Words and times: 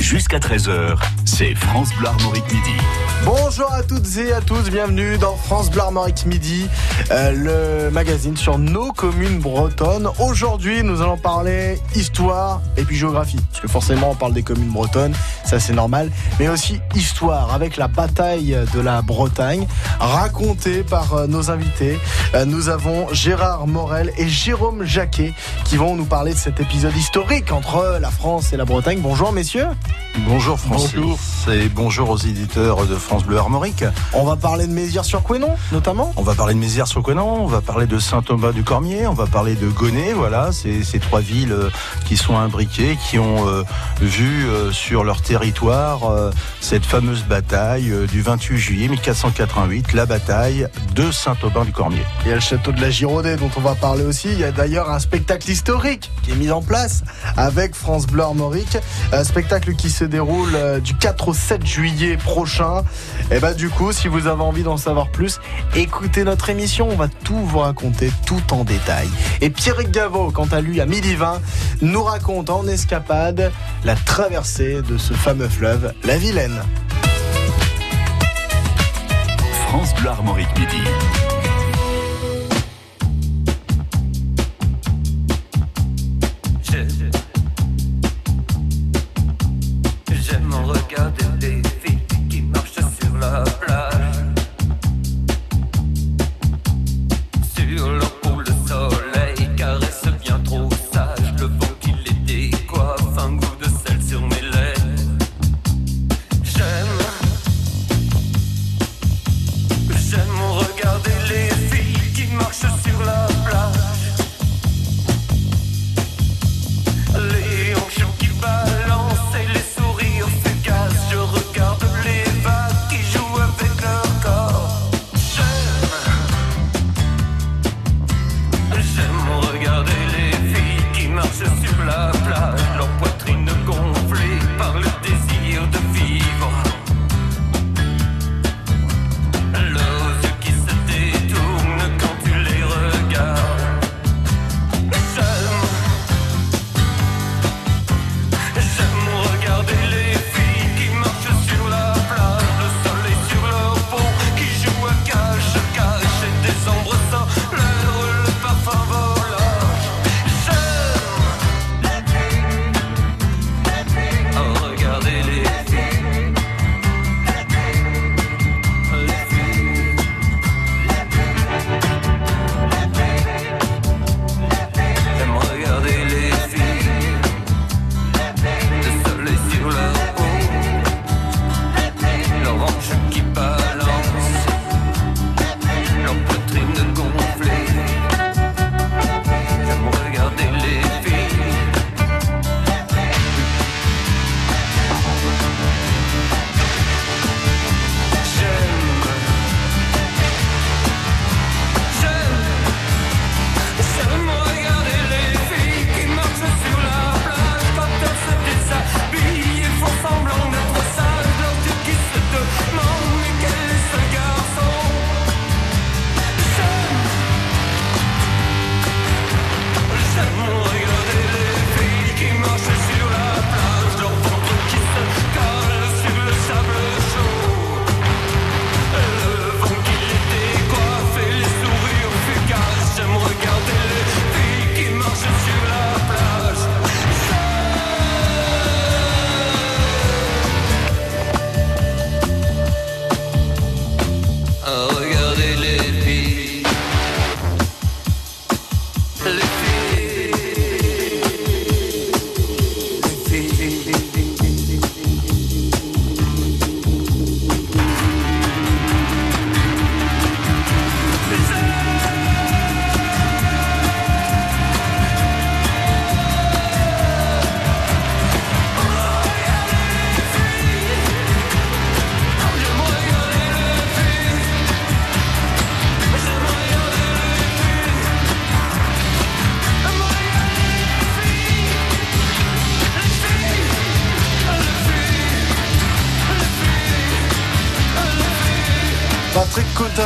jusqu'à 0.00 0.38
13h, 0.38 0.96
c'est 1.24 1.54
France 1.54 1.90
Bleu 1.98 2.08
Armorique 2.08 2.50
Midi. 2.52 2.74
Bonjour 3.24 3.70
à 3.72 3.82
toutes 3.82 4.16
et 4.16 4.32
à 4.32 4.40
tous, 4.40 4.70
bienvenue 4.70 5.18
dans 5.18 5.36
France 5.36 5.70
Bleu 5.70 5.82
Armorique 5.82 6.24
Midi, 6.24 6.66
euh, 7.10 7.84
le 7.84 7.90
magazine 7.90 8.36
sur 8.36 8.58
nos 8.58 8.92
communes 8.92 9.40
bretonnes. 9.40 10.08
Aujourd'hui, 10.18 10.82
nous 10.82 11.02
allons 11.02 11.18
parler 11.18 11.78
histoire 11.94 12.62
et 12.78 12.82
puis 12.82 12.96
géographie, 12.96 13.36
parce 13.50 13.60
que 13.60 13.68
forcément 13.68 14.10
on 14.10 14.14
parle 14.14 14.32
des 14.32 14.42
communes 14.42 14.70
bretonnes, 14.70 15.14
ça 15.44 15.60
c'est 15.60 15.74
normal, 15.74 16.10
mais 16.38 16.48
aussi 16.48 16.80
histoire 16.94 17.52
avec 17.52 17.76
la 17.76 17.86
bataille 17.86 18.56
de 18.74 18.80
la 18.80 19.02
Bretagne, 19.02 19.66
racontée 20.00 20.82
par 20.82 21.14
euh, 21.14 21.26
nos 21.26 21.50
invités. 21.50 21.98
Euh, 22.34 22.46
nous 22.46 22.70
avons 22.70 23.12
Gérard 23.12 23.66
Morel 23.66 24.12
et 24.16 24.28
Jérôme 24.28 24.84
Jacquet 24.84 25.34
qui 25.64 25.76
vont 25.76 25.94
nous 25.94 26.06
parler 26.06 26.32
de 26.32 26.38
cet 26.38 26.58
épisode 26.58 26.96
historique 26.96 27.52
entre 27.52 27.98
la 28.00 28.10
France 28.10 28.52
et 28.54 28.56
la 28.56 28.64
Bretagne. 28.64 29.00
Bonjour 29.00 29.32
messieurs. 29.32 29.68
Bonjour 30.26 30.58
Francis 30.58 30.94
Bonjour. 30.96 31.18
et 31.52 31.68
bonjour 31.68 32.10
aux 32.10 32.16
éditeurs 32.16 32.84
de 32.86 32.94
France 32.96 33.24
Bleu 33.24 33.38
Armorique. 33.38 33.84
On 34.12 34.24
va 34.24 34.36
parler 34.36 34.66
de 34.66 34.72
Mézières-sur-Couesnon 34.72 35.54
notamment. 35.72 36.12
On 36.16 36.22
va 36.22 36.34
parler 36.34 36.54
de 36.54 36.58
Mézières-sur-Couesnon, 36.58 37.44
on 37.44 37.46
va 37.46 37.60
parler 37.60 37.86
de 37.86 37.98
Saint-Thomas-du-Cormier, 37.98 39.06
on 39.06 39.14
va 39.14 39.26
parler 39.26 39.54
de 39.54 39.68
Gonnet, 39.68 40.12
voilà, 40.12 40.50
ces 40.52 40.98
trois 40.98 41.20
villes 41.20 41.52
euh, 41.52 41.70
qui 42.06 42.16
sont 42.16 42.36
imbriquées, 42.36 42.98
qui 43.08 43.18
ont 43.18 43.46
euh, 43.48 43.62
vu 44.00 44.46
euh, 44.46 44.72
sur 44.72 45.04
leur 45.04 45.22
territoire 45.22 46.10
euh, 46.10 46.30
cette 46.60 46.84
fameuse 46.84 47.24
bataille 47.24 47.92
du 48.10 48.20
28 48.20 48.58
juillet 48.58 48.88
1488, 48.88 49.92
la 49.94 50.06
bataille 50.06 50.68
de 50.94 51.10
Saint-Aubin-du-Cormier. 51.12 52.02
Il 52.24 52.28
y 52.28 52.32
a 52.32 52.34
le 52.34 52.40
château 52.40 52.72
de 52.72 52.80
la 52.80 52.90
Giraudet 52.90 53.36
dont 53.36 53.50
on 53.56 53.60
va 53.60 53.74
parler 53.74 54.04
aussi. 54.04 54.28
Il 54.32 54.38
y 54.38 54.44
a 54.44 54.50
d'ailleurs 54.52 54.90
un 54.90 54.98
spectacle 54.98 55.48
historique 55.50 56.10
qui 56.22 56.32
est 56.32 56.36
mis 56.36 56.50
en 56.50 56.62
place 56.62 57.04
avec 57.36 57.74
France 57.74 58.06
Bleu 58.06 58.24
Armorique. 58.24 58.76
Un 59.12 59.24
spectacle 59.24 59.74
qui 59.80 59.88
se 59.88 60.04
déroule 60.04 60.54
euh, 60.54 60.78
du 60.78 60.94
4 60.94 61.28
au 61.28 61.34
7 61.34 61.64
juillet 61.64 62.18
prochain. 62.18 62.82
Et 63.30 63.38
bah 63.38 63.54
du 63.54 63.70
coup, 63.70 63.92
si 63.92 64.08
vous 64.08 64.26
avez 64.26 64.42
envie 64.42 64.62
d'en 64.62 64.76
savoir 64.76 65.08
plus, 65.08 65.40
écoutez 65.74 66.22
notre 66.22 66.50
émission. 66.50 66.88
On 66.90 66.96
va 66.96 67.08
tout 67.08 67.38
vous 67.38 67.60
raconter 67.60 68.12
tout 68.26 68.42
en 68.52 68.64
détail. 68.64 69.08
Et 69.40 69.48
Pierre 69.48 69.82
Gaveau, 69.90 70.30
quant 70.32 70.48
à 70.52 70.60
lui, 70.60 70.82
à 70.82 70.86
midi 70.86 71.14
20, 71.14 71.40
nous 71.80 72.02
raconte 72.02 72.50
en 72.50 72.66
escapade 72.68 73.50
la 73.84 73.94
traversée 73.94 74.82
de 74.82 74.98
ce 74.98 75.14
fameux 75.14 75.48
fleuve, 75.48 75.94
la 76.04 76.18
Vilaine. 76.18 76.60
France 79.68 79.94
Bleu 79.94 80.10
Armorique 80.10 80.58
Midi. 80.58 81.39
J'aime 90.30 90.54
regarder 90.54 91.24
les 91.40 91.62
filles 91.80 91.99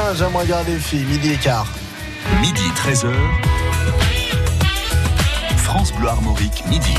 Cotin, 0.04 0.14
j'aime 0.14 0.36
regarder 0.36 0.72
les 0.72 0.78
filles, 0.78 1.04
midi 1.04 1.32
et 1.32 1.36
quart. 1.36 1.66
Midi 2.40 2.62
13h. 2.76 3.10
France 5.56 5.92
Bleu 5.94 6.08
Armorique 6.08 6.64
Midi. 6.68 6.94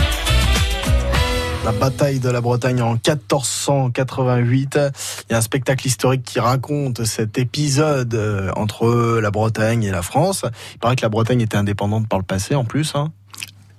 la 1.64 1.72
bataille 1.72 2.20
de 2.20 2.30
la 2.30 2.42
Bretagne 2.42 2.82
en 2.82 2.94
1488. 2.94 4.80
Il 4.80 5.32
y 5.32 5.36
a 5.36 5.38
un 5.38 5.42
spectacle 5.42 5.86
historique 5.88 6.24
qui 6.24 6.40
raconte 6.40 7.04
cet 7.06 7.38
épisode 7.38 8.14
euh, 8.14 8.52
entre 8.56 9.20
la 9.20 9.32
Bretagne 9.32 9.84
et 9.84 9.92
la 9.92 10.02
France. 10.02 10.46
Il 10.74 10.80
paraît 10.80 10.96
que 10.96 11.02
la 11.02 11.10
Bretagne 11.10 11.42
était 11.42 11.58
indépendante 11.58 12.08
par 12.08 12.20
le 12.20 12.26
passé 12.26 12.56
en 12.56 12.66
plus. 12.66 12.96
Hein. 12.96 13.12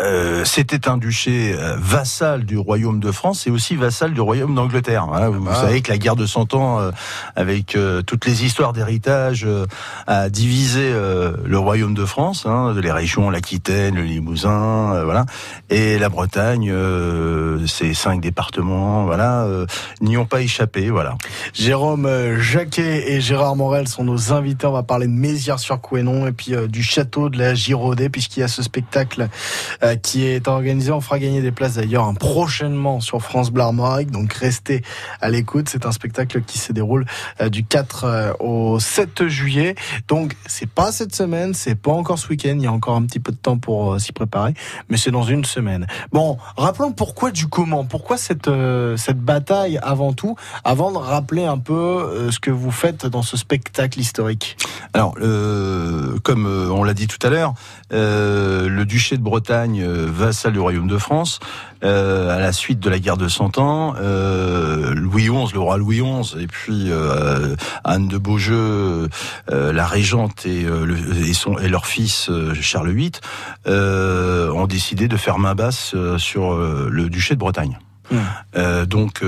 Euh, 0.02 0.44
c'était 0.44 0.88
un 0.88 0.98
duché 0.98 1.54
euh, 1.58 1.74
vassal 1.78 2.44
du 2.44 2.58
royaume 2.58 3.00
de 3.00 3.10
France 3.10 3.46
et 3.46 3.50
aussi 3.50 3.76
vassal 3.76 4.12
du 4.12 4.20
royaume 4.20 4.54
d'Angleterre. 4.54 5.06
Voilà, 5.06 5.30
vous 5.30 5.42
Ah. 5.50 5.54
savez 5.54 5.80
que 5.80 5.90
la 5.90 5.96
guerre 5.96 6.16
de 6.16 6.26
Cent 6.26 6.52
Ans, 6.52 6.78
euh, 6.80 6.90
avec 7.34 7.76
euh, 7.76 8.02
toutes 8.02 8.26
les 8.26 8.44
histoires 8.44 8.74
d'héritage, 8.74 9.44
euh, 9.46 9.64
a 10.06 10.28
divisé 10.28 10.82
euh, 10.92 11.32
le 11.46 11.58
royaume 11.58 11.94
de 11.94 12.04
France, 12.04 12.44
hein, 12.44 12.74
les 12.78 12.92
régions, 12.92 13.30
l'Aquitaine, 13.30 13.94
le 13.94 14.02
Limousin, 14.02 14.92
euh, 14.94 15.04
voilà, 15.04 15.24
et 15.70 15.98
la 15.98 16.10
Bretagne, 16.10 16.70
euh, 16.70 17.66
ces 17.66 17.94
cinq 17.94 18.20
départements, 18.20 19.04
voilà, 19.06 19.44
euh, 19.44 19.64
n'y 20.02 20.18
ont 20.18 20.26
pas 20.26 20.42
échappé, 20.42 20.90
voilà. 20.90 21.16
Jérôme 21.54 22.38
Jacquet 22.38 23.12
et 23.12 23.20
Gérard 23.22 23.56
Morel 23.56 23.88
sont 23.88 24.04
nos 24.04 24.32
invités. 24.34 24.66
On 24.66 24.72
va 24.72 24.82
parler 24.82 25.06
de 25.06 25.12
Mézières-sur-Couesnon 25.12 26.26
et 26.26 26.32
puis 26.32 26.54
euh, 26.54 26.66
du 26.68 26.82
château 26.82 27.30
de 27.30 27.38
la 27.38 27.54
Giraudet, 27.54 28.10
puisqu'il 28.10 28.40
y 28.40 28.42
a 28.42 28.48
ce 28.48 28.62
spectacle 28.62 29.28
euh, 29.82 29.85
qui 29.94 30.24
est 30.24 30.48
organisé. 30.48 30.90
On 30.90 31.00
fera 31.00 31.20
gagner 31.20 31.40
des 31.40 31.52
places 31.52 31.74
d'ailleurs 31.74 32.04
hein, 32.04 32.14
prochainement 32.14 32.98
sur 33.00 33.22
France 33.22 33.52
Armorique. 33.56 34.10
Donc 34.10 34.32
restez 34.32 34.82
à 35.20 35.28
l'écoute. 35.28 35.68
C'est 35.68 35.86
un 35.86 35.92
spectacle 35.92 36.42
qui 36.42 36.58
se 36.58 36.72
déroule 36.72 37.06
euh, 37.40 37.48
du 37.48 37.64
4 37.64 38.04
euh, 38.04 38.32
au 38.40 38.80
7 38.80 39.28
juillet. 39.28 39.74
Donc 40.08 40.36
c'est 40.46 40.68
pas 40.68 40.90
cette 40.90 41.14
semaine, 41.14 41.54
c'est 41.54 41.74
pas 41.76 41.92
encore 41.92 42.18
ce 42.18 42.28
week-end. 42.28 42.54
Il 42.56 42.62
y 42.62 42.66
a 42.66 42.72
encore 42.72 42.96
un 42.96 43.02
petit 43.02 43.20
peu 43.20 43.30
de 43.30 43.36
temps 43.36 43.58
pour 43.58 43.94
euh, 43.94 43.98
s'y 43.98 44.12
préparer, 44.12 44.54
mais 44.88 44.96
c'est 44.96 45.10
dans 45.10 45.22
une 45.22 45.44
semaine. 45.44 45.86
Bon, 46.10 46.38
rappelons 46.56 46.92
pourquoi 46.92 47.30
du 47.30 47.46
comment. 47.46 47.84
Pourquoi 47.84 48.16
cette 48.16 48.48
euh, 48.48 48.96
cette 48.96 49.20
bataille 49.20 49.78
avant 49.82 50.12
tout, 50.12 50.36
avant 50.64 50.90
de 50.90 50.98
rappeler 50.98 51.44
un 51.44 51.58
peu 51.58 51.74
euh, 51.74 52.30
ce 52.30 52.40
que 52.40 52.50
vous 52.50 52.70
faites 52.70 53.06
dans 53.06 53.22
ce 53.22 53.36
spectacle 53.36 54.00
historique? 54.00 54.56
Alors, 54.92 55.14
euh, 55.20 56.18
comme 56.22 56.46
euh, 56.46 56.70
on 56.70 56.82
l'a 56.82 56.94
dit 56.94 57.06
tout 57.06 57.24
à 57.26 57.30
l'heure, 57.30 57.54
euh, 57.92 58.68
le 58.68 58.84
duché 58.84 59.16
de 59.16 59.22
Bretagne, 59.22 59.75
euh, 59.82 60.06
vassal 60.08 60.52
du 60.52 60.58
royaume 60.60 60.88
de 60.88 60.98
France, 60.98 61.40
euh, 61.84 62.34
à 62.34 62.40
la 62.40 62.52
suite 62.52 62.80
de 62.80 62.88
la 62.90 62.98
guerre 62.98 63.16
de 63.16 63.28
Cent 63.28 63.58
Ans, 63.58 63.94
euh, 64.00 64.94
Louis 64.94 65.24
XI, 65.28 65.52
le 65.54 65.60
roi 65.60 65.76
Louis 65.78 66.00
XI, 66.02 66.36
et 66.40 66.46
puis 66.46 66.86
euh, 66.90 67.54
Anne 67.84 68.08
de 68.08 68.18
Beaujeu, 68.18 69.08
la 69.50 69.86
régente 69.86 70.46
et, 70.46 70.62
le- 70.64 70.96
et, 71.28 71.32
son, 71.34 71.58
et 71.58 71.68
leur 71.68 71.86
fils 71.86 72.30
Charles 72.60 72.90
VIII, 72.90 73.12
ont 73.66 74.66
décidé 74.66 75.08
de 75.08 75.16
faire 75.16 75.38
main 75.38 75.54
basse 75.54 75.94
sur 76.18 76.54
le 76.56 77.08
duché 77.08 77.34
de 77.34 77.40
Bretagne. 77.40 77.78
Mmh. 78.10 78.84
Donc 78.86 79.22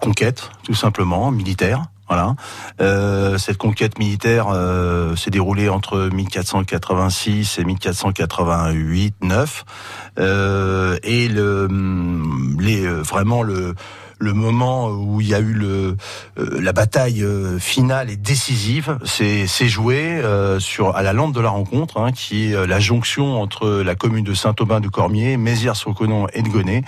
conquête, 0.00 0.50
tout 0.64 0.74
simplement, 0.74 1.30
militaire. 1.30 1.84
Voilà. 2.08 2.36
Euh, 2.80 3.36
cette 3.38 3.58
conquête 3.58 3.98
militaire 3.98 4.46
euh, 4.48 5.16
s'est 5.16 5.30
déroulée 5.30 5.68
entre 5.68 6.08
1486 6.12 7.58
et 7.58 7.64
1488, 7.64 9.14
9. 9.22 9.64
Euh, 10.18 10.98
et 11.02 11.28
le, 11.28 11.66
hum, 11.68 12.58
les, 12.60 12.86
vraiment 12.86 13.42
le, 13.42 13.74
le 14.18 14.32
moment 14.32 14.88
où 14.88 15.20
il 15.20 15.28
y 15.28 15.34
a 15.34 15.40
eu 15.40 15.56
euh, 15.62 15.94
la 16.36 16.72
bataille 16.72 17.22
euh, 17.22 17.58
finale 17.58 18.10
et 18.10 18.16
décisive, 18.16 18.98
c'est 19.04 19.46
joué 19.68 19.96
euh, 19.96 20.58
sur 20.58 20.96
à 20.96 21.02
la 21.02 21.12
lampe 21.12 21.34
de 21.34 21.40
la 21.40 21.50
rencontre, 21.50 22.00
hein, 22.00 22.12
qui 22.12 22.46
est 22.46 22.66
la 22.66 22.80
jonction 22.80 23.40
entre 23.40 23.68
la 23.68 23.94
commune 23.94 24.24
de 24.24 24.34
Saint-Aubin 24.34 24.80
de 24.80 24.88
Cormier, 24.88 25.36
Mézières-sur-Conon 25.36 26.26
et 26.32 26.42
de 26.42 26.48
Gonnet, 26.48 26.82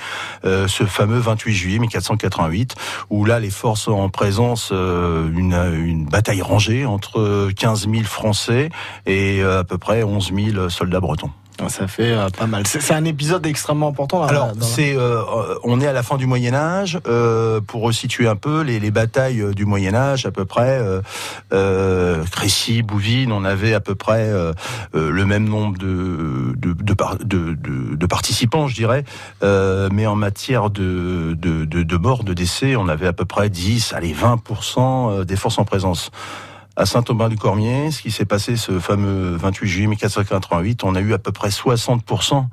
ce 0.44 0.84
fameux 0.84 1.18
28 1.18 1.54
juillet 1.54 1.78
1488, 1.78 2.74
où 3.10 3.24
là 3.24 3.40
les 3.40 3.50
forces 3.50 3.88
en 3.88 4.08
présence 4.08 4.70
une, 4.70 5.54
une 5.54 6.06
bataille 6.06 6.42
rangée 6.42 6.86
entre 6.86 7.50
15 7.56 7.88
000 7.90 8.04
Français 8.04 8.70
et 9.06 9.42
à 9.42 9.64
peu 9.64 9.78
près 9.78 10.02
11 10.02 10.32
000 10.34 10.68
soldats 10.68 11.00
bretons. 11.00 11.30
Ça 11.66 11.88
fait 11.88 12.12
euh, 12.12 12.28
pas 12.28 12.46
mal. 12.46 12.64
C'est 12.66 12.94
un 12.94 13.04
épisode 13.04 13.44
extrêmement 13.46 13.88
important. 13.88 14.20
la- 14.22 14.28
Alors, 14.28 14.52
c'est, 14.60 14.96
euh, 14.96 15.22
on 15.64 15.80
est 15.80 15.86
à 15.88 15.92
la 15.92 16.04
fin 16.04 16.16
du 16.16 16.26
Moyen 16.26 16.54
Âge. 16.54 17.00
Euh, 17.08 17.60
pour 17.60 17.82
resituer 17.82 18.28
un 18.28 18.36
peu 18.36 18.60
les, 18.62 18.78
les 18.78 18.90
batailles 18.92 19.40
euh, 19.40 19.52
du 19.52 19.64
Moyen 19.66 19.94
Âge, 19.94 20.24
à 20.24 20.30
peu 20.30 20.44
près, 20.44 20.78
euh, 20.78 21.00
euh, 21.52 22.22
Crécy, 22.30 22.82
Bouvines, 22.82 23.32
on 23.32 23.44
avait 23.44 23.74
à 23.74 23.80
peu 23.80 23.94
près 23.96 24.30
le 24.94 25.24
même 25.26 25.48
nombre 25.48 25.78
de 25.78 26.54
de, 26.56 26.72
de, 26.72 26.94
de, 27.24 27.96
de- 27.96 28.06
participants, 28.06 28.68
je 28.68 28.74
dirais. 28.74 29.04
Euh, 29.42 29.88
mais 29.92 30.06
en 30.06 30.14
matière 30.16 30.70
de, 30.70 31.34
de, 31.38 31.64
de, 31.64 31.82
de 31.82 31.96
morts, 31.96 32.24
de 32.24 32.34
décès, 32.34 32.76
on 32.76 32.88
avait 32.88 33.06
à 33.06 33.12
peu 33.12 33.24
près 33.24 33.50
10, 33.50 33.92
allez 33.94 34.14
20% 34.14 35.24
des 35.24 35.36
forces 35.36 35.58
en 35.58 35.64
présence 35.64 36.10
à 36.78 36.86
Saint-Aubin-du-Cormier, 36.86 37.90
ce 37.90 38.02
qui 38.02 38.12
s'est 38.12 38.24
passé 38.24 38.56
ce 38.56 38.78
fameux 38.78 39.34
28 39.36 39.66
juillet 39.66 39.86
1488, 39.88 40.84
on 40.84 40.94
a 40.94 41.00
eu 41.00 41.12
à 41.12 41.18
peu 41.18 41.32
près 41.32 41.48
60%, 41.48 42.46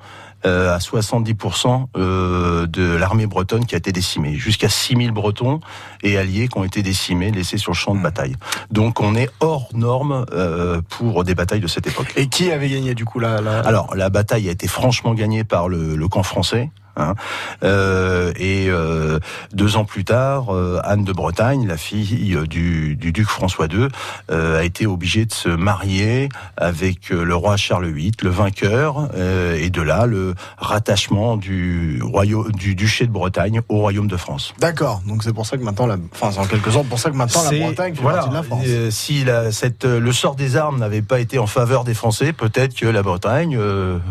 euh, 0.47 0.73
à 0.73 0.79
70% 0.79 1.85
euh, 1.95 2.65
de 2.65 2.95
l'armée 2.95 3.27
bretonne 3.27 3.67
qui 3.67 3.75
a 3.75 3.77
été 3.77 3.91
décimée. 3.91 4.33
Jusqu'à 4.33 4.67
6000 4.67 5.11
Bretons 5.11 5.59
et 6.01 6.17
alliés 6.17 6.47
qui 6.47 6.57
ont 6.57 6.63
été 6.63 6.81
décimés, 6.81 7.29
laissés 7.29 7.59
sur 7.59 7.71
le 7.71 7.75
champ 7.75 7.93
de 7.93 8.01
bataille. 8.01 8.35
Donc 8.71 8.99
on 8.99 9.15
est 9.15 9.29
hors 9.41 9.69
norme 9.75 10.25
euh, 10.33 10.81
pour 10.89 11.23
des 11.23 11.35
batailles 11.35 11.59
de 11.59 11.67
cette 11.67 11.85
époque. 11.85 12.11
Et 12.15 12.27
qui 12.27 12.51
avait 12.51 12.69
gagné 12.69 12.95
du 12.95 13.05
coup 13.05 13.19
la, 13.19 13.41
la... 13.41 13.59
Alors 13.59 13.95
la 13.95 14.09
bataille 14.09 14.49
a 14.49 14.51
été 14.51 14.67
franchement 14.67 15.13
gagnée 15.13 15.43
par 15.43 15.69
le, 15.69 15.95
le 15.95 16.07
camp 16.07 16.23
français. 16.23 16.71
Hein. 16.97 17.15
Euh, 17.63 18.31
et 18.37 18.67
euh, 18.69 19.19
deux 19.53 19.75
ans 19.77 19.85
plus 19.85 20.05
tard, 20.05 20.53
euh, 20.53 20.79
Anne 20.83 21.03
de 21.03 21.13
Bretagne, 21.13 21.67
la 21.67 21.77
fille 21.77 22.37
du, 22.47 22.95
du 22.95 23.11
duc 23.11 23.27
François 23.27 23.67
II, 23.67 23.87
a 24.29 24.63
été 24.63 24.85
obligée 24.87 25.25
de 25.25 25.33
se 25.33 25.49
marier 25.49 26.29
avec 26.57 27.09
le 27.09 27.35
roi 27.35 27.57
Charles 27.57 27.87
VIII, 27.87 28.11
le 28.21 28.29
vainqueur, 28.29 29.09
et 29.57 29.69
de 29.69 29.81
là 29.81 30.05
le 30.05 30.35
rattachement 30.57 31.37
du 31.37 32.01
royaume 32.03 32.51
du 32.51 32.75
duché 32.75 33.05
de 33.05 33.11
Bretagne 33.11 33.61
au 33.69 33.79
royaume 33.79 34.07
de 34.07 34.17
France. 34.17 34.53
D'accord. 34.59 35.01
Donc 35.07 35.23
c'est 35.23 35.33
pour 35.33 35.45
ça 35.45 35.57
que 35.57 35.63
maintenant, 35.63 35.87
la... 35.87 35.97
enfin 36.13 36.31
c'est 36.31 36.39
en 36.39 36.45
quelque 36.45 36.71
sorte 36.71 36.87
pour 36.87 36.99
ça 36.99 37.09
que 37.09 37.15
maintenant 37.15 37.43
la 37.43 37.57
Bretagne 37.57 37.95
fait 37.95 38.01
voilà, 38.01 38.17
partie 38.19 38.29
de 38.29 38.35
la 38.35 38.43
France. 38.43 38.65
si 38.89 39.23
la, 39.23 39.51
cette, 39.51 39.85
le 39.85 40.11
sort 40.11 40.35
des 40.35 40.55
armes 40.55 40.79
n'avait 40.79 41.01
pas 41.01 41.19
été 41.19 41.39
en 41.39 41.47
faveur 41.47 41.83
des 41.83 41.93
Français, 41.93 42.33
peut-être 42.33 42.75
que 42.75 42.87
la 42.87 43.03
Bretagne 43.03 43.57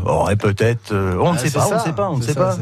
aurait 0.05 0.37
peut-être. 0.37 0.93
on 0.93 1.33
ne 1.33 1.39
Ah, 1.39 1.41
sait 1.41 1.51
pas, 1.51 1.67
on 1.69 1.75
ne 1.75 1.81
sait 1.81 1.93
pas, 1.93 2.11
on 2.11 2.17
ne 2.19 2.23
sait 2.23 2.33
ça, 2.33 2.41
pas. 2.41 2.57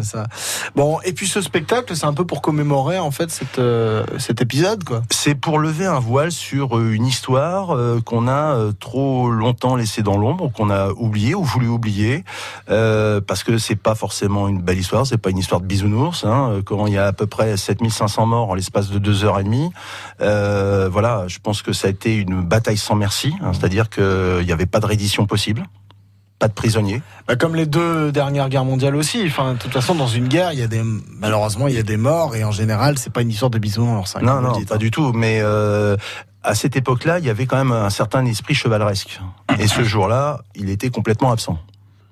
Bon, 0.74 0.98
et 1.04 1.12
puis 1.12 1.26
ce 1.26 1.40
spectacle, 1.40 1.94
c'est 1.96 2.06
un 2.06 2.14
peu 2.14 2.24
pour 2.24 2.42
commémorer 2.42 2.98
en 2.98 3.10
fait 3.10 3.30
cette, 3.30 3.58
euh, 3.58 4.04
cet 4.18 4.40
épisode, 4.40 4.84
quoi. 4.84 5.02
C'est 5.10 5.34
pour 5.34 5.58
lever 5.58 5.86
un 5.86 5.98
voile 5.98 6.32
sur 6.32 6.78
euh, 6.78 6.92
une 6.92 7.06
histoire 7.06 7.76
euh, 7.76 8.00
qu'on 8.00 8.28
a 8.28 8.72
trop 8.78 9.30
longtemps 9.30 9.76
laissée 9.76 10.02
dans 10.02 10.16
l'ombre, 10.16 10.50
qu'on 10.52 10.70
a 10.70 10.90
oublié 10.90 11.34
ou 11.34 11.42
voulu 11.42 11.68
oublier, 11.68 12.24
parce 12.66 13.44
que 13.44 13.58
c'est 13.58 13.76
pas 13.76 13.94
forcément 13.94 14.48
une 14.48 14.60
belle 14.60 14.78
histoire, 14.78 15.06
c'est 15.06 15.18
pas 15.18 15.30
une 15.30 15.38
histoire 15.38 15.60
de 15.60 15.66
bisounours. 15.66 16.24
Hein, 16.24 16.60
quand 16.64 16.86
il 16.86 16.94
y 16.94 16.98
a 16.98 17.06
à 17.06 17.12
peu 17.12 17.26
près 17.26 17.56
7500 17.56 18.26
morts 18.26 18.50
en 18.50 18.54
l'espace 18.54 18.90
de 18.90 18.98
deux 18.98 19.24
heures 19.24 19.38
et 19.38 19.44
demie, 19.44 19.70
voilà, 20.18 21.24
je 21.28 21.38
pense 21.38 21.62
que 21.62 21.72
ça 21.72 21.88
a 21.88 21.90
été 21.90 22.16
une 22.16 22.42
bataille 22.42 22.76
sans 22.76 22.94
merci, 22.94 23.34
hein, 23.42 23.52
c'est-à-dire 23.52 23.90
qu'il 23.90 24.44
n'y 24.44 24.52
avait 24.52 24.66
pas 24.66 24.80
de 24.80 24.86
reddition 24.86 25.26
possible, 25.26 25.64
pas 26.42 26.48
de 26.48 26.54
prisonniers. 26.54 27.02
Bah, 27.28 27.36
comme 27.36 27.54
les 27.54 27.66
deux 27.66 28.10
dernières 28.10 28.48
guerres 28.48 28.64
mondiales 28.64 28.96
aussi. 28.96 29.22
Enfin, 29.26 29.52
de 29.52 29.58
toute 29.58 29.72
façon, 29.72 29.94
dans 29.94 30.08
une 30.08 30.26
guerre, 30.26 30.52
il 30.52 30.58
y 30.58 30.62
a 30.62 30.66
des 30.66 30.82
malheureusement 31.20 31.68
il 31.68 31.74
y 31.76 31.78
a 31.78 31.84
des 31.84 31.96
morts 31.96 32.34
et 32.34 32.42
en 32.42 32.50
général, 32.50 32.98
c'est 32.98 33.12
pas 33.12 33.22
une 33.22 33.30
histoire 33.30 33.48
de 33.52 33.58
bisounours. 33.60 34.16
hein, 34.16 34.20
Non, 34.22 34.32
comme 34.32 34.40
vous 34.46 34.50
non, 34.50 34.58
dites, 34.58 34.68
pas 34.68 34.74
hein. 34.74 34.78
du 34.78 34.90
tout. 34.90 35.12
Mais 35.12 35.38
euh, 35.40 35.96
à 36.42 36.56
cette 36.56 36.74
époque-là, 36.74 37.20
il 37.20 37.24
y 37.24 37.30
avait 37.30 37.46
quand 37.46 37.58
même 37.58 37.70
un 37.70 37.90
certain 37.90 38.26
esprit 38.26 38.54
chevaleresque. 38.54 39.20
Et 39.60 39.68
ce 39.68 39.84
jour-là, 39.84 40.40
il 40.56 40.68
était 40.68 40.90
complètement 40.90 41.30
absent. 41.30 41.58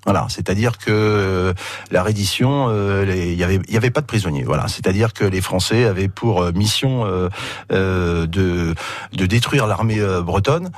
Voilà, 0.07 0.26
c'est-à-dire 0.30 0.78
que 0.78 0.90
euh, 0.90 1.52
la 1.90 2.02
reddition, 2.02 2.66
euh, 2.71 3.04
les- 3.04 3.33
il 3.33 3.38
y 3.38 3.45
avait, 3.45 3.61
il 3.69 3.75
y 3.75 3.76
avait 3.76 3.90
pas 3.90 4.00
de 4.00 4.07
prisonniers. 4.07 4.45
Voilà, 4.45 4.66
c'est-à-dire 4.66 5.12
que 5.12 5.25
les 5.25 5.40
Français 5.42 5.85
avaient 5.85 6.09
pour 6.09 6.42
euh, 6.42 6.52
mission 6.52 7.04
euh, 7.04 8.26
de 8.26 8.75
de 9.12 9.26
détruire 9.26 9.66
l'armée 9.66 10.00
bretonne 10.25 10.71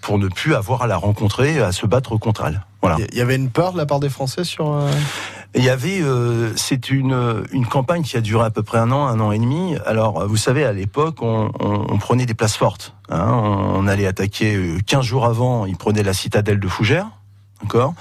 pour 0.00 0.18
ne 0.18 0.28
plus 0.28 0.54
avoir 0.54 0.82
à 0.82 0.86
la 0.86 0.96
rencontrer, 0.96 1.60
à 1.60 1.72
se 1.72 1.86
battre 1.86 2.16
contre 2.16 2.44
elle. 2.46 2.62
Voilà. 2.82 2.98
Il 3.12 3.18
y 3.18 3.20
avait 3.20 3.36
une 3.36 3.50
peur 3.50 3.72
de 3.72 3.78
la 3.78 3.86
part 3.86 4.00
des 4.00 4.08
Français 4.08 4.44
sur. 4.44 4.78
Il 5.54 5.64
y 5.64 5.70
avait, 5.70 6.00
euh, 6.02 6.52
c'est 6.56 6.90
une, 6.90 7.44
une 7.52 7.66
campagne 7.66 8.02
qui 8.02 8.16
a 8.16 8.20
duré 8.20 8.44
à 8.44 8.50
peu 8.50 8.62
près 8.62 8.78
un 8.78 8.90
an, 8.92 9.06
un 9.06 9.18
an 9.20 9.32
et 9.32 9.38
demi. 9.38 9.74
Alors, 9.86 10.26
vous 10.28 10.36
savez, 10.36 10.64
à 10.64 10.72
l'époque, 10.72 11.16
on, 11.22 11.50
on- 11.60 11.86
on 11.88 11.98
prenait 11.98 12.26
des 12.26 12.34
places 12.34 12.56
fortes. 12.56 12.94
hein. 13.08 13.26
On, 13.30 13.78
on 13.78 13.86
allait 13.86 14.06
attaquer 14.06 14.54
euh, 14.56 14.78
15 14.86 15.04
jours 15.04 15.24
avant, 15.24 15.64
ils 15.64 15.76
prenaient 15.76 16.02
la 16.02 16.12
citadelle 16.12 16.60
de 16.60 16.68
Fougères, 16.68 17.06
d'accord 17.62 17.94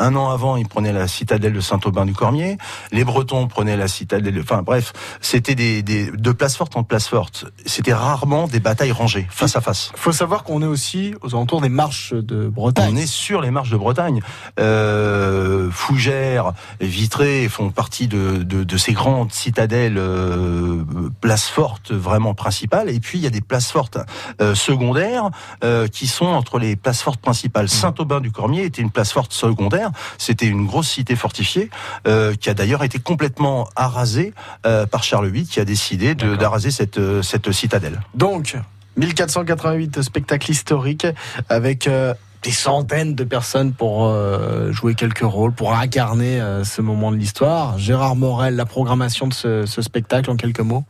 Un 0.00 0.16
an 0.16 0.30
avant, 0.30 0.56
ils 0.56 0.66
prenaient 0.66 0.92
la 0.94 1.06
citadelle 1.06 1.52
de 1.52 1.60
Saint-Aubin-du-Cormier. 1.60 2.56
Les 2.90 3.04
Bretons 3.04 3.46
prenaient 3.48 3.76
la 3.76 3.86
citadelle. 3.86 4.34
de- 4.34 4.40
Enfin 4.40 4.62
bref, 4.62 4.92
c'était 5.20 5.54
des, 5.54 5.82
des 5.82 6.10
de 6.10 6.32
place 6.32 6.56
forte 6.56 6.74
en 6.76 6.82
place 6.82 7.06
forte. 7.06 7.44
C'était 7.66 7.92
rarement 7.92 8.48
des 8.48 8.60
batailles 8.60 8.92
rangées, 8.92 9.26
face 9.30 9.54
à 9.56 9.60
face. 9.60 9.92
Faut 9.96 10.12
savoir 10.12 10.42
qu'on 10.42 10.62
est 10.62 10.66
aussi 10.66 11.14
aux 11.20 11.34
alentours 11.34 11.60
des 11.60 11.68
marches 11.68 12.14
de 12.14 12.48
Bretagne. 12.48 12.94
On 12.94 12.96
est 12.96 13.06
sur 13.06 13.42
les 13.42 13.50
marches 13.50 13.70
de 13.70 13.76
Bretagne. 13.76 14.20
Euh, 14.58 15.70
Fougères, 15.70 16.52
Vitré 16.80 17.48
font 17.48 17.70
partie 17.70 18.08
de, 18.08 18.42
de, 18.42 18.64
de 18.64 18.76
ces 18.78 18.92
grandes 18.92 19.32
citadelles, 19.32 19.98
euh, 19.98 20.82
places 21.20 21.48
fortes 21.48 21.92
vraiment 21.92 22.34
principales. 22.34 22.88
Et 22.90 23.00
puis 23.00 23.18
il 23.18 23.24
y 23.24 23.26
a 23.26 23.30
des 23.30 23.40
places 23.42 23.70
fortes 23.70 23.98
euh, 24.40 24.54
secondaires 24.54 25.28
euh, 25.62 25.86
qui 25.88 26.06
sont 26.06 26.26
entre 26.26 26.58
les 26.58 26.74
places 26.76 27.02
fortes 27.02 27.20
principales. 27.20 27.68
Saint-Aubin-du-Cormier 27.68 28.64
était 28.64 28.82
une 28.82 28.90
place 28.90 29.12
forte 29.12 29.32
secondaire. 29.32 29.89
C'était 30.18 30.46
une 30.46 30.66
grosse 30.66 30.88
cité 30.88 31.16
fortifiée 31.16 31.70
euh, 32.06 32.34
qui 32.34 32.50
a 32.50 32.54
d'ailleurs 32.54 32.82
été 32.84 32.98
complètement 32.98 33.68
arasée 33.76 34.32
euh, 34.66 34.86
par 34.86 35.02
Charles 35.04 35.28
VIII, 35.28 35.46
qui 35.46 35.60
a 35.60 35.64
décidé 35.64 36.14
de- 36.14 36.36
d'araser 36.36 36.70
cette, 36.70 36.98
euh, 36.98 37.22
cette 37.22 37.50
citadelle. 37.52 38.00
Donc, 38.14 38.56
1488 38.96 40.02
spectacles 40.02 40.50
historiques 40.50 41.06
avec 41.48 41.86
euh, 41.86 42.14
des 42.42 42.50
centaines 42.52 43.14
de 43.14 43.24
personnes 43.24 43.72
pour 43.72 44.06
euh, 44.06 44.72
jouer 44.72 44.94
quelques 44.94 45.18
rôles, 45.20 45.52
pour 45.52 45.74
incarner 45.74 46.40
euh, 46.40 46.64
ce 46.64 46.80
moment 46.82 47.10
de 47.12 47.16
l'histoire. 47.16 47.78
Gérard 47.78 48.16
Morel, 48.16 48.56
la 48.56 48.64
programmation 48.66 49.26
de 49.26 49.34
ce, 49.34 49.66
ce 49.66 49.82
spectacle 49.82 50.30
en 50.30 50.36
quelques 50.36 50.60
mots? 50.60 50.84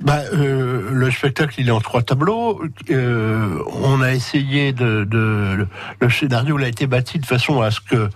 Bah, 0.00 0.18
euh, 0.34 0.90
le 0.90 1.10
spectacle, 1.10 1.54
il 1.58 1.68
est 1.68 1.72
en 1.72 1.80
trois 1.80 2.02
tableaux. 2.02 2.60
Euh, 2.90 3.58
on 3.82 4.02
a 4.02 4.12
essayé 4.12 4.72
de, 4.72 5.04
de- 5.04 5.54
le, 5.56 5.68
le 6.00 6.10
scénario 6.10 6.58
il 6.58 6.64
a 6.64 6.68
été 6.68 6.86
bâti 6.86 7.18
de 7.18 7.24
façon 7.26 7.62
à 7.62 7.70
ce 7.70 7.80
que 7.80 8.08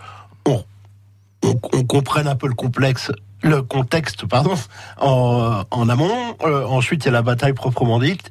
on, 1.43 1.59
on, 1.73 1.85
comprenne 1.85 2.27
un 2.29 2.37
peu 2.37 2.47
le 2.49 2.55
complexe, 2.55 3.11
le 3.43 3.63
contexte, 3.63 4.27
pardon, 4.27 4.55
en, 5.01 5.63
en 5.71 5.89
amont. 5.89 6.37
Euh, 6.43 6.65
ensuite, 6.67 7.05
il 7.05 7.07
y 7.07 7.09
a 7.09 7.13
la 7.13 7.23
bataille 7.23 7.55
proprement 7.55 7.99
dite. 7.99 8.29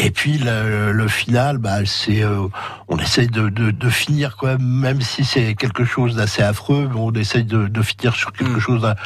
Et 0.00 0.10
puis 0.12 0.38
le, 0.38 0.92
le 0.92 1.08
final, 1.08 1.58
bah, 1.58 1.84
c'est, 1.84 2.22
euh, 2.22 2.46
on 2.86 2.98
essaye 2.98 3.26
de, 3.26 3.48
de, 3.48 3.72
de 3.72 3.90
finir 3.90 4.36
quoi, 4.36 4.56
même 4.58 5.00
si 5.00 5.24
c'est 5.24 5.54
quelque 5.56 5.84
chose 5.84 6.14
d'assez 6.14 6.42
affreux, 6.42 6.88
on 6.94 7.12
essaye 7.14 7.42
de, 7.44 7.66
de 7.66 7.82
finir 7.82 8.14
sur 8.14 8.32
quelque 8.32 8.58
Mm. 8.58 8.60
chose 8.60 8.82
d'a- 8.82 8.96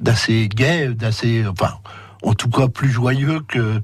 d'assez 0.00 0.48
gai, 0.48 0.88
d'assez, 0.94 1.44
enfin, 1.46 1.74
en 2.22 2.34
tout 2.34 2.48
cas 2.48 2.68
plus 2.68 2.90
joyeux 2.90 3.40
que 3.48 3.80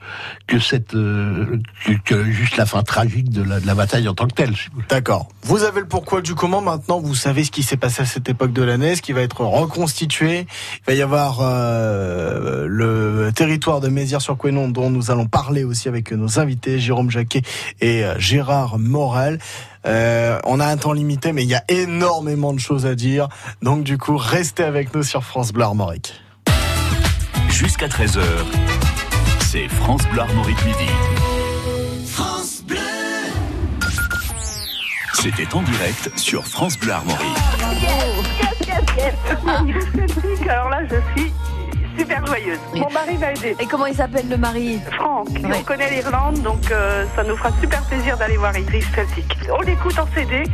que 0.47 0.59
cette 0.59 0.95
euh, 0.95 1.59
que, 1.85 1.93
que 2.05 2.25
juste 2.31 2.57
la 2.57 2.67
fin 2.67 2.83
tragique 2.83 3.31
de 3.31 3.43
la, 3.43 3.61
de 3.61 3.67
la 3.67 3.75
bataille 3.75 4.09
en 4.09 4.15
tant 4.15 4.27
que 4.27 4.35
telle. 4.35 4.55
D'accord. 4.89 5.29
Vous 5.43 5.63
avez 5.65 5.81
le 5.81 5.89
pourquoi 5.89 6.21
du 6.21 6.35
comment 6.35 6.61
maintenant. 6.61 7.01
Vous 7.01 7.15
savez 7.15 7.45
ce 7.45 7.51
qui 7.51 7.63
s'est 7.63 7.77
passé 7.77 8.03
à 8.03 8.07
cette 8.07 8.29
époque 8.29 8.53
de 8.53 8.63
l'année, 8.63 8.97
ce 8.97 9.03
qui 9.03 9.13
va 9.13 9.23
être 9.23 9.41
reconstitué. 9.41 10.47
Il 10.51 10.87
va 10.87 10.95
y 10.95 11.03
avoir 11.03 11.39
euh, 11.41 12.67
le 12.69 13.31
territoire 13.35 13.81
de 13.81 13.89
Mézières-sur-Couesnon 13.89 14.69
dont 14.69 14.91
nous 14.91 15.11
allons 15.11 15.27
parler 15.27 15.65
aussi 15.65 15.89
avec 15.89 16.13
nos 16.13 16.39
invités 16.39 16.79
Jérôme 16.79 17.11
Jacquet 17.11 17.43
et 17.81 18.05
euh, 18.05 18.19
Gérard 18.19 18.79
Morel. 18.79 19.39
Euh, 19.87 20.39
on 20.45 20.61
a 20.61 20.67
un 20.67 20.77
temps 20.77 20.93
limité, 20.93 21.33
mais 21.33 21.45
il 21.45 21.49
y 21.49 21.55
a 21.55 21.65
énormément 21.69 22.53
de 22.53 22.61
choses 22.61 22.87
à 22.87 22.95
dire. 22.95 23.29
Donc 23.63 23.85
du 23.85 23.97
coup, 23.97 24.17
restez 24.17 24.65
avec 24.65 24.95
nous 24.95 25.03
sur 25.03 25.25
France 25.25 25.53
Bleu 25.53 25.65
Armorique. 25.65 26.15
Jusqu'à 27.59 27.89
13h, 27.89 28.23
c'est 29.41 29.67
France 29.67 30.03
Bleu 30.13 30.21
Armorique 30.21 30.65
Midi. 30.65 30.87
C'était 35.15 35.53
en 35.53 35.63
direct 35.63 36.17
sur 36.17 36.47
France 36.47 36.79
Bleu 36.79 36.93
Armorique. 36.93 37.27
Alors 40.49 40.69
là, 40.69 40.83
je 40.89 41.21
suis 41.21 41.33
super 41.99 42.25
joyeuse. 42.27 42.59
Mon 42.75 42.91
mari 42.91 43.19
m'a 43.19 43.33
aidé. 43.33 43.57
Et 43.59 43.67
comment 43.67 43.87
il 43.87 43.95
s'appelle 43.95 44.29
le 44.29 44.37
mari 44.37 44.81
Franck, 44.97 45.29
Ouais. 45.31 45.51
on 45.59 45.63
connaît 45.65 45.91
l'Irlande, 45.91 46.41
donc 46.43 46.71
euh, 46.71 47.05
ça 47.17 47.23
nous 47.25 47.37
fera 47.37 47.51
super 47.61 47.83
plaisir 47.83 48.17
d'aller 48.17 48.37
voir 48.37 48.57
Iris 48.57 48.85
Celtic. 48.95 49.37
On 49.51 49.61
l'écoute 49.63 49.99
en 49.99 50.07
CD, 50.15 50.45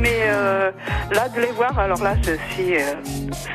mais 0.00 0.20
euh, 0.22 0.70
là, 1.12 1.28
de 1.28 1.40
les 1.40 1.52
voir, 1.52 1.78
alors 1.78 2.02
là, 2.02 2.14
je 2.22 2.32
suis 2.54 2.76
euh, 2.76 2.94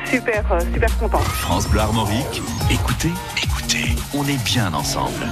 super, 0.06 0.44
euh, 0.52 0.60
super 0.72 0.96
contente. 0.98 1.22
France 1.24 1.68
Bleu 1.68 1.80
Armorique, 1.80 2.42
écoutez, 2.70 3.10
écoutez, 3.42 3.96
on 4.14 4.24
est 4.24 4.42
bien 4.44 4.72
ensemble. 4.74 5.24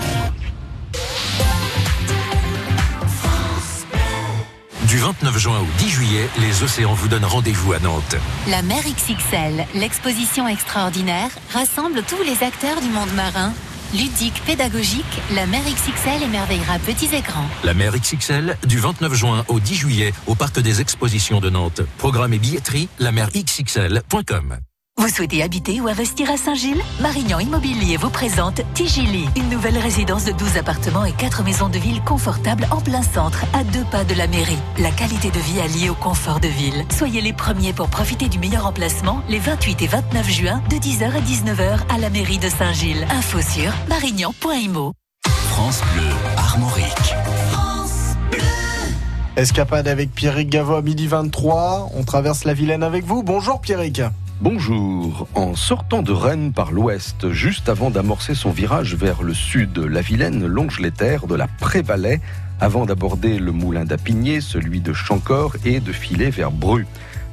Du 4.88 4.96
29 4.96 5.38
juin 5.38 5.60
au 5.60 5.66
10 5.80 5.88
juillet, 5.90 6.28
les 6.40 6.62
océans 6.62 6.94
vous 6.94 7.08
donnent 7.08 7.26
rendez-vous 7.26 7.74
à 7.74 7.78
Nantes. 7.78 8.16
La 8.48 8.62
mer 8.62 8.82
XXL, 8.84 9.66
l'exposition 9.74 10.48
extraordinaire, 10.48 11.28
rassemble 11.52 12.02
tous 12.04 12.22
les 12.22 12.42
acteurs 12.42 12.80
du 12.80 12.88
monde 12.88 13.12
marin. 13.14 13.52
Ludique, 13.92 14.42
pédagogique, 14.46 15.04
la 15.34 15.44
mer 15.44 15.60
XXL 15.60 16.22
émerveillera 16.22 16.78
petits 16.78 17.14
et 17.14 17.20
grands. 17.20 17.48
La 17.64 17.74
mer 17.74 17.92
XXL, 17.98 18.56
du 18.66 18.78
29 18.78 19.12
juin 19.12 19.44
au 19.48 19.60
10 19.60 19.74
juillet, 19.74 20.14
au 20.26 20.34
Parc 20.34 20.58
des 20.58 20.80
Expositions 20.80 21.40
de 21.40 21.50
Nantes. 21.50 21.82
Programme 21.98 22.32
et 22.32 22.38
billetterie, 22.38 22.88
lamerxxl.com. 22.98 24.56
Vous 24.98 25.08
souhaitez 25.08 25.44
habiter 25.44 25.80
ou 25.80 25.86
investir 25.86 26.28
à 26.28 26.36
Saint-Gilles? 26.36 26.82
Marignan 27.00 27.38
Immobilier 27.38 27.96
vous 27.96 28.10
présente 28.10 28.62
Tigili, 28.74 29.28
une 29.36 29.48
nouvelle 29.48 29.78
résidence 29.78 30.24
de 30.24 30.32
12 30.32 30.56
appartements 30.56 31.04
et 31.04 31.12
4 31.12 31.44
maisons 31.44 31.68
de 31.68 31.78
ville 31.78 32.02
confortables 32.02 32.66
en 32.72 32.80
plein 32.80 33.02
centre, 33.02 33.44
à 33.54 33.62
deux 33.62 33.84
pas 33.92 34.02
de 34.02 34.14
la 34.14 34.26
mairie. 34.26 34.58
La 34.80 34.90
qualité 34.90 35.30
de 35.30 35.38
vie 35.38 35.60
alliée 35.60 35.88
au 35.88 35.94
confort 35.94 36.40
de 36.40 36.48
ville. 36.48 36.84
Soyez 36.90 37.20
les 37.20 37.32
premiers 37.32 37.72
pour 37.72 37.88
profiter 37.88 38.28
du 38.28 38.40
meilleur 38.40 38.66
emplacement 38.66 39.22
les 39.28 39.38
28 39.38 39.82
et 39.82 39.86
29 39.86 40.30
juin 40.30 40.62
de 40.68 40.74
10h 40.74 41.12
à 41.12 41.20
19h 41.20 41.78
à 41.94 41.98
la 41.98 42.10
mairie 42.10 42.38
de 42.38 42.48
Saint-Gilles. 42.48 43.06
Info 43.08 43.40
sur 43.40 43.72
marignan.imo. 43.88 44.94
France 45.28 45.80
Bleu 45.94 46.10
Armorique. 46.36 47.14
Escapade 49.36 49.86
avec 49.86 50.12
Pierrick 50.12 50.50
Gavo 50.50 50.74
à 50.74 50.82
midi 50.82 51.06
23. 51.06 51.90
On 51.94 52.02
traverse 52.02 52.42
la 52.42 52.52
Vilaine 52.52 52.82
avec 52.82 53.04
vous. 53.04 53.22
Bonjour 53.22 53.60
Pierrick. 53.60 54.02
Bonjour. 54.40 55.26
En 55.34 55.56
sortant 55.56 56.00
de 56.00 56.12
Rennes 56.12 56.52
par 56.52 56.70
l'ouest, 56.70 57.32
juste 57.32 57.68
avant 57.68 57.90
d'amorcer 57.90 58.36
son 58.36 58.50
virage 58.50 58.94
vers 58.94 59.24
le 59.24 59.34
sud, 59.34 59.76
la 59.78 60.00
Vilaine 60.00 60.46
longe 60.46 60.78
les 60.78 60.92
terres 60.92 61.26
de 61.26 61.34
la 61.34 61.48
Prévalais 61.48 62.20
avant 62.60 62.86
d'aborder 62.86 63.40
le 63.40 63.50
moulin 63.50 63.84
d'Apigné, 63.84 64.40
celui 64.40 64.80
de 64.80 64.92
Chancor 64.92 65.56
et 65.64 65.80
de 65.80 65.90
filer 65.90 66.30
vers 66.30 66.52
Bru. 66.52 66.86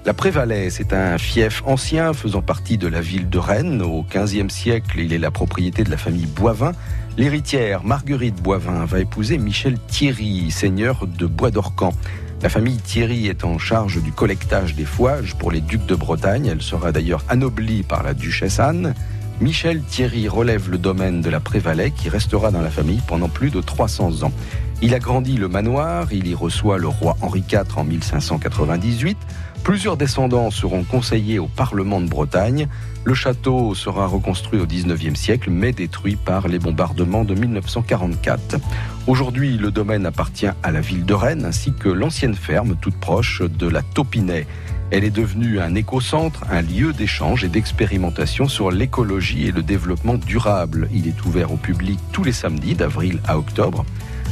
La 0.03 0.15
Prévalais, 0.15 0.71
c'est 0.71 0.93
un 0.93 1.19
fief 1.19 1.61
ancien 1.67 2.13
faisant 2.13 2.41
partie 2.41 2.79
de 2.79 2.87
la 2.87 3.01
ville 3.01 3.29
de 3.29 3.37
Rennes. 3.37 3.83
Au 3.83 4.03
XVe 4.03 4.49
siècle, 4.49 4.99
il 4.99 5.13
est 5.13 5.19
la 5.19 5.29
propriété 5.29 5.83
de 5.83 5.91
la 5.91 5.97
famille 5.97 6.25
Boivin. 6.25 6.71
L'héritière 7.17 7.83
Marguerite 7.83 8.41
Boivin 8.41 8.83
va 8.85 8.99
épouser 8.99 9.37
Michel 9.37 9.77
Thierry, 9.87 10.49
seigneur 10.49 11.05
de 11.05 11.27
Bois 11.27 11.51
d'Orcan. 11.51 11.93
La 12.41 12.49
famille 12.49 12.77
Thierry 12.77 13.27
est 13.27 13.43
en 13.43 13.57
charge 13.57 14.03
du 14.03 14.11
collectage 14.11 14.75
des 14.75 14.85
fouages 14.85 15.35
pour 15.35 15.51
les 15.51 15.61
ducs 15.61 15.85
de 15.85 15.95
Bretagne. 15.95 16.47
Elle 16.47 16.61
sera 16.61 16.91
d'ailleurs 16.91 17.23
anoblie 17.29 17.83
par 17.83 18.03
la 18.03 18.13
duchesse 18.13 18.59
Anne. 18.59 18.93
Michel 19.41 19.81
Thierry 19.81 20.27
relève 20.27 20.69
le 20.69 20.77
domaine 20.77 21.21
de 21.21 21.29
la 21.29 21.39
Prévalais 21.39 21.91
qui 21.91 22.09
restera 22.09 22.51
dans 22.51 22.61
la 22.61 22.69
famille 22.69 23.01
pendant 23.07 23.29
plus 23.29 23.49
de 23.49 23.61
300 23.61 24.23
ans. 24.23 24.31
Il 24.81 24.93
agrandit 24.93 25.37
le 25.37 25.47
manoir, 25.47 26.07
il 26.11 26.27
y 26.27 26.35
reçoit 26.35 26.77
le 26.77 26.87
roi 26.87 27.17
Henri 27.21 27.43
IV 27.51 27.77
en 27.77 27.83
1598. 27.83 29.17
Plusieurs 29.63 29.97
descendants 29.97 30.51
seront 30.51 30.83
conseillers 30.83 31.39
au 31.39 31.47
Parlement 31.47 32.01
de 32.01 32.07
Bretagne. 32.07 32.67
Le 33.05 33.13
château 33.13 33.75
sera 33.75 34.07
reconstruit 34.07 34.59
au 34.59 34.65
19e 34.65 35.13
siècle, 35.13 35.51
mais 35.51 35.71
détruit 35.71 36.15
par 36.15 36.47
les 36.47 36.57
bombardements 36.57 37.23
de 37.23 37.35
1944. 37.35 38.57
Aujourd'hui, 39.05 39.59
le 39.59 39.69
domaine 39.69 40.07
appartient 40.07 40.49
à 40.63 40.71
la 40.71 40.81
ville 40.81 41.05
de 41.05 41.13
Rennes 41.13 41.45
ainsi 41.45 41.71
que 41.71 41.87
l'ancienne 41.87 42.33
ferme 42.33 42.75
toute 42.81 42.99
proche 42.99 43.43
de 43.43 43.67
la 43.67 43.83
Taupinet. 43.83 44.47
Elle 44.89 45.03
est 45.03 45.11
devenue 45.11 45.59
un 45.59 45.75
écocentre, 45.75 46.45
un 46.49 46.63
lieu 46.63 46.93
d'échange 46.93 47.43
et 47.43 47.47
d'expérimentation 47.47 48.47
sur 48.47 48.71
l'écologie 48.71 49.45
et 49.45 49.51
le 49.51 49.61
développement 49.61 50.15
durable. 50.15 50.89
Il 50.91 51.07
est 51.07 51.25
ouvert 51.25 51.51
au 51.51 51.57
public 51.57 51.99
tous 52.11 52.23
les 52.23 52.31
samedis 52.31 52.73
d'avril 52.73 53.19
à 53.27 53.37
octobre. 53.37 53.85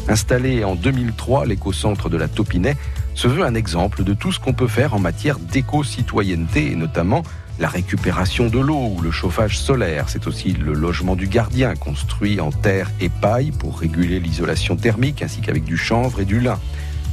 Installé 0.07 0.63
en 0.63 0.73
2003, 0.73 1.45
l'écocentre 1.45 2.09
de 2.09 2.17
la 2.17 2.27
Taupinet 2.27 2.75
se 3.13 3.27
veut 3.27 3.45
un 3.45 3.53
exemple 3.53 4.03
de 4.03 4.15
tout 4.15 4.31
ce 4.31 4.39
qu'on 4.39 4.53
peut 4.53 4.67
faire 4.67 4.95
en 4.95 4.99
matière 4.99 5.37
d'éco-citoyenneté 5.37 6.71
et 6.71 6.75
notamment 6.75 7.21
la 7.59 7.67
récupération 7.67 8.47
de 8.47 8.59
l'eau 8.59 8.93
ou 8.95 9.01
le 9.01 9.11
chauffage 9.11 9.57
solaire. 9.57 10.09
C'est 10.09 10.27
aussi 10.27 10.53
le 10.53 10.73
logement 10.73 11.15
du 11.15 11.27
gardien 11.27 11.75
construit 11.75 12.39
en 12.39 12.51
terre 12.51 12.91
et 12.99 13.09
paille 13.09 13.51
pour 13.51 13.79
réguler 13.79 14.19
l'isolation 14.19 14.75
thermique 14.75 15.21
ainsi 15.21 15.41
qu'avec 15.41 15.63
du 15.63 15.77
chanvre 15.77 16.19
et 16.19 16.25
du 16.25 16.39
lin. 16.39 16.59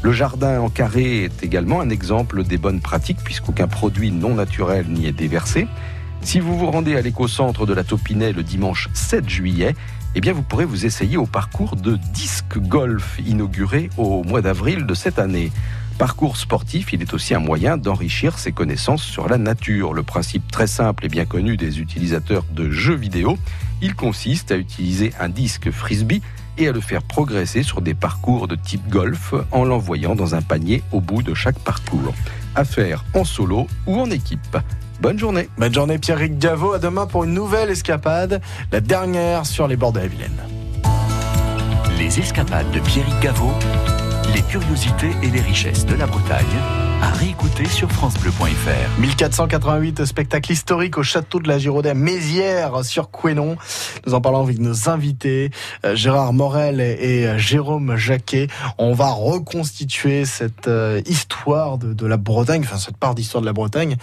Le 0.02 0.12
jardin 0.12 0.60
en 0.60 0.70
carré 0.70 1.24
est 1.24 1.42
également 1.42 1.80
un 1.80 1.90
exemple 1.90 2.42
des 2.42 2.56
bonnes 2.56 2.80
pratiques 2.80 3.20
puisqu'aucun 3.22 3.68
produit 3.68 4.10
non 4.10 4.34
naturel 4.34 4.86
n'y 4.88 5.06
est 5.06 5.12
déversé. 5.12 5.66
Si 6.22 6.40
vous 6.40 6.58
vous 6.58 6.70
rendez 6.70 6.96
à 6.96 7.02
l'écocentre 7.02 7.66
de 7.66 7.74
la 7.74 7.84
Taupinet 7.84 8.32
le 8.32 8.42
dimanche 8.42 8.88
7 8.94 9.28
juillet, 9.28 9.74
eh 10.14 10.20
bien 10.20 10.32
vous 10.32 10.42
pourrez 10.42 10.64
vous 10.64 10.86
essayer 10.86 11.16
au 11.16 11.26
parcours 11.26 11.76
de 11.76 11.96
disque 11.96 12.58
golf 12.58 13.18
inauguré 13.26 13.90
au 13.96 14.24
mois 14.24 14.40
d'avril 14.40 14.86
de 14.86 14.94
cette 14.94 15.18
année. 15.18 15.52
Parcours 16.00 16.38
sportif, 16.38 16.94
il 16.94 17.02
est 17.02 17.12
aussi 17.12 17.34
un 17.34 17.40
moyen 17.40 17.76
d'enrichir 17.76 18.38
ses 18.38 18.52
connaissances 18.52 19.02
sur 19.02 19.28
la 19.28 19.36
nature. 19.36 19.92
Le 19.92 20.02
principe 20.02 20.50
très 20.50 20.66
simple 20.66 21.04
et 21.04 21.08
bien 21.10 21.26
connu 21.26 21.58
des 21.58 21.78
utilisateurs 21.78 22.42
de 22.50 22.70
jeux 22.70 22.94
vidéo, 22.94 23.36
il 23.82 23.94
consiste 23.94 24.50
à 24.50 24.56
utiliser 24.56 25.12
un 25.20 25.28
disque 25.28 25.70
frisbee 25.70 26.22
et 26.56 26.68
à 26.68 26.72
le 26.72 26.80
faire 26.80 27.02
progresser 27.02 27.62
sur 27.62 27.82
des 27.82 27.92
parcours 27.92 28.48
de 28.48 28.54
type 28.54 28.88
golf 28.88 29.34
en 29.52 29.66
l'envoyant 29.66 30.14
dans 30.14 30.34
un 30.34 30.40
panier 30.40 30.82
au 30.90 31.02
bout 31.02 31.22
de 31.22 31.34
chaque 31.34 31.58
parcours. 31.58 32.14
À 32.54 32.64
faire 32.64 33.04
en 33.12 33.24
solo 33.24 33.66
ou 33.86 34.00
en 34.00 34.10
équipe. 34.10 34.56
Bonne 35.02 35.18
journée. 35.18 35.50
Bonne 35.58 35.74
journée 35.74 35.98
Pierrick 35.98 36.38
Gaveau, 36.38 36.72
à 36.72 36.78
demain 36.78 37.06
pour 37.06 37.24
une 37.24 37.34
nouvelle 37.34 37.68
escapade, 37.68 38.40
la 38.72 38.80
dernière 38.80 39.44
sur 39.44 39.68
les 39.68 39.76
bords 39.76 39.92
de 39.92 40.00
la 40.00 40.06
Vilaine. 40.06 40.40
Les 41.98 42.18
escapades 42.18 42.70
de 42.70 42.80
Pierrick 42.80 43.20
Gaveau, 43.20 43.52
les 44.34 44.42
curiosités 44.42 45.10
et 45.22 45.30
les 45.30 45.40
richesses 45.40 45.86
de 45.86 45.94
la 45.94 46.06
Bretagne, 46.06 46.44
à 47.02 47.10
réécouter 47.10 47.66
sur 47.66 47.90
FranceBleu.fr. 47.90 49.00
1488, 49.00 50.04
spectacle 50.04 50.52
historique 50.52 50.98
au 50.98 51.02
château 51.02 51.40
de 51.40 51.48
la 51.48 51.58
Giraudet 51.58 51.90
à 51.90 51.94
Mézières 51.94 52.84
sur 52.84 53.10
Quénon. 53.10 53.56
Nous 54.06 54.14
en 54.14 54.20
parlons 54.20 54.42
avec 54.42 54.58
nos 54.58 54.88
invités, 54.88 55.50
euh, 55.84 55.96
Gérard 55.96 56.32
Morel 56.32 56.80
et, 56.80 57.26
euh, 57.26 57.38
Jérôme 57.38 57.96
Jacquet. 57.96 58.48
On 58.78 58.92
va 58.92 59.10
reconstituer 59.10 60.24
cette 60.24 60.68
euh, 60.68 61.00
histoire 61.06 61.78
de, 61.78 62.06
la 62.06 62.16
Bretagne, 62.16 62.62
enfin 62.64 62.78
cette 62.78 62.98
part 62.98 63.14
d'histoire 63.14 63.40
de 63.40 63.46
la 63.46 63.52
Bretagne, 63.52 63.96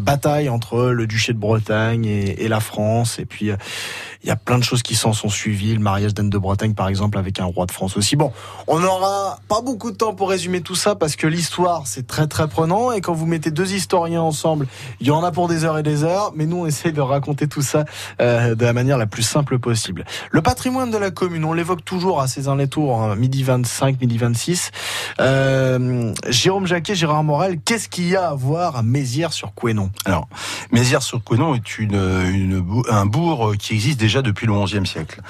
bataille 0.00 0.48
entre 0.48 0.86
le 0.90 1.06
duché 1.06 1.32
de 1.32 1.38
Bretagne 1.38 2.06
et, 2.06 2.48
la 2.48 2.60
France, 2.60 3.18
et 3.18 3.24
puis 3.24 3.50
il 4.26 4.28
y 4.28 4.32
a 4.32 4.36
plein 4.36 4.58
de 4.58 4.64
choses 4.64 4.82
qui 4.82 4.96
s'en 4.96 5.12
sont 5.12 5.28
suivies, 5.28 5.72
le 5.72 5.80
mariage 5.80 6.12
d'Anne 6.12 6.30
de 6.30 6.38
Bretagne 6.38 6.74
par 6.74 6.88
exemple 6.88 7.16
avec 7.16 7.38
un 7.38 7.44
roi 7.44 7.64
de 7.66 7.70
France 7.70 7.96
aussi. 7.96 8.16
Bon, 8.16 8.32
on 8.66 8.80
n'aura 8.80 9.38
pas 9.48 9.60
beaucoup 9.60 9.92
de 9.92 9.96
temps 9.96 10.14
pour 10.14 10.30
résumer 10.30 10.62
tout 10.62 10.74
ça 10.74 10.96
parce 10.96 11.14
que 11.14 11.28
l'histoire 11.28 11.86
c'est 11.86 12.08
très 12.08 12.26
très 12.26 12.48
prenant 12.48 12.90
et 12.90 13.00
quand 13.00 13.14
vous 13.14 13.26
mettez 13.26 13.52
deux 13.52 13.72
historiens 13.72 14.22
ensemble, 14.22 14.66
il 15.00 15.06
y 15.06 15.12
en 15.12 15.22
a 15.22 15.30
pour 15.30 15.46
des 15.46 15.64
heures 15.64 15.78
et 15.78 15.84
des 15.84 16.02
heures, 16.02 16.32
mais 16.34 16.44
nous 16.46 16.58
on 16.58 16.66
essaie 16.66 16.90
de 16.90 17.00
raconter 17.00 17.46
tout 17.46 17.62
ça 17.62 17.84
euh, 18.20 18.56
de 18.56 18.64
la 18.64 18.72
manière 18.72 18.98
la 18.98 19.06
plus 19.06 19.22
simple 19.22 19.60
possible. 19.60 20.04
Le 20.32 20.42
patrimoine 20.42 20.90
de 20.90 20.98
la 20.98 21.12
commune, 21.12 21.44
on 21.44 21.52
l'évoque 21.52 21.84
toujours 21.84 22.20
à 22.20 22.26
ces 22.26 22.48
les 22.56 22.68
tours, 22.68 23.02
hein, 23.02 23.16
midi 23.16 23.42
25, 23.42 24.00
midi 24.00 24.18
26. 24.18 24.70
Euh, 25.20 26.12
Jérôme 26.28 26.66
Jacquet, 26.66 26.94
Gérard 26.94 27.24
Morel, 27.24 27.58
qu'est-ce 27.64 27.88
qu'il 27.88 28.08
y 28.08 28.16
a 28.16 28.28
à 28.28 28.34
voir 28.34 28.76
à 28.76 28.82
Mézières 28.82 29.32
sur 29.32 29.52
Quénon 29.54 29.90
Alors, 30.04 30.28
Mézières 30.70 31.02
sur 31.02 31.22
Quénon 31.24 31.54
est 31.54 31.78
une, 31.78 32.64
un 32.88 33.06
bourg 33.06 33.54
qui 33.58 33.74
existe 33.74 33.98
déjà 33.98 34.15
depuis 34.22 34.46
le 34.46 34.52
XIe 34.52 34.86
siècle. 34.86 35.20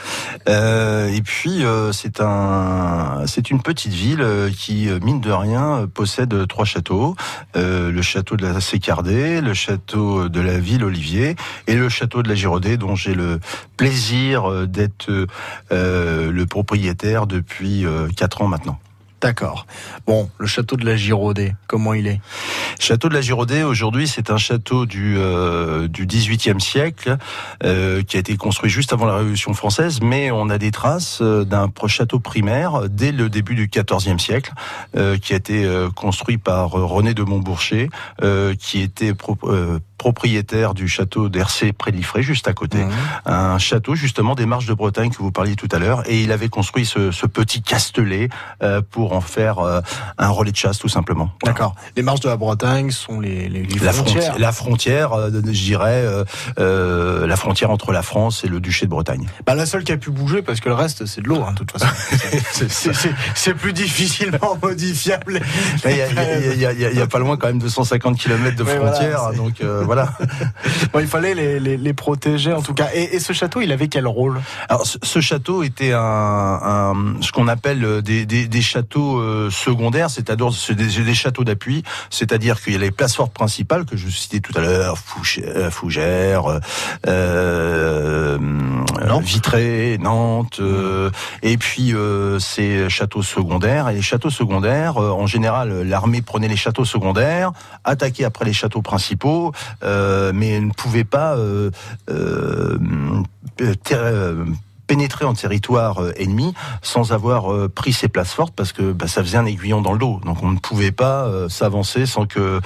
Euh, 0.49 1.09
et 1.09 1.23
puis 1.23 1.64
euh, 1.64 1.93
c'est 1.93 2.21
un, 2.21 3.25
une 3.50 3.62
petite 3.62 3.93
ville 3.93 4.26
qui 4.57 4.88
mine 5.02 5.21
de 5.21 5.31
rien 5.31 5.88
possède 5.93 6.47
trois 6.49 6.64
châteaux 6.64 7.14
euh, 7.57 7.90
le 7.90 8.02
château 8.02 8.37
de 8.37 8.47
la 8.47 8.61
Sécardée, 8.61 9.40
le 9.40 9.55
château 9.55 10.28
de 10.28 10.40
la 10.40 10.59
ville 10.59 10.85
Olivier 10.85 11.37
et 11.66 11.75
le 11.75 11.88
château 11.88 12.23
de 12.23 12.28
la 12.28 12.35
Giraudet, 12.35 12.76
dont 12.76 12.95
j'ai 12.95 13.14
le 13.14 13.40
plaisir 13.76 14.66
d'être 14.66 15.26
euh, 15.73 16.31
le 16.31 16.47
propriétaire 16.47 17.26
depuis 17.26 17.85
quatre 18.16 18.43
ans 18.43 18.49
maintenant. 18.49 18.78
D'accord. 19.20 19.66
Bon, 20.06 20.28
le 20.38 20.46
château 20.46 20.76
de 20.76 20.85
la 20.85 20.94
Giraudet, 20.94 21.54
comment 21.66 21.94
il 21.94 22.06
est? 22.06 22.20
Château 22.78 23.08
de 23.08 23.14
la 23.14 23.23
Giraudet, 23.23 23.62
aujourd'hui, 23.62 24.06
c'est 24.06 24.30
un 24.30 24.37
château 24.37 24.85
du 24.85 25.16
euh, 25.16 25.88
du 25.88 26.06
XVIIIe 26.06 26.61
siècle 26.61 27.16
euh, 27.64 28.02
qui 28.02 28.18
a 28.18 28.20
été 28.20 28.37
construit 28.37 28.68
juste 28.68 28.92
avant 28.92 29.06
la 29.06 29.16
Révolution 29.16 29.54
française, 29.54 30.00
mais 30.02 30.30
on 30.30 30.50
a 30.50 30.58
des 30.58 30.70
traces 30.70 31.23
d'un 31.23 31.70
château 31.87 32.20
primaire 32.20 32.88
dès 32.90 33.11
le 33.11 33.30
début 33.30 33.54
du 33.54 33.68
XIVe 33.68 34.18
siècle, 34.18 34.52
euh, 34.96 35.16
qui 35.16 35.32
a 35.32 35.37
été 35.37 35.66
construit 35.94 36.37
par 36.37 36.70
René 36.70 37.14
de 37.14 37.23
Montbourcher, 37.23 37.88
qui 38.58 38.80
était 38.80 39.14
pro 39.14 39.38
propriétaire 39.99 40.75
du 40.75 40.88
château 40.88 41.28
d'Hercé 41.28 41.73
près 41.73 41.90
de 41.90 41.96
Liffré, 41.96 42.23
juste 42.23 42.49
à 42.49 42.52
côté. 42.52 42.78
Mmh. 42.85 42.90
Un 43.26 43.58
château 43.58 43.94
justement 43.94 44.35
des 44.35 44.46
marches 44.46 44.66
de 44.66 44.75
Bretagne 44.75 45.11
que 45.11 45.18
vous 45.18 45.32
parliez 45.32 45.56
tout 45.56 45.68
à 45.73 45.78
l'heure. 45.78 46.02
Et 46.08 46.20
il 46.20 46.32
avait 46.32 46.49
construit 46.49 46.85
ce, 46.85 47.11
ce 47.11 47.26
petit 47.26 47.62
castelet 47.62 48.28
euh, 48.62 48.82
pour 49.07 49.17
en 49.17 49.21
faire 49.21 49.61
euh, 49.61 49.81
un 50.19 50.31
relais 50.31 50.51
de 50.51 50.57
chasse 50.57 50.79
tout 50.79 50.89
simplement. 50.89 51.31
D'accord. 51.45 51.77
Les 51.97 52.03
marches 52.03 52.19
de 52.19 52.29
la 52.29 52.37
Bretagne 52.37 52.91
sont 52.91 53.21
les, 53.21 53.49
les, 53.49 53.63
les 53.63 53.79
la 53.79 53.93
frontières. 53.93 54.23
frontière. 54.23 54.39
La 54.41 54.51
frontière, 54.51 55.13
euh, 55.13 55.31
je 55.33 55.63
dirais, 55.63 56.05
euh, 56.59 57.25
la 57.25 57.37
frontière 57.37 57.71
entre 57.71 57.93
la 57.93 58.03
France 58.03 58.43
et 58.43 58.49
le 58.49 58.59
duché 58.59 58.87
de 58.87 58.91
Bretagne. 58.91 59.29
Bah, 59.47 59.55
la 59.55 59.65
seule 59.65 59.85
qui 59.85 59.93
a 59.93 59.97
pu 59.97 60.11
bouger, 60.11 60.43
parce 60.43 60.59
que 60.59 60.69
le 60.69 60.75
reste 60.75 61.07
c'est 61.07 61.21
de 61.21 61.29
l'eau, 61.29 61.41
hein, 61.47 61.53
de 61.53 61.59
toute 61.59 61.71
façon. 61.71 61.87
c'est 63.37 63.55
plus 63.55 63.73
difficilement 63.73 64.59
modifiable. 64.62 65.40
Il 65.85 65.97
y, 65.97 66.01
a, 66.03 66.73
y, 66.73 66.85
a, 66.85 66.92
y 66.92 67.01
a, 67.01 67.07
pas 67.07 67.21
loin 67.21 67.37
quand 67.37 67.47
même 67.47 67.61
250 67.61 68.19
km 68.19 68.57
de 68.57 68.64
frontière, 68.64 69.21
voilà, 69.21 69.37
donc 69.37 69.62
voilà. 69.85 70.09
bon, 70.92 70.99
il 70.99 71.07
fallait 71.07 71.35
les, 71.35 71.61
les, 71.61 71.77
les, 71.77 71.95
protéger 71.95 72.53
en 72.53 72.62
tout 72.62 72.75
cas. 72.75 72.88
Et, 72.92 73.14
et, 73.14 73.21
ce 73.21 73.33
château, 73.33 73.61
il 73.61 73.71
avait 73.71 73.87
quel 73.87 74.09
rôle? 74.09 74.40
Alors, 74.69 74.85
ce, 74.85 74.99
ce, 75.01 75.21
château 75.21 75.62
était 75.62 75.92
un, 75.92 76.01
un 76.01 76.95
ce 77.21 77.31
qu'on 77.31 77.47
appelle 77.47 78.03
des, 78.03 78.27
des, 78.27 78.49
des 78.49 78.62
châteaux 78.62 78.95
euh, 79.00 79.50
secondaires, 79.50 80.11
c'est-à-dire 80.11 80.50
des, 80.70 81.04
des, 81.04 81.14
châteaux 81.14 81.44
d'appui, 81.44 81.82
c'est-à-dire 82.11 82.61
qu'il 82.61 82.72
y 82.72 82.76
a 82.76 82.78
les 82.78 82.90
places 82.90 83.16
fortes 83.16 83.32
principales 83.32 83.85
que 83.85 83.96
je 83.96 84.09
citais 84.09 84.40
tout 84.40 84.52
à 84.56 84.61
l'heure, 84.61 84.98
Fougères, 84.98 86.61
euh, 87.06 88.38
Nantes. 88.38 89.24
Vitré, 89.24 89.98
Nantes, 90.00 90.59
euh, 90.61 91.11
et 91.42 91.56
puis 91.56 91.94
euh, 91.94 92.38
ces 92.38 92.88
châteaux 92.88 93.22
secondaires. 93.22 93.88
Et 93.88 93.94
les 93.94 94.02
châteaux 94.02 94.30
secondaires, 94.30 94.98
euh, 94.98 95.11
en 95.11 95.26
général, 95.26 95.82
l'armée 95.82 96.22
prenait 96.22 96.48
les 96.48 96.56
châteaux 96.56 96.85
secondaires, 96.85 97.52
attaquait 97.85 98.24
après 98.24 98.44
les 98.44 98.52
châteaux 98.52 98.82
principaux. 98.82 99.52
Euh, 99.82 100.32
mais 100.35 100.61
ne 100.61 100.72
pouvait 100.72 101.04
pas 101.04 101.37
euh, 104.87 104.92
euh, 104.92 104.96
pénétrer 104.96 105.25
en 105.25 105.35
territoire 105.35 106.01
ennemi 106.16 106.55
sans 106.83 107.12
avoir 107.12 107.68
pris 107.70 107.92
ses 107.92 108.09
places 108.09 108.33
fortes 108.33 108.55
parce 108.55 108.72
que 108.72 108.92
bah, 108.92 109.09
ça 109.09 109.22
faisait 109.22 109.38
un 109.38 109.46
aiguillon 109.46 109.81
dans 109.81 109.92
le 109.92 109.99
dos. 109.99 110.20
Donc 110.25 110.42
on 110.42 110.51
ne 110.51 110.59
pouvait 110.59 110.92
pas 110.92 111.29
s'avancer 111.49 112.07
sans 112.07 112.27
que 112.27 112.61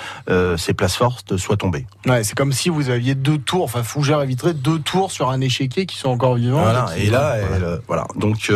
ces 0.56 0.74
places 0.74 0.96
fortes 0.96 1.36
soient 1.36 1.56
tombées. 1.56 1.86
Ouais, 2.06 2.22
c'est 2.24 2.34
comme 2.34 2.52
si 2.52 2.68
vous 2.68 2.90
aviez 2.90 3.14
deux 3.14 3.38
tours, 3.38 3.64
enfin 3.64 3.82
Fougère 3.82 4.22
et 4.22 4.26
Vitré, 4.26 4.54
deux 4.54 4.78
tours 4.78 5.10
sur 5.10 5.30
un 5.30 5.40
échiquier 5.40 5.86
qui 5.86 5.96
sont 5.96 6.10
encore 6.10 6.34
vivants. 6.34 6.62
Voilà, 6.62 6.86
et, 6.96 7.06
et 7.06 7.10
là, 7.10 7.36
voilà. 7.40 7.66
Elle, 7.66 7.80
voilà. 7.86 8.06
Donc 8.16 8.50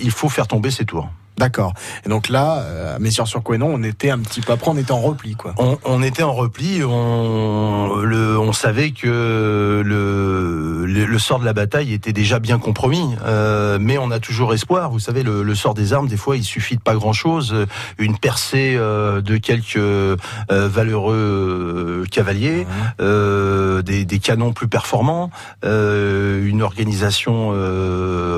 il 0.00 0.10
faut 0.10 0.28
faire 0.28 0.46
tomber 0.46 0.70
ces 0.70 0.84
tours. 0.84 1.08
D'accord. 1.38 1.72
Et 2.04 2.08
donc 2.08 2.28
là, 2.28 2.58
euh, 2.58 2.96
à 2.96 2.98
Messieurs-sur-Couesnon, 2.98 3.70
on 3.72 3.82
était 3.84 4.10
un 4.10 4.18
petit 4.18 4.40
peu 4.40 4.52
après, 4.52 4.70
on 4.70 4.76
était 4.76 4.90
en 4.90 5.00
repli, 5.00 5.36
quoi. 5.36 5.54
On, 5.58 5.78
on 5.84 6.02
était 6.02 6.24
en 6.24 6.32
repli. 6.32 6.82
On, 6.82 7.94
le, 8.02 8.38
on 8.38 8.52
savait 8.52 8.90
que 8.90 9.06
le, 9.06 10.84
le, 10.84 11.06
le, 11.06 11.18
sort 11.18 11.38
de 11.38 11.44
la 11.44 11.52
bataille 11.52 11.92
était 11.92 12.12
déjà 12.12 12.40
bien 12.40 12.58
compromis, 12.58 13.14
euh, 13.24 13.78
mais 13.80 13.98
on 13.98 14.10
a 14.10 14.18
toujours 14.18 14.52
espoir. 14.52 14.90
Vous 14.90 14.98
savez, 14.98 15.22
le, 15.22 15.44
le, 15.44 15.54
sort 15.54 15.74
des 15.74 15.92
armes, 15.92 16.08
des 16.08 16.16
fois, 16.16 16.36
il 16.36 16.42
suffit 16.42 16.76
de 16.76 16.82
pas 16.82 16.94
grand-chose, 16.94 17.54
une 17.98 18.18
percée 18.18 18.74
euh, 18.76 19.20
de 19.20 19.36
quelques 19.36 19.76
euh, 19.76 20.16
valeureux 20.48 22.04
cavaliers, 22.10 22.66
mmh. 22.98 23.82
des, 23.82 24.04
des, 24.04 24.18
canons 24.18 24.52
plus 24.52 24.68
performants, 24.68 25.30
euh, 25.64 26.44
une 26.44 26.62
organisation 26.62 27.50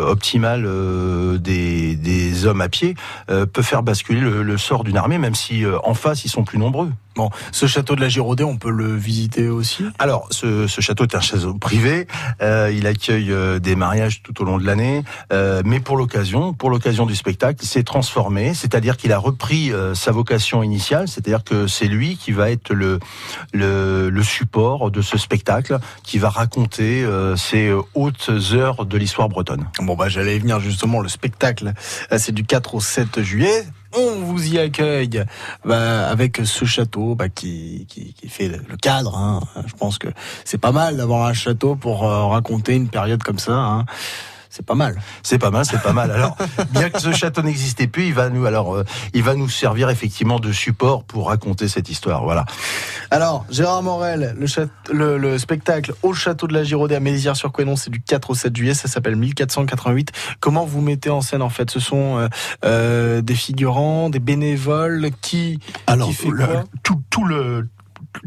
optimale 0.07 0.69
des, 1.39 1.97
des 1.97 2.47
hommes 2.47 2.61
à 2.61 2.69
pied 2.69 2.90
euh, 2.90 2.90
peut 3.27 3.63
faire 3.63 3.83
basculer 3.83 4.21
le, 4.21 4.43
le 4.43 4.59
sort 4.59 4.85
d'une 4.85 4.97
armée, 4.97 5.19
même 5.19 5.35
si 5.35 5.65
euh, 5.65 5.79
en 5.85 5.95
face 5.95 6.25
ils 6.25 6.29
sont 6.29 6.45
plus 6.45 6.59
nombreux. 6.59 6.91
Ce 7.53 7.67
château 7.67 7.97
de 7.97 8.01
la 8.01 8.09
Giraudet, 8.09 8.45
on 8.45 8.57
peut 8.57 8.71
le 8.71 8.95
visiter 8.97 9.49
aussi? 9.49 9.85
Alors, 9.99 10.27
ce, 10.31 10.67
ce 10.67 10.81
château 10.81 11.05
est 11.05 11.15
un 11.15 11.21
château 11.21 11.55
privé. 11.55 12.07
Euh, 12.41 12.73
il 12.75 12.87
accueille 12.87 13.33
euh, 13.33 13.59
des 13.59 13.77
mariages 13.77 14.23
tout 14.23 14.41
au 14.41 14.45
long 14.45 14.59
de 14.59 14.65
l'année, 14.65 15.03
euh, 15.33 15.63
mais 15.65 15.81
pour 15.81 15.97
l'occasion, 15.97 16.53
pour 16.53 16.71
l'occasion 16.71 17.07
du 17.07 17.15
spectacle, 17.15 17.63
il 17.63 17.67
s'est 17.67 17.83
transformé. 17.83 18.55
C'est-à-dire 18.55 18.97
qu'il 18.97 19.13
a 19.13 19.19
repris 19.19 19.73
euh, 19.73 19.95
sa 19.95 20.13
vocation 20.13 20.63
initiale. 20.63 21.09
C'est-à-dire 21.09 21.45
que 21.45 21.67
c'est 21.67 21.89
lui 21.89 22.17
qui 22.17 22.33
va 22.33 22.51
être 22.51 22.73
le, 22.73 22.99
le, 23.53 24.11
le 24.11 24.23
support 24.23 24.91
de 24.91 25.03
ce 25.03 25.19
spectacle, 25.19 25.79
qui 26.03 26.19
va 26.19 26.31
raconter 26.31 27.07
ces 27.37 27.73
hautes 27.95 28.31
heures 28.53 28.87
de 28.87 28.97
l'histoire 28.97 29.29
bretonne. 29.29 29.67
Bon, 29.81 29.95
bah 29.95 30.09
j'allais 30.09 30.39
venir 30.39 30.61
justement. 30.61 31.01
Le 31.01 31.09
spectacle, 31.09 31.73
c'est 32.17 32.33
du 32.33 32.45
4 32.45 32.75
au 32.75 32.81
7 32.81 33.23
juillet 33.23 33.67
on 33.97 34.21
vous 34.21 34.55
y 34.55 34.59
accueille 34.59 35.25
bah, 35.65 36.09
avec 36.09 36.41
ce 36.45 36.65
château 36.65 37.15
bah, 37.15 37.29
qui, 37.29 37.87
qui, 37.89 38.29
fait 38.29 38.49
le 38.49 38.77
cadre. 38.77 39.17
Hein. 39.17 39.41
Je 39.67 39.75
pense 39.75 39.99
que 39.99 40.09
c'est 40.45 40.59
pas 40.59 40.73
mal 40.73 40.97
d'avoir 40.97 41.27
un 41.27 41.33
château 41.33 41.75
pour 41.75 42.05
euh, 42.05 42.27
raconter 42.27 42.75
une 42.75 42.89
période 42.89 43.23
comme 43.23 43.39
ça. 43.39 43.55
Hein. 43.55 43.87
C'est 44.51 44.67
pas 44.67 44.75
mal. 44.75 45.01
C'est 45.23 45.39
pas 45.39 45.51
mal, 45.51 45.65
c'est 45.65 45.81
pas 45.81 45.93
mal. 45.93 46.11
Alors, 46.11 46.37
bien 46.73 46.91
que 46.91 47.01
ce 47.01 47.13
château 47.13 47.41
n'existait 47.43 47.87
plus, 47.87 48.07
il 48.09 48.15
va 48.15 48.29
nous, 48.29 48.45
alors, 48.47 48.75
euh, 48.77 48.85
il 49.15 49.23
va 49.23 49.35
nous 49.35 49.49
servir 49.49 49.89
effectivement 49.91 50.39
de 50.41 50.53
support 50.53 51.05
pour 51.05 51.29
raconter 51.29 51.69
cette 51.69 51.89
histoire. 51.89 52.25
Voilà. 52.25 52.45
Alors, 53.11 53.47
Gérard 53.51 53.83
Morel, 53.83 54.35
le, 54.39 54.47
châte- 54.47 54.69
le- 54.93 55.17
le 55.19 55.39
spectacle 55.39 55.95
au 56.03 56.13
château 56.13 56.47
de 56.47 56.53
la 56.55 56.65
Giraudet 56.65 56.97
à 56.97 57.01
Mézières-sur-Quénon, 57.01 57.77
c'est 57.77 57.91
du 57.91 58.01
4 58.03 58.31
au 58.31 58.35
7 58.35 58.55
juillet, 58.57 58.75
ça 58.75 58.89
s'appelle 58.89 59.17
1488. 59.17 60.11
Comment 60.41 60.65
vous 60.65 60.81
mettez 60.81 61.11
en 61.11 61.21
scène 61.21 61.43
en 61.43 61.49
fait? 61.49 61.71
Ce 61.71 61.81
sont 61.81 62.19
euh, 62.19 62.29
euh, 62.65 63.23
des 63.23 63.35
figurants, 63.35 64.11
des 64.11 64.19
bénévoles 64.21 65.11
qui, 65.23 65.61
Alors, 65.87 66.09
qui 66.09 66.15
fait 66.15 66.29
le- 66.29 66.45
quoi? 66.47 66.65
tout, 66.83 67.01
tout 67.11 67.25
le 67.25 67.69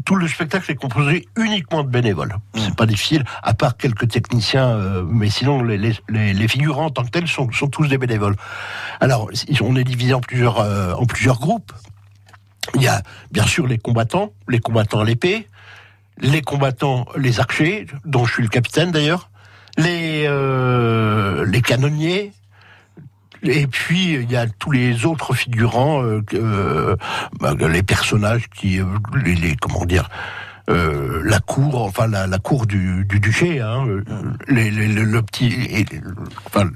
tout 0.04 0.16
le 0.16 0.28
spectacle 0.28 0.70
est 0.70 0.76
composé 0.76 1.28
uniquement 1.36 1.82
de 1.82 1.88
bénévoles. 1.88 2.36
C'est 2.56 2.74
pas 2.74 2.86
difficile, 2.86 3.24
à 3.42 3.54
part 3.54 3.76
quelques 3.76 4.08
techniciens, 4.08 4.68
euh, 4.68 5.04
mais 5.06 5.30
sinon 5.30 5.62
les, 5.62 5.78
les, 6.08 6.48
figurants 6.48 6.86
en 6.86 6.90
tant 6.90 7.04
que 7.04 7.10
tels 7.10 7.28
sont, 7.28 7.50
sont 7.52 7.68
tous 7.68 7.88
des 7.88 7.98
bénévoles. 7.98 8.36
Alors, 9.00 9.30
on 9.60 9.76
est 9.76 9.84
divisé 9.84 10.14
en 10.14 10.20
plusieurs 10.20 10.60
euh, 10.60 10.94
en 10.94 11.06
plusieurs 11.06 11.38
groupes. 11.38 11.72
Il 12.74 12.82
y 12.82 12.88
a 12.88 13.02
bien 13.30 13.46
sûr 13.46 13.66
les 13.66 13.78
combattants, 13.78 14.32
les 14.48 14.58
combattants 14.58 15.00
à 15.00 15.04
l'épée, 15.04 15.48
les 16.18 16.42
combattants, 16.42 17.06
les 17.16 17.40
archers, 17.40 17.86
dont 18.04 18.24
je 18.24 18.32
suis 18.32 18.42
le 18.42 18.48
capitaine 18.48 18.90
d'ailleurs, 18.90 19.30
les 19.76 20.24
euh, 20.26 21.44
les 21.46 21.60
canonniers, 21.60 22.32
et 23.44 23.66
puis 23.66 24.14
il 24.14 24.30
y 24.30 24.36
a 24.36 24.46
tous 24.46 24.70
les 24.70 25.06
autres 25.06 25.34
figurants, 25.34 26.02
euh, 26.02 26.22
euh, 26.34 26.96
bah, 27.40 27.54
les 27.54 27.82
personnages 27.82 28.48
qui, 28.54 28.80
euh, 28.80 28.84
les, 29.24 29.34
les- 29.34 29.56
comment 29.56 29.84
dire, 29.84 30.08
euh, 30.70 31.20
la 31.24 31.40
cour, 31.40 31.82
enfin 31.82 32.06
la, 32.06 32.26
la 32.26 32.38
cour 32.38 32.66
du, 32.66 33.04
du 33.04 33.20
duché, 33.20 33.60
hein, 33.60 33.84
les, 34.48 34.70
les- 34.70 34.88
le, 34.88 35.04
le 35.04 35.22
petit, 35.22 35.48
et- 35.70 35.86
enfin 36.46 36.70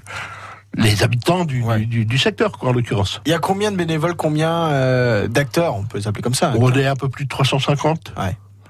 les 0.77 1.03
habitants 1.03 1.45
du, 1.47 1.63
Ouais. 1.63 1.81
du, 1.87 2.19
secteur, 2.19 2.53
quoi, 2.53 2.69
en 2.69 2.73
l'occurrence. 2.73 3.23
Il 3.25 3.31
y 3.33 3.35
a 3.35 3.39
combien 3.39 3.73
de 3.73 3.77
bénévoles, 3.77 4.15
combien 4.15 4.67
euh, 4.69 5.27
d'acteurs 5.27 5.75
On 5.75 5.85
peut 5.85 5.97
les 5.99 6.07
appeler 6.07 6.23
comme 6.23 6.35
ça. 6.35 6.53
On 6.59 6.71
est 6.73 6.87
un 6.87 6.95
peu 6.95 7.09
plus 7.09 7.25
de 7.25 7.29
350. 7.31 8.13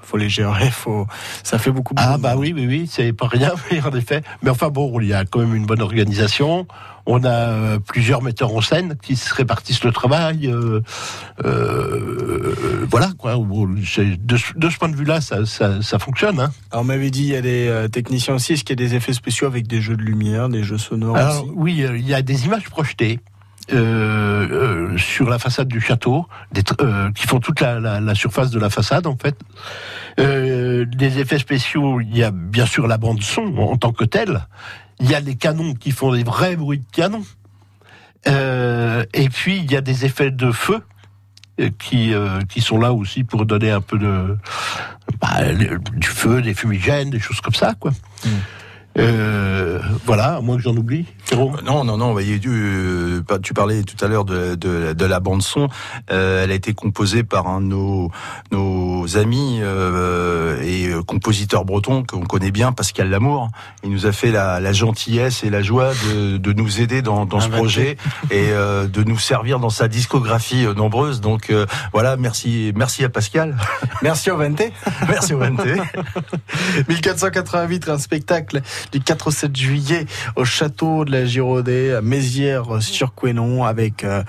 Faut 0.08 0.16
les 0.16 0.30
gérer, 0.30 0.70
faut. 0.70 1.06
Ça 1.42 1.58
fait 1.58 1.70
beaucoup. 1.70 1.92
Ah 1.98 2.16
bah 2.16 2.34
oui, 2.38 2.54
oui, 2.56 2.66
oui, 2.66 2.88
c'est 2.90 3.12
pas 3.12 3.28
rien, 3.28 3.52
mais 3.70 3.82
en 3.82 3.90
effet. 3.94 4.22
Mais 4.42 4.48
enfin 4.48 4.70
bon, 4.70 4.98
il 5.00 5.08
y 5.08 5.12
a 5.12 5.26
quand 5.26 5.40
même 5.40 5.54
une 5.54 5.66
bonne 5.66 5.82
organisation. 5.82 6.66
On 7.10 7.24
a 7.24 7.28
euh, 7.30 7.78
plusieurs 7.78 8.22
metteurs 8.22 8.54
en 8.54 8.60
scène 8.62 8.96
qui 9.02 9.16
se 9.16 9.34
répartissent 9.34 9.84
le 9.84 9.92
travail. 9.92 10.46
euh, 10.46 10.80
euh, 11.44 12.86
voilà 12.90 13.10
quoi. 13.18 13.36
De, 13.36 13.84
ce- 14.36 14.58
de 14.58 14.68
ce 14.70 14.78
point 14.78 14.88
de 14.88 14.96
vue-là, 14.96 15.20
ça, 15.20 15.44
ça, 15.46 15.80
ça 15.82 15.98
fonctionne. 15.98 16.40
Hein. 16.40 16.50
Alors, 16.70 16.82
on 16.82 16.86
m'avait 16.86 17.10
dit 17.10 17.22
il 17.24 17.28
y 17.30 17.36
a 17.36 17.40
des 17.42 17.68
euh, 17.68 17.88
techniciens 17.88 18.34
aussi. 18.34 18.54
Est-ce 18.54 18.64
qu'il 18.64 18.78
y 18.80 18.82
a 18.84 18.86
des 18.88 18.94
effets 18.94 19.12
spéciaux 19.12 19.46
avec 19.46 19.66
des 19.66 19.80
jeux 19.80 19.96
de 19.96 20.02
lumière, 20.02 20.48
des 20.48 20.62
jeux 20.62 20.78
sonores 20.78 21.16
Alors 21.16 21.42
aussi? 21.44 21.52
oui, 21.54 21.82
euh, 21.82 21.96
il 21.98 22.06
y 22.06 22.14
a 22.14 22.22
des 22.22 22.44
images 22.46 22.68
projetées. 22.68 23.20
Euh, 23.72 24.48
euh, 24.92 24.98
sur 24.98 25.28
la 25.28 25.38
façade 25.38 25.68
du 25.68 25.80
château, 25.80 26.26
des 26.52 26.62
euh, 26.80 27.10
qui 27.12 27.26
font 27.26 27.40
toute 27.40 27.60
la, 27.60 27.80
la- 27.80 28.00
la 28.00 28.14
surface 28.14 28.50
de 28.50 28.58
la 28.58 28.70
façade 28.70 29.06
en 29.06 29.16
fait. 29.16 29.36
Euh, 30.20 30.84
des 30.86 31.18
effets 31.20 31.38
spéciaux, 31.38 32.00
il 32.00 32.16
y 32.16 32.22
a 32.24 32.30
bien 32.30 32.66
sûr 32.66 32.86
la 32.86 32.98
bande 32.98 33.22
son 33.22 33.56
en 33.58 33.76
tant 33.76 33.92
que 33.92 34.04
telle. 34.04 34.46
Il 35.00 35.08
y 35.10 35.14
a 35.14 35.20
les 35.20 35.36
canons 35.36 35.74
qui 35.74 35.90
font 35.92 36.12
des 36.12 36.24
vrais 36.24 36.56
bruits 36.56 36.78
de 36.78 36.90
canons. 36.92 37.24
Et 38.26 39.28
puis 39.28 39.58
il 39.58 39.70
y 39.70 39.76
a 39.76 39.80
des 39.80 40.04
effets 40.04 40.30
de 40.30 40.50
feu 40.50 40.82
qui 41.78 42.14
euh, 42.14 42.40
qui 42.48 42.60
sont 42.60 42.78
là 42.78 42.92
aussi 42.92 43.24
pour 43.24 43.44
donner 43.46 43.70
un 43.70 43.80
peu 43.80 43.98
de 43.98 44.36
bah, 45.20 45.52
du 45.94 46.06
feu, 46.08 46.40
des 46.42 46.54
fumigènes, 46.54 47.10
des 47.10 47.20
choses 47.20 47.40
comme 47.40 47.54
ça 47.54 47.74
quoi. 47.78 47.92
Euh, 48.98 49.78
voilà, 50.06 50.36
à 50.36 50.40
moins 50.40 50.56
que 50.56 50.62
j'en 50.62 50.76
oublie. 50.76 51.04
Euh, 51.32 51.36
Non, 51.64 51.84
non, 51.84 51.96
non. 51.96 52.16
tu, 52.16 52.48
euh, 52.48 53.22
tu 53.42 53.54
parlais 53.54 53.82
tout 53.82 54.02
à 54.04 54.08
l'heure 54.08 54.24
de, 54.24 54.54
de, 54.56 54.92
de 54.92 55.04
la 55.04 55.20
bande 55.20 55.42
son. 55.42 55.68
Euh, 56.10 56.42
elle 56.42 56.50
a 56.50 56.54
été 56.54 56.74
composée 56.74 57.22
par 57.22 57.46
un 57.46 57.60
de 57.60 57.66
nos, 57.66 58.10
nos 58.50 59.16
amis 59.16 59.58
euh, 59.62 60.60
et 60.62 60.88
euh, 60.88 61.02
compositeurs 61.02 61.64
bretons 61.64 62.02
qu'on 62.02 62.22
connaît 62.22 62.50
bien, 62.50 62.72
Pascal 62.72 63.08
Lamour. 63.10 63.50
Il 63.84 63.90
nous 63.90 64.06
a 64.06 64.12
fait 64.12 64.32
la, 64.32 64.58
la 64.58 64.72
gentillesse 64.72 65.44
et 65.44 65.50
la 65.50 65.62
joie 65.62 65.92
de, 66.12 66.36
de 66.38 66.52
nous 66.52 66.80
aider 66.80 67.00
dans, 67.02 67.24
dans 67.24 67.38
ce 67.40 67.46
Inventé. 67.46 67.58
projet 67.60 67.96
et 68.30 68.50
euh, 68.50 68.88
de 68.88 69.04
nous 69.04 69.18
servir 69.18 69.60
dans 69.60 69.70
sa 69.70 69.86
discographie 69.86 70.66
nombreuse. 70.76 71.20
Donc 71.20 71.50
euh, 71.50 71.66
voilà, 71.92 72.16
merci, 72.16 72.72
merci 72.74 73.04
à 73.04 73.08
Pascal, 73.08 73.56
Merci 74.02 74.30
au 74.30 74.36
Vente. 74.38 74.62
merci 75.08 75.34
au 75.34 75.44
NT. 75.44 75.76
1488, 76.88 77.88
un 77.88 77.98
spectacle 77.98 78.62
du 78.92 79.00
4 79.00 79.28
au 79.28 79.30
7 79.30 79.56
juillet 79.56 80.06
au 80.36 80.44
château 80.44 81.04
de 81.04 81.12
la 81.12 81.24
Giraudet 81.24 81.94
à 81.94 82.00
Mézières-sur-Quénon 82.02 83.64
avec 83.64 84.04
euh, 84.04 84.22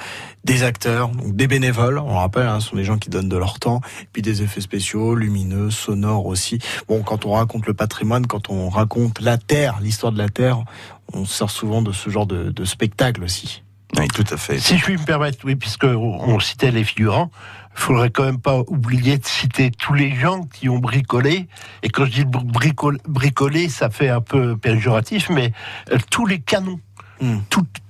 des 0.44 0.64
acteurs, 0.64 1.10
donc 1.10 1.36
des 1.36 1.48
bénévoles, 1.48 2.00
on 2.00 2.10
le 2.10 2.18
rappelle, 2.18 2.48
hein, 2.48 2.60
ce 2.60 2.70
sont 2.70 2.76
des 2.76 2.84
gens 2.84 2.98
qui 2.98 3.10
donnent 3.10 3.30
de 3.30 3.38
leur 3.38 3.60
temps, 3.60 3.82
et 4.02 4.08
puis 4.12 4.22
des 4.22 4.42
effets 4.42 4.62
spéciaux, 4.62 5.16
lumineux, 5.16 5.70
sonores 5.70 6.26
aussi. 6.26 6.60
Bon, 6.88 7.02
quand 7.04 7.26
on 7.26 7.34
raconte 7.34 7.68
le 7.68 7.74
patrimoine, 7.74 8.26
quand 8.26 8.50
on 8.50 8.70
raconte 8.70 9.22
la 9.22 9.38
Terre, 9.38 9.80
l'histoire 9.82 10.12
de 10.12 10.18
la 10.18 10.30
Terre, 10.30 10.64
on 11.14 11.26
sort 11.26 11.52
souvent 11.52 11.82
de 11.82 11.92
ce 11.92 12.10
genre 12.10 12.26
de, 12.26 12.52
de 12.52 12.66
spectacle 12.66 13.24
aussi. 13.24 13.64
Oui, 13.98 14.08
tout 14.08 14.26
à 14.32 14.38
fait. 14.38 14.60
Si 14.60 14.78
je 14.78 14.84
puis 14.84 14.98
me 14.98 15.04
permettre, 15.04 15.40
oui, 15.44 15.56
puisque 15.56 15.86
on 15.86 16.40
citait 16.40 16.72
les 16.72 16.84
figurants, 16.84 17.32
faudrait 17.80 18.10
quand 18.10 18.26
même 18.26 18.40
pas 18.40 18.60
oublier 18.68 19.18
de 19.18 19.26
citer 19.26 19.72
tous 19.72 19.94
les 19.94 20.14
gens 20.16 20.44
qui 20.44 20.70
ont 20.70 20.80
bricolé. 20.80 21.48
Et 21.84 21.90
quand 21.90 22.06
je 22.06 22.12
dis 22.12 22.26
bricol- 22.26 23.00
bricoler, 23.08 23.70
ça 23.70 23.90
fait 23.90 24.10
un 24.10 24.22
peu 24.22 24.58
péjoratif, 24.58 25.30
mais 25.30 25.54
euh, 25.92 25.98
tous 26.10 26.26
les 26.26 26.40
canons. 26.40 26.80
Hmm. 27.22 27.40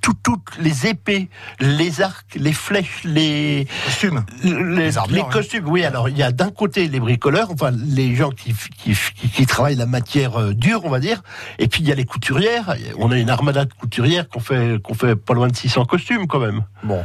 Tout- 0.01 0.13
toutes 0.23 0.57
les 0.59 0.88
épées, 0.88 1.29
les 1.59 2.01
arcs, 2.01 2.35
les 2.35 2.53
flèches, 2.53 3.01
les 3.03 3.67
Costume. 3.85 4.25
les, 4.43 4.75
Les 4.75 4.97
armures, 4.97 5.15
les 5.15 5.21
hein. 5.21 5.27
costumes. 5.31 5.67
Oui, 5.67 5.83
alors 5.83 6.09
il 6.09 6.17
y 6.17 6.23
a 6.23 6.31
d'un 6.31 6.49
côté 6.51 6.88
les 6.88 6.99
bricoleurs, 6.99 7.49
enfin 7.51 7.71
les 7.71 8.15
gens 8.15 8.29
qui, 8.29 8.53
qui, 8.77 8.95
qui, 9.15 9.29
qui 9.29 9.45
travaillent 9.45 9.75
la 9.75 9.85
matière 9.85 10.39
euh, 10.39 10.53
dure, 10.53 10.81
on 10.85 10.89
va 10.89 10.99
dire, 10.99 11.21
et 11.59 11.67
puis 11.67 11.81
il 11.81 11.88
y 11.88 11.91
a 11.91 11.95
les 11.95 12.05
couturières. 12.05 12.75
On 12.97 13.12
a 13.12 13.17
une 13.17 13.29
armada 13.29 13.65
de 13.65 13.73
couturières 13.73 14.27
qu'on 14.29 14.39
fait 14.39 14.77
qu'on 14.83 14.93
fait 14.93 15.15
pas 15.15 15.33
loin 15.33 15.47
de 15.47 15.55
600 15.55 15.85
costumes 15.85 16.27
quand 16.27 16.39
même. 16.39 16.63
Bon. 16.83 17.03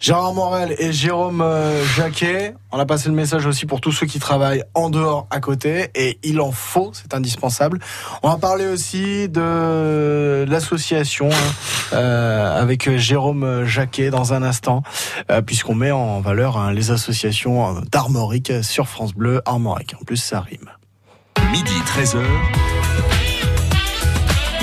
Gérard 0.00 0.32
Morel 0.34 0.74
et 0.78 0.92
Jérôme 0.92 1.40
euh, 1.42 1.84
Jacquet, 1.96 2.54
on 2.72 2.78
a 2.78 2.86
passé 2.86 3.08
le 3.08 3.14
message 3.14 3.46
aussi 3.46 3.66
pour 3.66 3.80
tous 3.80 3.92
ceux 3.92 4.06
qui 4.06 4.18
travaillent 4.18 4.64
en 4.74 4.88
dehors, 4.90 5.26
à 5.30 5.40
côté, 5.40 5.88
et 5.94 6.18
il 6.22 6.40
en 6.40 6.52
faut, 6.52 6.90
c'est 6.94 7.12
indispensable. 7.14 7.78
On 8.22 8.28
va 8.30 8.36
parler 8.38 8.66
aussi 8.66 9.28
de 9.28 10.44
l'association 10.48 11.28
hein, 11.30 11.94
euh, 11.94 12.29
avec 12.30 12.96
Jérôme 12.96 13.64
Jacquet 13.64 14.10
dans 14.10 14.32
un 14.32 14.42
instant, 14.42 14.82
euh, 15.30 15.42
puisqu'on 15.42 15.74
met 15.74 15.90
en 15.90 16.20
valeur 16.20 16.56
hein, 16.56 16.72
les 16.72 16.90
associations 16.90 17.76
euh, 17.76 17.80
d'Armorique 17.90 18.52
sur 18.62 18.88
France 18.88 19.14
Bleu 19.14 19.42
Armorique. 19.46 19.94
En 20.00 20.04
plus, 20.04 20.16
ça 20.16 20.40
rime. 20.40 20.70
Midi 21.50 21.72
13h. 21.86 22.22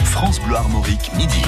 France 0.05 0.39
Bleu 0.41 0.55
Armorique, 0.55 1.11
midi. 1.15 1.41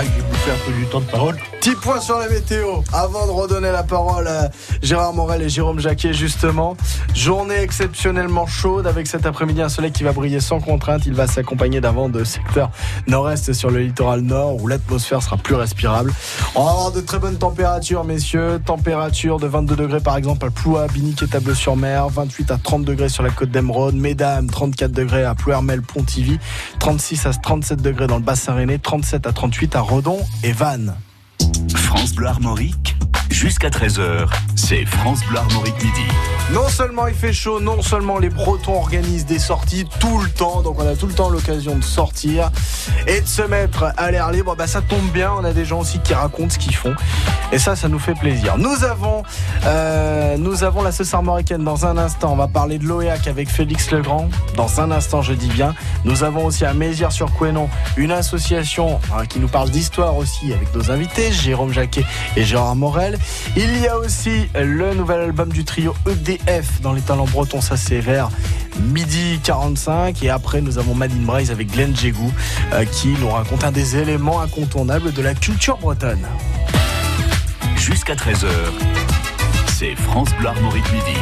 Ah, 0.00 0.04
j'ai 0.04 0.22
bouffé 0.22 0.50
un 0.50 0.56
peu 0.64 0.72
du 0.72 0.86
temps 0.86 1.00
de 1.00 1.04
parole. 1.04 1.36
Petit 1.60 1.74
point 1.74 2.00
sur 2.00 2.18
la 2.18 2.26
météo 2.26 2.76
avant 2.90 3.26
de 3.26 3.32
redonner 3.32 3.70
la 3.70 3.82
parole 3.82 4.26
à 4.28 4.48
Gérard 4.80 5.12
Morel 5.12 5.42
et 5.42 5.50
Jérôme 5.50 5.78
Jacquet 5.78 6.14
justement. 6.14 6.74
Journée 7.14 7.60
exceptionnellement 7.60 8.46
chaude 8.46 8.86
avec 8.86 9.06
cet 9.06 9.26
après-midi 9.26 9.60
un 9.60 9.68
soleil 9.68 9.92
qui 9.92 10.02
va 10.02 10.12
briller 10.12 10.40
sans 10.40 10.60
contrainte. 10.60 11.04
Il 11.04 11.12
va 11.12 11.26
s'accompagner 11.26 11.82
d'un 11.82 11.92
vent 11.92 12.08
de 12.08 12.24
secteur 12.24 12.70
nord-est 13.08 13.52
sur 13.52 13.70
le 13.70 13.80
littoral 13.80 14.22
nord 14.22 14.62
où 14.62 14.68
l'atmosphère 14.68 15.22
sera 15.22 15.36
plus 15.36 15.54
respirable. 15.54 16.14
On 16.54 16.64
va 16.64 16.70
avoir 16.70 16.92
de 16.92 17.02
très 17.02 17.18
bonnes 17.18 17.36
températures 17.36 18.04
messieurs. 18.04 18.58
Température 18.64 19.38
de 19.38 19.48
22 19.48 19.76
degrés 19.76 20.00
par 20.00 20.16
exemple 20.16 20.46
à 20.46 20.50
Ploua, 20.50 20.86
Binic 20.86 21.22
et 21.22 21.26
Table-sur-Mer. 21.26 22.08
28 22.08 22.52
à 22.52 22.56
30 22.56 22.86
degrés 22.86 23.10
sur 23.10 23.22
la 23.22 23.28
côte 23.28 23.50
d'Emeraude. 23.50 23.96
Mesdames, 23.96 24.48
34 24.48 24.92
degrés 24.92 25.24
à 25.24 25.34
Plouermel, 25.34 25.82
Pontivy. 25.82 26.38
36 26.78 27.26
à 27.26 27.34
37 27.34 27.82
degrés 27.82 28.06
dans 28.06 28.16
le 28.16 28.22
bassin 28.22 28.54
rennais. 28.54 28.78
37 28.78 29.26
à 29.26 29.32
38 29.32 29.76
à 29.76 29.89
Redon 29.90 30.20
et 30.44 30.52
Vannes. 30.52 30.94
France 31.74 32.14
Bleu 32.14 32.28
Armorique, 32.28 32.89
jusqu'à 33.40 33.70
13h, 33.70 34.28
c'est 34.54 34.84
France 34.84 35.20
Bleu 35.26 35.38
Armorique 35.38 35.82
midi. 35.82 36.04
Non 36.52 36.68
seulement 36.68 37.06
il 37.06 37.14
fait 37.14 37.32
chaud, 37.32 37.58
non 37.58 37.80
seulement 37.80 38.18
les 38.18 38.28
Bretons 38.28 38.74
organisent 38.74 39.24
des 39.24 39.38
sorties 39.38 39.86
tout 39.98 40.18
le 40.20 40.28
temps, 40.28 40.60
donc 40.60 40.78
on 40.78 40.86
a 40.86 40.94
tout 40.94 41.06
le 41.06 41.14
temps 41.14 41.30
l'occasion 41.30 41.74
de 41.74 41.82
sortir 41.82 42.50
et 43.06 43.22
de 43.22 43.26
se 43.26 43.40
mettre 43.40 43.94
à 43.96 44.10
l'air 44.10 44.30
libre. 44.30 44.56
Bah 44.56 44.66
ça 44.66 44.82
tombe 44.82 45.10
bien, 45.12 45.32
on 45.32 45.44
a 45.44 45.54
des 45.54 45.64
gens 45.64 45.80
aussi 45.80 46.00
qui 46.00 46.12
racontent 46.12 46.50
ce 46.50 46.58
qu'ils 46.58 46.74
font 46.74 46.94
et 47.52 47.58
ça, 47.58 47.74
ça 47.74 47.88
nous 47.88 47.98
fait 47.98 48.14
plaisir. 48.14 48.58
Nous 48.58 48.84
avons, 48.84 49.22
euh, 49.64 50.36
nous 50.36 50.62
avons 50.62 50.82
la 50.82 50.90
armoricaine 51.12 51.64
dans 51.64 51.86
un 51.86 51.96
instant. 51.96 52.32
On 52.32 52.36
va 52.36 52.46
parler 52.46 52.78
de 52.78 52.84
l'OEAC 52.84 53.26
avec 53.26 53.48
Félix 53.48 53.90
Legrand. 53.90 54.28
Dans 54.54 54.80
un 54.80 54.90
instant, 54.90 55.22
je 55.22 55.32
dis 55.32 55.48
bien. 55.48 55.74
Nous 56.04 56.22
avons 56.22 56.44
aussi 56.44 56.64
à 56.64 56.74
Mézières-sur-Quénon 56.74 57.68
une 57.96 58.12
association 58.12 59.00
hein, 59.12 59.26
qui 59.26 59.40
nous 59.40 59.48
parle 59.48 59.70
d'histoire 59.70 60.16
aussi 60.16 60.52
avec 60.52 60.72
nos 60.74 60.90
invités, 60.90 61.32
Jérôme 61.32 61.72
Jacquet 61.72 62.04
et 62.36 62.44
Gérard 62.44 62.76
Morel. 62.76 63.18
Il 63.56 63.80
y 63.80 63.86
a 63.86 63.98
aussi 63.98 64.48
le 64.54 64.94
nouvel 64.94 65.20
album 65.20 65.50
du 65.50 65.64
trio 65.64 65.94
EDF 66.08 66.80
dans 66.82 66.92
les 66.92 67.00
talents 67.00 67.26
bretons, 67.26 67.60
ça 67.60 67.76
c'est 67.76 68.00
vers 68.00 68.30
midi 68.80 69.40
45. 69.42 70.22
Et 70.22 70.30
après, 70.30 70.60
nous 70.60 70.78
avons 70.78 70.94
Madine 70.94 71.24
Braise 71.24 71.50
avec 71.50 71.70
Glenn 71.72 71.94
Jégou 71.96 72.32
euh, 72.72 72.84
qui 72.84 73.08
nous 73.20 73.28
raconte 73.28 73.64
un 73.64 73.72
des 73.72 73.96
éléments 73.96 74.40
incontournables 74.40 75.12
de 75.12 75.22
la 75.22 75.34
culture 75.34 75.78
bretonne. 75.78 76.26
Jusqu'à 77.76 78.14
13h, 78.14 78.48
c'est 79.78 79.94
France 79.96 80.28
Bleu 80.38 80.48
Armorique 80.48 80.92
Midi. 80.92 81.18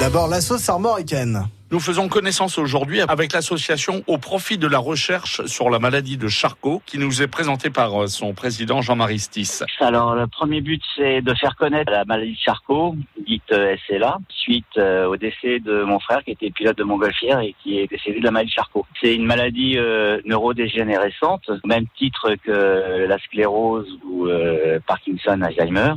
D'abord, 0.00 0.28
la 0.28 0.40
sauce 0.40 0.68
armoricaine. 0.68 1.48
Nous 1.70 1.80
faisons 1.80 2.08
connaissance 2.08 2.56
aujourd'hui 2.56 3.02
avec 3.02 3.34
l'association 3.34 4.02
au 4.06 4.16
profit 4.16 4.56
de 4.56 4.66
la 4.66 4.78
recherche 4.78 5.44
sur 5.44 5.68
la 5.68 5.78
maladie 5.78 6.16
de 6.16 6.26
Charcot 6.26 6.80
qui 6.86 6.96
nous 6.96 7.20
est 7.20 7.26
présentée 7.26 7.68
par 7.68 8.04
euh, 8.04 8.06
son 8.06 8.32
président 8.32 8.80
Jean-Marie 8.80 9.18
Stis. 9.18 9.60
Alors, 9.80 10.14
le 10.14 10.26
premier 10.28 10.62
but, 10.62 10.82
c'est 10.96 11.20
de 11.20 11.34
faire 11.34 11.56
connaître 11.56 11.92
la 11.92 12.06
maladie 12.06 12.32
de 12.32 12.38
Charcot, 12.38 12.96
dite 13.26 13.52
euh, 13.52 13.76
SLA, 13.86 14.16
suite 14.30 14.64
euh, 14.78 15.08
au 15.08 15.18
décès 15.18 15.60
de 15.60 15.82
mon 15.82 16.00
frère 16.00 16.24
qui 16.24 16.30
était 16.30 16.50
pilote 16.50 16.78
de 16.78 16.84
montgolfière 16.84 17.40
et 17.40 17.54
qui 17.62 17.78
est 17.78 17.86
décédé 17.86 18.20
de 18.20 18.24
la 18.24 18.30
maladie 18.30 18.48
de 18.50 18.54
Charcot. 18.54 18.86
C'est 18.98 19.14
une 19.14 19.26
maladie 19.26 19.74
euh, 19.76 20.22
neurodégénérescente, 20.24 21.50
au 21.50 21.68
même 21.68 21.84
titre 21.98 22.34
que 22.42 23.06
la 23.06 23.18
sclérose 23.18 23.98
ou 24.06 24.26
Parkinson, 24.86 25.42
Alzheimer, 25.42 25.94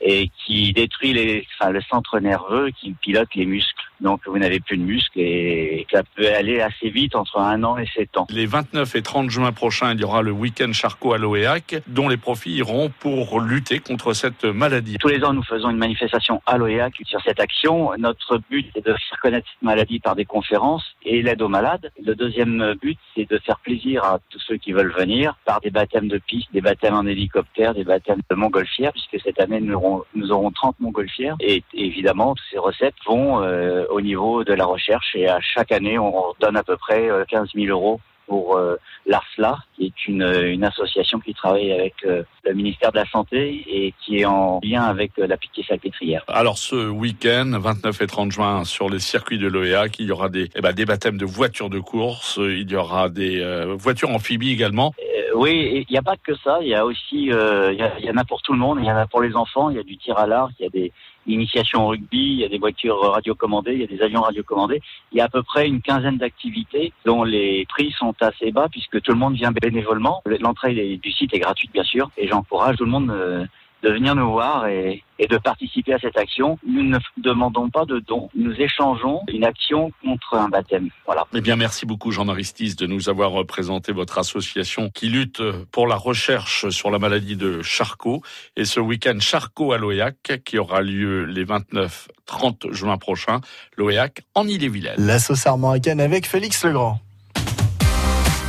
et 0.00 0.30
qui 0.46 0.72
détruit 0.72 1.12
les, 1.12 1.46
enfin, 1.58 1.72
le 1.72 1.82
centre 1.82 2.20
nerveux 2.20 2.70
qui 2.70 2.92
pilote 2.92 3.28
les 3.34 3.44
muscles. 3.44 3.89
Donc, 4.00 4.20
vous 4.26 4.38
n'avez 4.38 4.60
plus 4.60 4.76
de 4.76 4.82
muscles 4.82 5.20
et 5.20 5.86
ça 5.90 6.02
peut 6.16 6.28
aller 6.28 6.60
assez 6.60 6.90
vite 6.90 7.14
entre 7.14 7.38
un 7.38 7.62
an 7.64 7.78
et 7.78 7.86
sept 7.86 8.16
ans. 8.16 8.26
Les 8.30 8.46
29 8.46 8.94
et 8.94 9.02
30 9.02 9.30
juin 9.30 9.52
prochains, 9.52 9.92
il 9.92 10.00
y 10.00 10.04
aura 10.04 10.22
le 10.22 10.32
week-end 10.32 10.72
Charcot 10.72 11.12
à 11.12 11.18
l'OEAC 11.18 11.82
dont 11.86 12.08
les 12.08 12.16
profits 12.16 12.52
iront 12.52 12.90
pour 13.00 13.40
lutter 13.40 13.78
contre 13.78 14.12
cette 14.12 14.44
maladie. 14.44 14.96
Tous 14.98 15.08
les 15.08 15.22
ans, 15.24 15.32
nous 15.32 15.42
faisons 15.42 15.70
une 15.70 15.76
manifestation 15.76 16.42
à 16.46 16.56
l'OEAC 16.56 16.94
sur 17.04 17.20
cette 17.22 17.40
action. 17.40 17.90
Notre 17.98 18.38
but 18.50 18.66
est 18.74 18.86
de 18.86 18.92
faire 18.92 19.20
connaître 19.20 19.46
cette 19.52 19.62
maladie 19.62 20.00
par 20.00 20.16
des 20.16 20.24
conférences 20.24 20.84
et 21.04 21.22
l'aide 21.22 21.42
aux 21.42 21.48
malades. 21.48 21.90
Le 22.04 22.14
deuxième 22.14 22.74
but, 22.80 22.98
c'est 23.14 23.28
de 23.28 23.38
faire 23.38 23.58
plaisir 23.60 24.04
à 24.04 24.18
tous 24.30 24.40
ceux 24.46 24.56
qui 24.56 24.72
veulent 24.72 24.92
venir 24.92 25.36
par 25.44 25.60
des 25.60 25.70
baptêmes 25.70 26.08
de 26.08 26.18
piste, 26.18 26.48
des 26.52 26.60
baptêmes 26.60 26.94
en 26.94 27.06
hélicoptère, 27.06 27.74
des 27.74 27.84
baptêmes 27.84 28.20
de 28.30 28.36
montgolfière, 28.36 28.92
puisque 28.92 29.22
cette 29.24 29.40
année, 29.40 29.60
nous 29.60 29.74
aurons, 29.74 30.04
nous 30.14 30.32
aurons 30.32 30.50
30 30.50 30.80
montgolfières. 30.80 31.36
Et 31.40 31.62
évidemment, 31.74 32.34
toutes 32.34 32.46
ces 32.50 32.58
recettes 32.58 32.94
vont 33.06 33.42
euh, 33.42 33.84
au 33.90 34.00
niveau 34.00 34.44
de 34.44 34.52
la 34.54 34.64
recherche 34.64 35.14
et 35.14 35.28
à 35.28 35.40
chaque 35.40 35.72
année, 35.72 35.98
on 35.98 36.12
donne 36.40 36.56
à 36.56 36.62
peu 36.62 36.76
près 36.76 37.10
euh, 37.10 37.24
15 37.28 37.50
000 37.54 37.66
euros 37.68 38.00
pour 38.26 38.56
euh, 38.56 38.76
l'ARSLA, 39.06 39.58
qui 39.74 39.86
est 39.86 40.06
une, 40.06 40.22
une 40.22 40.62
association 40.62 41.18
qui 41.18 41.34
travaille 41.34 41.72
avec 41.72 41.94
euh, 42.04 42.22
le 42.44 42.54
ministère 42.54 42.92
de 42.92 42.98
la 42.98 43.06
Santé 43.06 43.64
et 43.68 43.92
qui 44.00 44.18
est 44.20 44.24
en 44.24 44.60
lien 44.62 44.84
avec 44.84 45.10
euh, 45.18 45.26
la 45.26 45.36
Pitié-Salpêtrière. 45.36 46.22
Alors 46.28 46.56
ce 46.56 46.88
week-end, 46.88 47.50
29 47.58 48.00
et 48.02 48.06
30 48.06 48.30
juin, 48.30 48.64
sur 48.64 48.88
les 48.88 49.00
circuits 49.00 49.38
de 49.38 49.48
l'OEAC, 49.48 49.98
il 49.98 50.06
y 50.06 50.12
aura 50.12 50.28
des, 50.28 50.48
eh 50.54 50.60
ben, 50.60 50.72
des 50.72 50.84
baptêmes 50.86 51.18
de 51.18 51.24
voitures 51.24 51.70
de 51.70 51.80
course, 51.80 52.38
il 52.40 52.70
y 52.70 52.76
aura 52.76 53.08
des 53.08 53.40
euh, 53.40 53.74
voitures 53.76 54.10
amphibies 54.10 54.52
également. 54.52 54.94
Euh, 55.00 55.22
oui, 55.34 55.84
il 55.88 55.92
n'y 55.92 55.98
a 55.98 56.02
pas 56.02 56.16
que 56.16 56.36
ça, 56.36 56.58
il 56.62 56.68
y 56.68 56.74
a 56.76 56.84
aussi, 56.86 57.32
euh, 57.32 57.72
il 57.72 57.80
y, 57.80 57.82
a- 57.82 57.98
il 57.98 58.04
y 58.04 58.10
en 58.10 58.16
a 58.16 58.24
pour 58.24 58.42
tout 58.42 58.52
le 58.52 58.60
monde, 58.60 58.78
il 58.80 58.86
y 58.86 58.92
en 58.92 58.96
a 58.96 59.06
pour 59.08 59.22
les 59.22 59.34
enfants, 59.34 59.70
il 59.70 59.76
y 59.76 59.80
a 59.80 59.82
du 59.82 59.96
tir 59.96 60.16
à 60.18 60.28
l'arc, 60.28 60.52
il 60.60 60.62
y 60.62 60.66
a 60.66 60.70
des 60.70 60.92
initiations 61.26 61.86
au 61.86 61.88
rugby, 61.88 62.32
il 62.32 62.40
y 62.40 62.44
a 62.44 62.48
des 62.48 62.58
voitures 62.58 63.00
radiocommandées, 63.00 63.74
il 63.74 63.80
y 63.80 63.84
a 63.84 63.86
des 63.86 64.02
avions 64.02 64.22
radiocommandés. 64.22 64.80
Il 65.12 65.18
y 65.18 65.20
a 65.20 65.24
à 65.24 65.28
peu 65.28 65.42
près 65.42 65.68
une 65.68 65.82
quinzaine 65.82 66.18
d'activités 66.18 66.92
dont 67.04 67.24
les 67.24 67.66
prix 67.68 67.92
sont 67.92 68.14
assez 68.20 68.52
bas 68.52 68.68
puisque 68.70 69.00
tout 69.02 69.12
le 69.12 69.18
monde 69.18 69.34
vient 69.34 69.52
bénévolement. 69.52 70.22
L'entrée 70.40 70.98
du 71.02 71.12
site 71.12 71.34
est 71.34 71.38
gratuite 71.38 71.72
bien 71.72 71.84
sûr 71.84 72.10
et 72.16 72.26
j'encourage 72.28 72.76
tout 72.76 72.84
le 72.84 72.90
monde 72.90 73.10
euh, 73.10 73.44
de 73.82 73.90
venir 73.90 74.14
nous 74.14 74.30
voir 74.30 74.66
et, 74.66 75.02
et 75.18 75.26
de 75.26 75.38
participer 75.38 75.94
à 75.94 75.98
cette 75.98 76.16
action. 76.16 76.58
Nous 76.66 76.82
ne 76.82 76.98
demandons 77.18 77.70
pas 77.70 77.84
de 77.84 77.98
dons, 77.98 78.30
nous 78.34 78.52
échangeons 78.54 79.20
une 79.28 79.44
action 79.44 79.92
contre 80.02 80.34
un 80.34 80.48
baptême. 80.48 80.88
Voilà. 81.06 81.26
Eh 81.34 81.40
bien, 81.40 81.56
merci 81.56 81.86
beaucoup 81.86 82.10
Jean-Marie 82.10 82.44
Stis 82.44 82.74
de 82.74 82.86
nous 82.86 83.08
avoir 83.08 83.44
présenté 83.46 83.92
votre 83.92 84.18
association 84.18 84.90
qui 84.90 85.08
lutte 85.08 85.42
pour 85.70 85.86
la 85.86 85.96
recherche 85.96 86.68
sur 86.70 86.90
la 86.90 86.98
maladie 86.98 87.36
de 87.36 87.62
Charcot 87.62 88.22
et 88.56 88.64
ce 88.64 88.80
week-end 88.80 89.18
Charcot 89.20 89.72
à 89.72 89.78
l'OEAC 89.78 90.42
qui 90.44 90.58
aura 90.58 90.80
lieu 90.80 91.24
les 91.24 91.44
29-30 91.44 92.72
juin 92.72 92.96
prochains, 92.98 93.40
l'OEAC 93.76 94.22
en 94.34 94.46
Ille-et-Vilaine. 94.46 94.94
La 94.98 95.18
sauce 95.18 95.46
armoricaine 95.46 96.00
avec 96.00 96.26
Félix 96.26 96.64
Legrand. 96.64 97.00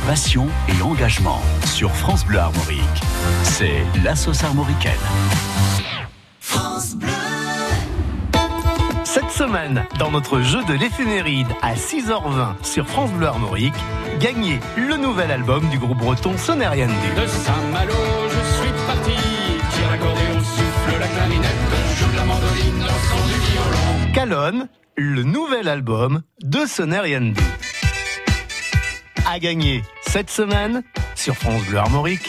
Passion 0.06 0.48
et 0.68 0.82
engagement 0.82 1.40
sur 1.64 1.90
France 1.92 2.26
Bleu 2.26 2.38
Armorique. 2.38 2.80
C'est 3.44 3.82
la 4.02 4.16
sauce 4.16 4.42
armoricaine. 4.42 4.92
Cette 9.04 9.30
semaine, 9.30 9.84
dans 10.00 10.10
notre 10.10 10.40
jeu 10.40 10.58
de 10.64 10.74
l'éphéméride 10.74 11.46
à 11.62 11.74
6h20 11.74 12.64
sur 12.64 12.86
France 12.88 13.12
Bleu 13.12 13.28
Armorique, 13.28 13.74
gagnez 14.20 14.58
le 14.76 14.96
nouvel 14.96 15.30
album 15.30 15.68
du 15.68 15.78
groupe 15.78 15.98
breton 15.98 16.36
Sonerian 16.36 16.88
De 16.88 17.26
Saint-Malo, 17.26 17.94
je 18.28 18.60
suis 18.60 18.72
parti. 18.86 19.12
Tire 19.70 19.90
l'accordéon, 19.90 20.40
souffle 20.40 20.98
la 20.98 21.06
clarinette, 21.06 21.52
joue 21.96 22.10
de 22.10 22.16
la 22.16 22.24
mandoline, 22.24 22.86
son 23.08 23.26
du 23.28 23.38
violon. 23.52 24.12
Calonne, 24.12 24.68
le 24.96 25.22
nouvel 25.22 25.68
album 25.68 26.22
de 26.42 26.66
Sonerian 26.66 27.32
À 29.32 29.38
cette 30.02 30.28
semaine 30.28 30.82
sur 31.14 31.34
France 31.34 31.62
Bleu 31.62 31.78
Armorique. 31.78 32.28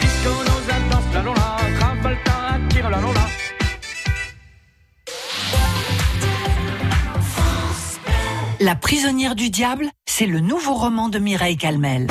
La 8.61 8.75
prisonnière 8.75 9.35
du 9.35 9.49
diable, 9.49 9.89
c'est 10.05 10.25
le 10.25 10.39
nouveau 10.39 10.75
roman 10.75 11.09
de 11.09 11.19
Mireille 11.19 11.57
Calmel. 11.57 12.07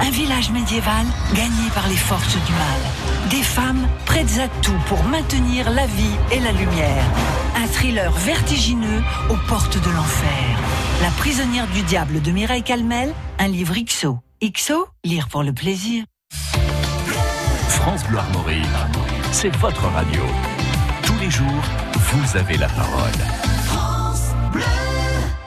Un 0.00 0.10
village 0.10 0.50
médiéval 0.50 1.04
gagné 1.34 1.68
par 1.74 1.86
les 1.88 1.96
forces 1.96 2.32
du 2.32 2.52
mal. 2.52 3.28
Des 3.28 3.42
femmes 3.42 3.86
prêtes 4.06 4.38
à 4.38 4.48
tout 4.62 4.80
pour 4.86 5.04
maintenir 5.04 5.68
la 5.68 5.86
vie 5.86 6.16
et 6.30 6.40
la 6.40 6.52
lumière. 6.52 7.04
Un 7.62 7.66
thriller 7.66 8.10
vertigineux 8.10 9.02
aux 9.28 9.46
portes 9.46 9.76
de 9.76 9.90
l'enfer. 9.90 10.71
La 11.02 11.10
prisonnière 11.10 11.66
du 11.66 11.82
diable 11.82 12.22
de 12.22 12.30
Mireille 12.30 12.62
Calmel, 12.62 13.12
un 13.40 13.48
livre 13.48 13.74
XO. 13.74 14.20
XO, 14.40 14.86
lire 15.02 15.28
pour 15.28 15.42
le 15.42 15.52
plaisir. 15.52 16.04
France 17.70 18.04
Bleu 18.04 18.18
Armorique, 18.18 18.62
c'est 19.32 19.52
votre 19.56 19.84
radio. 19.88 20.22
Tous 21.02 21.18
les 21.18 21.28
jours, 21.28 21.64
vous 21.96 22.36
avez 22.36 22.56
la 22.56 22.68
parole. 22.68 23.51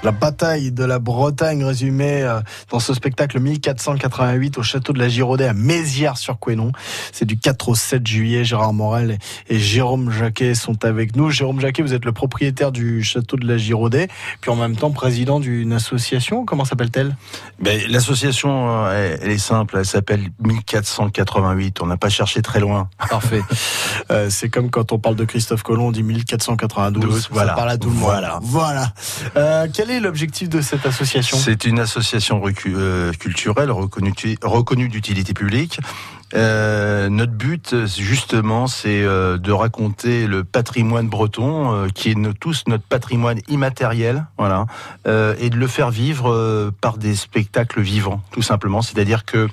La 0.06 0.12
bataille 0.12 0.72
de 0.72 0.84
la 0.84 1.00
Bretagne 1.00 1.64
résumée 1.64 2.22
euh, 2.22 2.40
dans 2.70 2.80
ce 2.80 2.94
spectacle 2.94 3.40
1488 3.40 4.60
au 4.60 4.62
château 4.62 4.94
de 4.94 5.00
la 5.00 5.10
Giraudet 5.10 5.48
à 5.48 5.54
Mézières-sur-Couesnon. 5.54 6.74
C'est 7.12 7.26
du 7.26 7.40
4 7.40 7.70
au 7.70 7.74
7 7.74 8.06
juillet. 8.06 8.44
Gérard 8.44 8.74
Morel 8.74 9.18
et 9.50 9.58
Jérôme 9.58 10.12
Jacquet 10.12 10.54
sont 10.54 10.86
avec 10.86 11.16
nous. 11.16 11.32
Jérôme 11.32 11.60
Jacquet, 11.60 11.82
vous 11.82 11.96
êtes 11.96 12.06
le 12.06 12.12
propriétaire 12.12 12.72
du 12.72 13.02
château 13.02 13.36
de 13.36 13.48
la 13.48 13.58
Giraudet, 13.58 14.08
puis 14.42 14.52
en 14.52 14.56
même 14.56 14.76
temps 14.76 14.92
président 14.92 15.40
d'une 15.40 15.74
association. 15.74 16.46
Comment 16.46 16.66
s'appelle-t-elle? 16.66 17.18
Ben, 17.60 17.82
L'association, 17.90 18.86
euh, 18.86 19.18
elle, 19.20 19.32
est 19.32 19.40
simple, 19.40 19.78
elle 19.80 19.88
s'appelle 19.88 20.30
1488. 20.40 21.82
On 21.82 21.88
n'a 21.88 21.98
pas 21.98 22.10
cherché 22.10 22.44
très 22.44 22.60
loin. 22.60 22.90
Parfait. 23.10 23.42
Euh, 24.12 24.30
c'est 24.30 24.50
comme 24.50 24.70
quand 24.70 24.92
on 24.92 25.00
parle 25.00 25.16
de 25.16 25.26
Christophe 25.26 25.64
Colomb, 25.64 25.88
on 25.88 25.92
dit 25.92 26.04
1492. 26.04 27.02
Douze, 27.02 27.28
voilà. 27.32 27.50
Ça 27.50 27.56
parle 27.56 27.70
à 27.72 27.78
tout 27.80 27.90
le 27.90 27.96
monde. 27.96 28.04
Voilà. 28.04 28.40
Voilà. 28.44 28.94
Euh, 29.36 29.68
quel 29.74 29.90
est 29.90 29.95
l'objectif 30.00 30.50
de 30.50 30.62
cette 30.62 30.86
association? 30.86 31.38
C'est 31.38 31.66
une 31.66 31.80
association 31.80 32.42
euh, 32.68 33.12
culturelle 33.14 33.72
reconnue, 33.72 34.14
reconnue 34.42 34.90
d'utilité 34.90 35.34
publique. 35.34 35.80
Euh, 36.34 37.08
notre 37.10 37.32
but, 37.32 37.86
justement, 37.86 38.68
c'est 38.68 39.04
euh, 39.04 39.38
de 39.38 39.52
raconter 39.52 40.28
le 40.28 40.44
patrimoine 40.44 41.08
breton, 41.08 41.72
euh, 41.72 41.88
qui 41.88 42.10
est 42.10 42.34
tous 42.40 42.64
notre 42.68 42.84
patrimoine 42.84 43.40
immatériel, 43.48 44.26
voilà, 44.38 44.66
euh, 45.08 45.36
et 45.40 45.50
de 45.50 45.56
le 45.56 45.68
faire 45.68 45.92
vivre 45.92 46.72
par 46.82 46.98
des 46.98 47.16
spectacles 47.16 47.82
vivants, 47.82 48.22
tout 48.32 48.42
simplement. 48.42 48.82
C'est-à-dire 48.82 49.24
que 49.26 49.48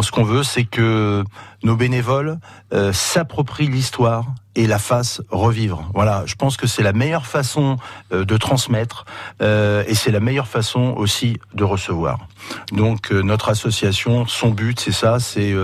ce 0.00 0.10
qu'on 0.10 0.24
veut, 0.24 0.44
c'est 0.44 0.64
que 0.64 1.24
nos 1.64 1.76
bénévoles 1.76 2.38
euh, 2.72 2.92
s'approprient 2.92 3.66
l'histoire 3.66 4.26
et 4.54 4.66
la 4.66 4.78
fassent 4.78 5.20
revivre. 5.30 5.90
Voilà, 5.94 6.22
je 6.26 6.36
pense 6.36 6.56
que 6.56 6.66
c'est 6.66 6.82
la 6.82 6.92
meilleure 6.92 7.26
façon 7.26 7.78
euh, 8.12 8.24
de 8.24 8.36
transmettre 8.36 9.04
euh, 9.42 9.82
et 9.88 9.94
c'est 9.94 10.12
la 10.12 10.20
meilleure 10.20 10.46
façon 10.46 10.94
aussi 10.96 11.38
de 11.54 11.64
recevoir. 11.64 12.28
Donc 12.72 13.10
notre 13.10 13.48
association, 13.48 14.26
son 14.26 14.50
but, 14.50 14.78
c'est 14.78 14.92
ça, 14.92 15.18
c'est 15.18 15.54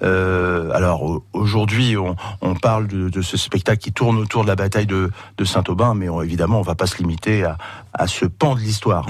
alors 0.00 1.02
au- 1.02 1.24
aujourd'hui 1.32 1.96
on, 2.40 2.54
parle 2.54 2.86
de, 2.86 3.22
ce 3.22 3.36
spectacle 3.36 3.78
qui 3.78 3.92
tourne 3.92 4.18
autour 4.18 4.42
de 4.42 4.48
la 4.48 4.56
bataille 4.56 4.86
de, 4.86 5.10
Saint-Aubin, 5.44 5.94
mais 5.94 6.06
évidemment 6.22 6.60
on 6.60 6.62
va 6.62 6.76
pas 6.76 6.86
se 6.86 6.98
limiter 6.98 7.44
à, 7.92 8.06
ce 8.06 8.24
pan 8.24 8.54
de 8.54 8.60
l'histoire. 8.60 9.06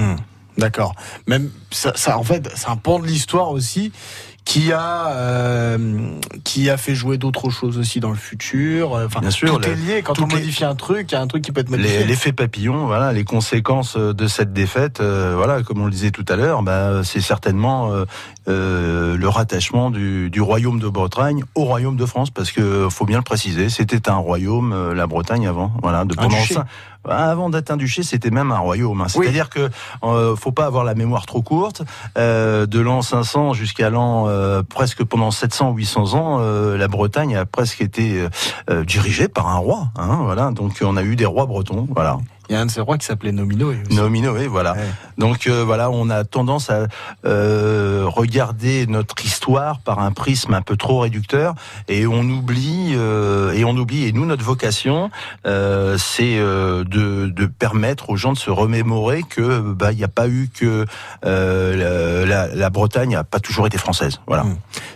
D'accord. 0.58 0.94
Même 1.26 1.50
ça, 1.70 1.92
ça, 1.94 2.18
en 2.18 2.24
fait, 2.24 2.50
c'est 2.54 2.68
un 2.68 2.76
pan 2.76 2.98
de 2.98 3.06
l'histoire 3.06 3.50
aussi 3.50 3.92
qui 4.44 4.72
a 4.72 5.08
euh, 5.12 5.78
qui 6.44 6.68
a 6.68 6.76
fait 6.76 6.94
jouer 6.94 7.16
d'autres 7.16 7.50
choses 7.50 7.78
aussi 7.78 8.00
dans 8.00 8.10
le 8.10 8.16
futur. 8.16 8.94
euh, 8.94 9.06
Enfin, 9.06 9.20
Bien 9.20 9.30
sûr, 9.30 9.60
tout 9.60 9.68
le- 9.68 9.72
est 9.72 9.76
lié. 9.76 10.02
Quand 10.02 10.20
on 10.20 10.26
les- 10.26 10.34
modifie 10.34 10.64
un 10.64 10.74
truc, 10.74 11.10
il 11.10 11.14
y 11.14 11.18
a 11.18 11.20
un 11.20 11.26
truc 11.26 11.42
qui 11.44 11.52
peut 11.52 11.60
être 11.60 11.70
modifié. 11.70 12.04
L'effet 12.04 12.32
papillon, 12.32 12.86
voilà, 12.86 13.12
les 13.12 13.24
conséquences 13.24 13.96
euh, 13.96 14.12
de 14.12 14.26
cette 14.26 14.52
défaite, 14.52 15.00
euh, 15.00 15.34
voilà, 15.36 15.62
comme 15.62 15.80
on 15.80 15.84
le 15.84 15.90
disait 15.92 16.10
tout 16.10 16.24
à 16.28 16.36
l'heure, 16.36 16.62
bah, 16.62 17.02
c'est 17.04 17.20
certainement 17.20 17.92
euh, 18.48 19.16
le 19.16 19.28
rattachement 19.28 19.90
du, 19.90 20.28
du 20.30 20.40
royaume 20.40 20.80
de 20.80 20.88
Bretagne 20.88 21.44
au 21.54 21.64
royaume 21.64 21.96
de 21.96 22.06
France, 22.06 22.30
parce 22.30 22.50
que 22.50 22.88
faut 22.90 23.04
bien 23.06 23.18
le 23.18 23.22
préciser, 23.24 23.68
c'était 23.70 24.08
un 24.08 24.16
royaume, 24.16 24.92
la 24.92 25.06
Bretagne 25.06 25.46
avant, 25.46 25.72
voilà, 25.82 26.04
de 26.04 26.14
pendant 26.14 26.36
avant 27.08 27.50
d'être 27.50 27.70
un 27.70 27.76
duché, 27.76 28.02
c'était 28.02 28.30
même 28.30 28.52
un 28.52 28.58
royaume. 28.58 29.00
hein. 29.00 29.06
C'est-à-dire 29.08 29.50
que 29.50 29.70
euh, 30.04 30.36
faut 30.36 30.52
pas 30.52 30.66
avoir 30.66 30.84
la 30.84 30.94
mémoire 30.94 31.26
trop 31.26 31.42
courte. 31.42 31.82
Euh, 32.18 32.66
de 32.66 32.80
l'an 32.80 33.02
500 33.02 33.54
jusqu'à 33.54 33.90
l'an 33.90 34.26
euh, 34.28 34.62
presque 34.62 35.04
pendant 35.04 35.30
700 35.30 35.72
800 35.72 36.14
ans, 36.14 36.38
euh, 36.40 36.76
la 36.76 36.88
Bretagne 36.88 37.36
a 37.36 37.44
presque 37.46 37.80
été 37.80 38.20
euh, 38.20 38.28
euh, 38.70 38.84
dirigée 38.84 39.28
par 39.28 39.48
un 39.48 39.56
roi. 39.56 39.88
Hein, 39.96 40.20
voilà, 40.22 40.50
donc 40.50 40.78
on 40.82 40.96
a 40.96 41.02
eu 41.02 41.16
des 41.16 41.26
rois 41.26 41.46
bretons. 41.46 41.88
Voilà. 41.90 42.18
Il 42.52 42.56
y 42.56 42.58
a 42.58 42.60
un 42.60 42.66
de 42.66 42.70
ces 42.70 42.82
rois 42.82 42.98
qui 42.98 43.06
s'appelait 43.06 43.32
Nominoé. 43.32 43.78
aussi. 43.82 43.96
Nominoé, 43.96 44.46
voilà. 44.46 44.76
Donc 45.16 45.46
euh, 45.46 45.64
voilà, 45.64 45.90
on 45.90 46.10
a 46.10 46.22
tendance 46.24 46.68
à 46.68 46.86
euh, 47.24 48.04
regarder 48.04 48.86
notre 48.86 49.24
histoire 49.24 49.78
par 49.78 50.00
un 50.00 50.12
prisme 50.12 50.52
un 50.52 50.60
peu 50.60 50.76
trop 50.76 50.98
réducteur 50.98 51.54
et 51.88 52.06
on 52.06 52.20
oublie 52.24 52.92
euh, 52.94 53.52
et 53.52 53.64
on 53.64 53.74
oublie 53.74 54.04
et 54.04 54.12
nous 54.12 54.26
notre 54.26 54.44
vocation 54.44 55.10
c'est 55.46 56.36
de, 56.36 56.84
de 56.84 57.46
permettre 57.46 58.10
aux 58.10 58.16
gens 58.16 58.34
de 58.34 58.38
se 58.38 58.50
remémorer 58.50 59.22
que 59.22 59.60
bah 59.60 59.92
il 59.92 59.96
n'y 59.96 60.04
a 60.04 60.08
pas 60.08 60.28
eu 60.28 60.50
que 60.54 60.84
la, 61.22 62.70
Bretagne 62.70 63.16
a 63.16 63.24
pas 63.24 63.40
toujours 63.40 63.66
été 63.66 63.78
française. 63.78 64.20
Voilà. 64.26 64.44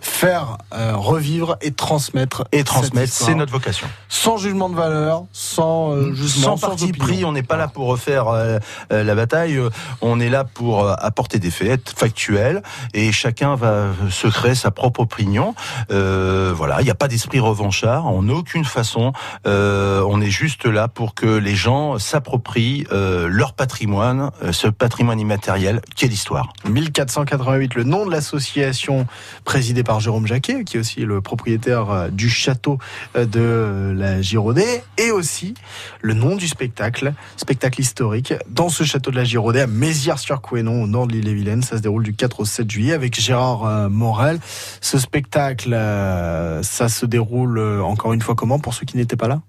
Faire 0.01 0.59
euh, 0.73 0.97
revivre 0.97 1.57
et 1.61 1.73
transmettre. 1.73 2.45
Et 2.53 2.65
transmettre, 2.65 3.13
c'est 3.13 3.35
notre 3.35 3.53
vocation. 3.53 3.87
Sans 4.09 4.37
jugement 4.37 4.69
de 4.69 4.75
valeur, 4.75 5.25
sans 5.33 5.93
euh, 5.93 6.13
jugement, 6.15 6.57
sans 6.57 6.69
parti 6.69 6.93
pris, 6.93 7.25
on 7.25 7.33
n'est 7.33 7.43
pas 7.47 7.57
là 7.57 7.69
pour 7.69 7.87
refaire 7.87 8.29
euh, 8.29 8.59
euh, 8.93 9.05
la 9.05 9.15
bataille, 9.15 9.57
euh, 9.57 9.71
on 10.01 10.21
est 10.21 10.29
là 10.29 10.45
pour 10.45 10.85
euh, 10.85 10.95
apporter 10.99 11.39
des 11.39 11.51
faits 11.51 11.93
factuels 11.97 12.63
et 12.95 13.13
chacun 13.13 13.55
va 13.55 13.87
se 14.11 14.27
créer 14.29 14.55
sa 14.55 14.71
propre 14.71 15.01
opinion. 15.01 15.55
Euh, 15.91 16.53
voilà, 16.55 16.81
il 16.81 16.85
n'y 16.85 16.91
a 16.91 16.95
pas 16.95 17.09
d'esprit 17.09 17.41
revanchard 17.41 18.07
en 18.07 18.29
aucune 18.29 18.65
façon. 18.65 19.13
Euh, 19.47 20.03
on 20.09 20.21
est 20.21 20.31
juste 20.31 20.67
là 20.67 20.89
pour 20.89 21.15
que 21.15 21.27
les 21.27 21.55
gens 21.55 21.99
s'approprient 21.99 22.87
leur 22.91 23.53
patrimoine, 23.53 24.31
ce 24.51 24.69
patrimoine 24.69 25.21
immatériel 25.21 25.81
qu'est 25.95 26.09
l'histoire. 26.09 26.53
1488, 26.69 27.75
le 27.75 27.85
nom 27.85 28.07
de 28.07 28.11
l'association 28.11 29.07
présidée 29.45 29.83
par 29.83 30.01
Jérôme 30.01 30.27
Jacquet, 30.27 30.65
qui 30.65 30.77
est 30.77 30.81
aussi 30.81 31.01
le 31.01 31.21
propriétaire 31.21 32.11
du 32.11 32.29
château 32.29 32.79
de 33.15 33.95
la 33.97 34.21
Giraudet, 34.21 34.85
et 34.99 35.11
aussi 35.11 35.55
le 36.01 36.15
nom 36.15 36.37
du 36.37 36.49
spectacle, 36.49 37.13
spectacle 37.37 37.81
historique, 37.81 38.35
dans 38.49 38.69
ce 38.69 38.85
château 38.85 39.11
de 39.11 39.17
la 39.17 39.25
Giraudet, 39.25 39.61
à 39.61 39.67
Mézières-sur-Couesnon, 39.67 40.83
au 40.83 40.87
nord 40.87 41.07
de 41.07 41.13
l'île-et-Vilaine. 41.13 41.63
Ça 41.63 41.77
se 41.77 41.83
déroule 41.83 42.03
du 42.03 42.15
4 42.15 42.41
au 42.41 42.45
7 42.45 42.71
juillet 42.71 42.93
avec 42.93 43.19
Gérard 43.19 43.65
euh, 43.65 43.89
Morel. 43.89 44.39
Ce 44.81 44.99
spectacle, 44.99 45.73
euh, 45.73 46.63
ça 46.63 46.89
se 46.89 47.07
déroule 47.07 47.59
euh, 47.59 47.83
encore 47.83 48.13
une 48.13 48.23
fois 48.23 48.35
comment 48.35 48.59
pour 48.59 48.75
ceux 48.75 48.87
qui 48.87 48.97
n'étaient 48.97 49.17
pas 49.17 49.29
là? 49.29 49.43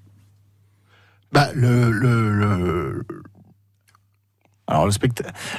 Bah, 1.31 1.49
le, 1.53 1.91
le, 1.91 2.29
le- 2.31 3.05
Alors 4.67 4.85
le, 4.85 4.91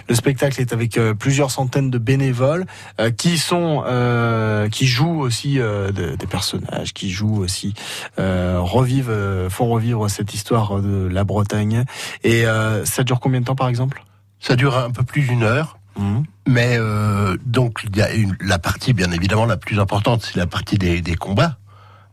le 0.08 0.14
spectacle 0.14 0.60
est 0.60 0.72
avec 0.72 0.98
euh, 0.98 1.14
plusieurs 1.14 1.50
centaines 1.50 1.90
de 1.90 1.96
bénévoles 1.98 2.66
euh, 3.00 3.10
qui 3.10 3.38
sont 3.38 3.82
euh, 3.86 4.68
qui 4.68 4.86
jouent 4.86 5.20
aussi 5.20 5.58
euh, 5.58 5.90
de- 5.92 6.14
des 6.14 6.26
personnages, 6.26 6.92
qui 6.92 7.10
jouent 7.10 7.38
aussi 7.38 7.72
euh, 8.18 8.58
revivent 8.60 9.08
euh, 9.10 9.48
font 9.48 9.68
revivre 9.68 10.10
cette 10.10 10.34
histoire 10.34 10.80
de 10.82 11.08
la 11.10 11.24
Bretagne. 11.24 11.84
Et 12.22 12.46
euh, 12.46 12.84
ça 12.84 13.02
dure 13.02 13.18
combien 13.20 13.40
de 13.40 13.46
temps 13.46 13.56
par 13.56 13.68
exemple? 13.68 14.04
Ça 14.40 14.56
dure 14.56 14.76
un 14.76 14.90
peu 14.90 15.02
plus 15.04 15.22
d'une 15.22 15.42
heure. 15.42 15.78
Mhm. 15.98 16.24
Mais 16.46 16.76
euh, 16.78 17.36
donc 17.44 17.80
il 17.84 17.96
y 17.96 18.02
a 18.02 18.12
une, 18.12 18.36
la 18.40 18.58
partie 18.58 18.92
bien 18.92 19.10
évidemment 19.10 19.46
la 19.46 19.56
plus 19.56 19.80
importante, 19.80 20.22
c'est 20.22 20.36
la 20.38 20.46
partie 20.46 20.76
des, 20.78 21.00
des 21.00 21.14
combats. 21.16 21.56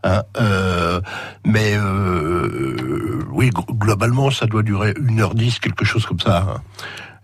Hein, 0.05 0.23
euh, 0.37 1.01
mais 1.45 1.75
euh, 1.77 3.19
oui, 3.31 3.49
gl- 3.49 3.77
globalement, 3.77 4.31
ça 4.31 4.45
doit 4.45 4.63
durer 4.63 4.93
une 5.01 5.19
heure 5.19 5.35
dix, 5.35 5.59
quelque 5.59 5.83
chose 5.83 6.05
comme 6.05 6.19
ça. 6.21 6.37
hein. 6.47 6.61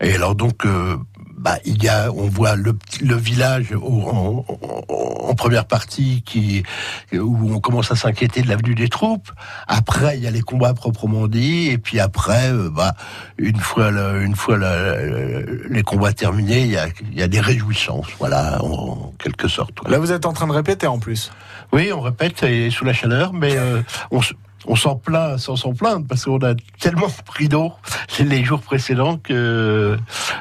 Et 0.01 0.15
alors 0.15 0.35
donc, 0.35 0.65
euh, 0.65 0.97
bah, 1.41 1.57
il 1.65 1.83
y 1.83 1.89
a, 1.89 2.11
on 2.11 2.27
voit 2.29 2.55
le, 2.55 2.77
le 3.01 3.15
village 3.15 3.71
au- 3.73 4.01
en, 4.07 4.45
en- 4.47 5.35
première 5.35 5.65
partie 5.65 6.21
qui 6.23 6.61
où 7.13 7.51
on 7.51 7.59
commence 7.59 7.89
à 7.91 7.95
s'inquiéter 7.95 8.41
de 8.43 8.47
l'avenue 8.49 8.75
des 8.75 8.89
troupes. 8.89 9.31
Après, 9.67 10.17
il 10.17 10.23
y 10.23 10.27
a 10.27 10.31
les 10.31 10.41
combats 10.41 10.73
proprement 10.75 11.27
dit, 11.27 11.69
et 11.69 11.77
puis 11.79 11.99
après, 11.99 12.51
euh, 12.51 12.69
bah, 12.69 12.93
une 13.39 13.57
fois, 13.57 13.89
le- 13.89 14.21
une 14.23 14.35
fois 14.35 14.57
la- 14.57 14.97
les 15.69 15.81
combats 15.83 16.13
terminés, 16.13 16.61
il 16.61 16.71
y 16.71 16.77
a, 16.77 16.87
il 17.11 17.17
y 17.17 17.23
a 17.23 17.27
des 17.27 17.39
réjouissances, 17.39 18.07
voilà, 18.19 18.61
en 18.63 19.13
quelque 19.17 19.47
sorte. 19.47 19.87
Là 19.89 19.97
vous 19.97 20.11
êtes 20.11 20.25
en 20.27 20.33
train 20.33 20.47
de 20.47 20.53
répéter 20.53 20.85
en 20.85 20.99
plus. 20.99 21.31
Oui, 21.73 21.91
on 21.93 22.01
répète, 22.01 22.43
et 22.43 22.69
sous 22.69 22.85
la 22.85 22.93
chaleur, 22.93 23.33
mais 23.33 23.55
euh, 23.57 23.81
on, 24.11 24.21
se- 24.21 24.33
on 24.67 24.75
s'en 24.75 24.95
plaint 24.95 25.37
sans 25.37 25.55
s'en 25.55 25.73
plaindre, 25.73 26.05
parce 26.07 26.25
qu'on 26.25 26.39
a 26.39 26.53
tellement 26.79 27.07
pris 27.25 27.49
d'eau 27.49 27.73
les 28.19 28.43
jours 28.43 28.61
précédents 28.61 29.17
que 29.17 29.97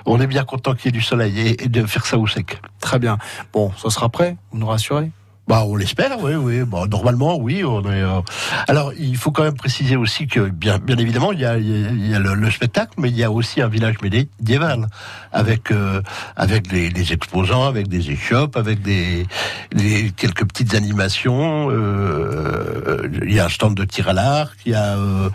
on 0.06 0.20
est 0.20 0.26
bien 0.26 0.44
content 0.44 0.74
qu'il 0.74 0.87
y 0.87 0.88
ait 0.88 0.98
du 0.98 1.02
soleil 1.02 1.56
et, 1.59 1.68
de 1.68 1.87
faire 1.87 2.06
ça 2.06 2.18
au 2.18 2.26
sec. 2.26 2.61
Très 2.80 2.98
bien. 2.98 3.18
Bon, 3.52 3.72
ça 3.76 3.90
sera 3.90 4.09
prêt, 4.09 4.37
vous 4.52 4.59
nous 4.59 4.66
rassurez 4.66 5.11
Bah, 5.48 5.64
on 5.66 5.74
l'espère, 5.74 6.22
oui, 6.22 6.35
oui. 6.35 6.61
Bon, 6.62 6.87
normalement, 6.87 7.37
oui. 7.37 7.64
On 7.64 7.83
est. 7.83 8.03
euh, 8.03 8.20
Alors, 8.68 8.92
il 8.96 9.16
faut 9.16 9.33
quand 9.33 9.42
même 9.42 9.57
préciser 9.57 9.96
aussi 9.96 10.29
que, 10.29 10.48
bien, 10.48 10.79
bien 10.79 10.96
évidemment, 10.96 11.33
il 11.33 11.40
y 11.40 11.44
a, 11.44 11.59
il 11.59 12.09
y 12.09 12.14
a- 12.14 12.20
le, 12.20 12.35
le 12.35 12.50
spectacle, 12.53 12.92
mais 12.98 13.09
il 13.09 13.16
y 13.16 13.24
a 13.24 13.33
aussi 13.33 13.61
un 13.61 13.66
village 13.66 13.96
médiéval 14.00 14.87
avec 15.33 15.72
euh, 15.72 16.03
avec 16.37 16.68
des, 16.68 17.12
exposants, 17.12 17.64
avec 17.66 17.88
des 17.88 18.12
échoppes, 18.12 18.57
avec 18.57 18.81
des, 18.83 19.26
des 19.74 20.12
quelques 20.16 20.46
petites 20.46 20.74
animations. 20.74 21.68
euh, 21.70 23.09
il 23.24 23.33
y 23.35 23.40
a 23.40 23.46
un 23.46 23.48
stand 23.48 23.74
de 23.74 23.85
tir 23.85 24.09
à 24.09 24.12
l'arc, 24.12 24.57
il 24.66 24.72
y 24.72 24.74
a 24.76 24.96
euh, 24.96 25.31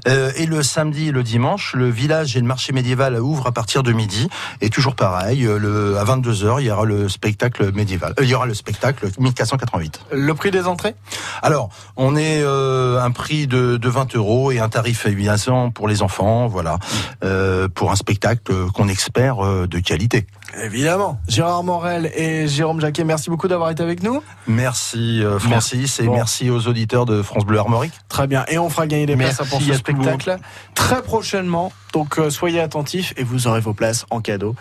Euh, 0.06 0.30
et 0.36 0.44
le 0.44 0.62
samedi 0.62 1.08
et 1.08 1.10
le 1.10 1.22
dimanche, 1.22 1.72
le 1.74 1.88
village 1.88 2.36
et 2.36 2.40
le 2.40 2.46
marché 2.46 2.74
médiéval 2.74 3.18
ouvrent 3.18 3.46
à 3.46 3.52
partir 3.52 3.82
de 3.82 3.92
midi, 3.92 4.28
et 4.60 4.68
toujours 4.68 4.94
pareil, 4.94 5.46
euh, 5.46 5.58
le, 5.58 5.96
à 5.96 6.04
22h, 6.04 6.60
il 6.60 6.66
y 6.66 6.70
aura 6.70 6.84
le 6.84 7.08
spectacle 7.08 7.72
médiéval. 7.72 8.12
Euh, 8.20 8.24
il 8.24 8.28
y 8.28 8.34
aura 8.34 8.44
le 8.44 8.52
spectacle 8.52 9.08
1488. 9.18 10.00
Le 10.12 10.34
prix 10.34 10.50
des 10.50 10.66
entrées? 10.66 10.94
Alors, 11.40 11.70
on 11.96 12.14
est 12.14 12.42
euh, 12.42 13.00
un 13.02 13.10
prix 13.10 13.46
de, 13.46 13.78
de 13.78 13.88
20 13.88 14.14
euros 14.16 14.52
et 14.52 14.58
un 14.58 14.68
tarif 14.68 15.06
évidemment 15.06 15.70
pour 15.70 15.88
les 15.88 16.02
enfants, 16.02 16.46
voilà, 16.46 16.78
euh, 17.24 17.68
pour 17.68 17.90
un 17.90 17.96
spectacle 17.96 18.52
qu'on 18.74 18.88
espère 18.88 19.36
de 19.66 19.78
qualité. 19.78 20.26
Évidemment. 20.62 21.18
Gérard 21.28 21.64
Morel 21.64 22.10
et 22.14 22.46
Jérôme 22.48 22.80
Jacquet, 22.80 23.04
merci 23.04 23.30
beaucoup 23.30 23.48
d'avoir 23.48 23.70
été 23.70 23.82
avec 23.82 24.02
nous. 24.02 24.22
Merci 24.46 25.22
euh, 25.22 25.38
Francis 25.38 26.00
et 26.00 26.08
merci 26.08 26.50
aux 26.50 26.66
auditeurs 26.68 27.06
de 27.06 27.22
France 27.22 27.44
Bleu 27.44 27.58
Armorique. 27.58 27.92
Très 28.08 28.26
bien. 28.26 28.44
Et 28.48 28.58
on 28.58 28.70
fera 28.70 28.86
gagner 28.86 29.06
des 29.06 29.16
places 29.16 29.38
Merci 29.40 29.50
pour 29.50 29.62
ce 29.62 29.72
spectacle 29.74 30.38
très 30.74 31.02
prochainement. 31.02 31.72
Donc 31.92 32.18
euh, 32.18 32.30
soyez 32.30 32.60
attentifs 32.60 33.14
et 33.16 33.24
vous 33.24 33.46
aurez 33.46 33.60
vos 33.60 33.74
places 33.74 34.04
en 34.10 34.20
cadeau. 34.20 34.54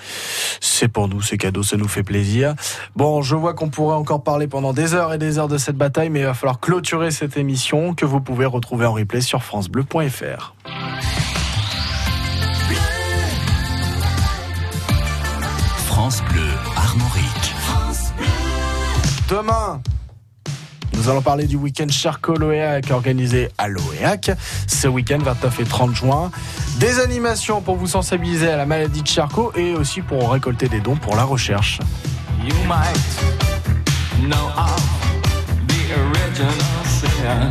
C'est 0.62 0.88
pour 0.88 1.08
nous, 1.08 1.22
c'est 1.22 1.38
cadeau, 1.38 1.64
ça 1.64 1.78
nous 1.78 1.88
fait 1.88 2.04
plaisir. 2.04 2.56
Bon, 2.96 3.22
je 3.22 3.36
vois 3.36 3.54
qu'on 3.54 3.70
pourrait 3.70 3.96
encore 3.96 4.24
parler 4.24 4.48
pendant 4.48 4.74
des 4.74 4.94
heures 4.94 5.14
et 5.14 5.18
des 5.18 5.40
heures 5.40 5.48
de 5.48 5.58
cette 5.58 5.78
bataille, 5.78 6.10
mais 6.10 6.20
il 6.20 6.26
va 6.26 6.34
falloir 6.34 6.60
clôturer 6.60 7.12
cette 7.12 7.38
émission 7.38 7.96
que 7.96 8.06
vous 8.06 8.22
pouvez 8.22 8.46
retrouver 8.46 8.86
en 8.86 8.94
replay 8.94 9.22
sur 9.22 9.44
francebleu.fr. 9.44 10.54
France 15.94 16.24
Bleu 16.32 16.42
Armorique. 16.76 17.54
Demain, 19.30 19.80
nous 20.94 21.08
allons 21.08 21.22
parler 21.22 21.46
du 21.46 21.56
week-end 21.56 21.86
Charcot 21.88 22.34
Loéac 22.34 22.90
organisé 22.90 23.50
à 23.60 23.68
Loéac. 23.68 24.32
Ce 24.66 24.88
week-end, 24.88 25.20
29 25.20 25.60
et 25.60 25.64
30 25.66 25.96
juin. 25.96 26.32
Des 26.80 27.00
animations 27.00 27.62
pour 27.62 27.76
vous 27.76 27.86
sensibiliser 27.86 28.50
à 28.50 28.58
la 28.58 28.66
maladie 28.66 29.04
de 29.04 29.08
Charcot 29.08 29.54
et 29.56 29.76
aussi 29.76 30.02
pour 30.02 30.32
récolter 30.32 30.68
des 30.68 30.80
dons 30.80 30.96
pour 30.96 31.16
la 31.16 31.26
recherche. 31.26 31.78
You 32.44 32.56
might 32.68 32.98
know 34.20 34.48
of 34.58 34.82
the 35.68 35.94
original 35.96 36.86
sin. 36.88 37.50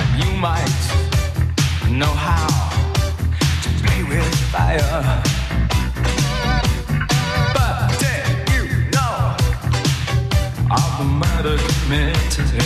And 0.00 0.18
you 0.18 0.36
might 0.40 0.66
know 1.92 2.12
how 2.12 2.48
to 3.62 3.68
play 3.84 4.02
with 4.02 4.34
fire. 4.50 5.43
Of 11.14 11.20
the 11.20 11.42
murder 11.42 11.56
committed? 11.82 12.63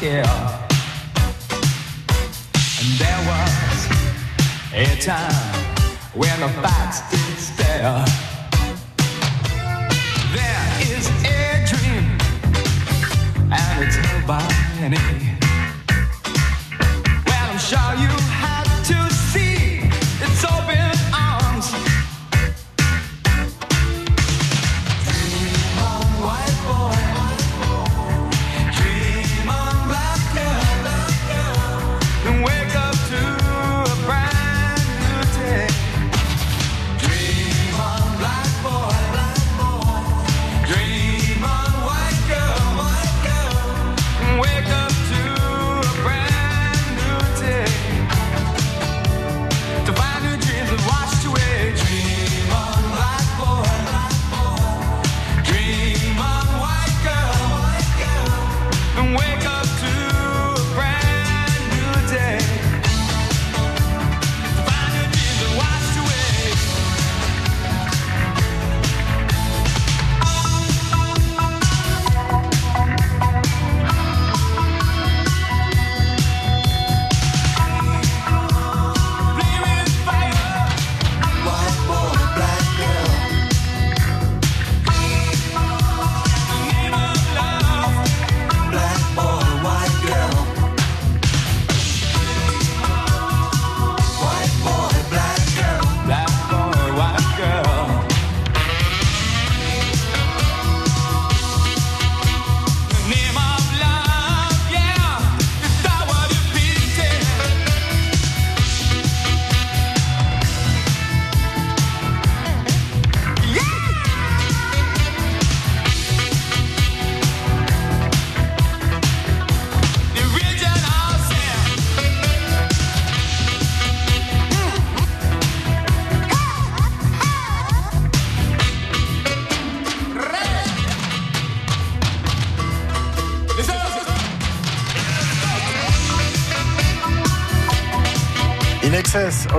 Care. 0.00 0.22
And 2.78 2.90
there 3.00 3.20
was 3.26 3.88
a 4.72 4.86
time 5.00 5.54
when 6.14 6.40
the 6.40 6.48
facts 6.62 7.00
did 7.10 7.36
stare. 7.36 8.04
There 10.36 10.66
is 10.94 11.04
a 11.24 11.64
dream, 11.66 12.06
and 13.50 13.84
it's 13.84 13.96
held 13.96 14.26
by 14.26 14.46
many. 14.78 15.47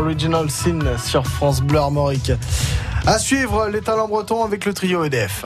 Original 0.09 0.49
Sin 0.49 0.97
sur 0.97 1.23
France 1.27 1.61
Bleu 1.61 1.77
Armorique. 1.77 2.31
À 3.05 3.19
suivre 3.19 3.67
les 3.67 3.81
talents 3.81 4.07
bretons 4.07 4.43
avec 4.43 4.65
le 4.65 4.73
trio 4.73 5.03
EDF. 5.03 5.45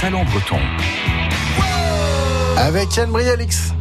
Talents 0.00 0.24
bretons. 0.26 0.60
Avec 2.56 2.94
Yann 2.94 3.10
Brialix. 3.10 3.72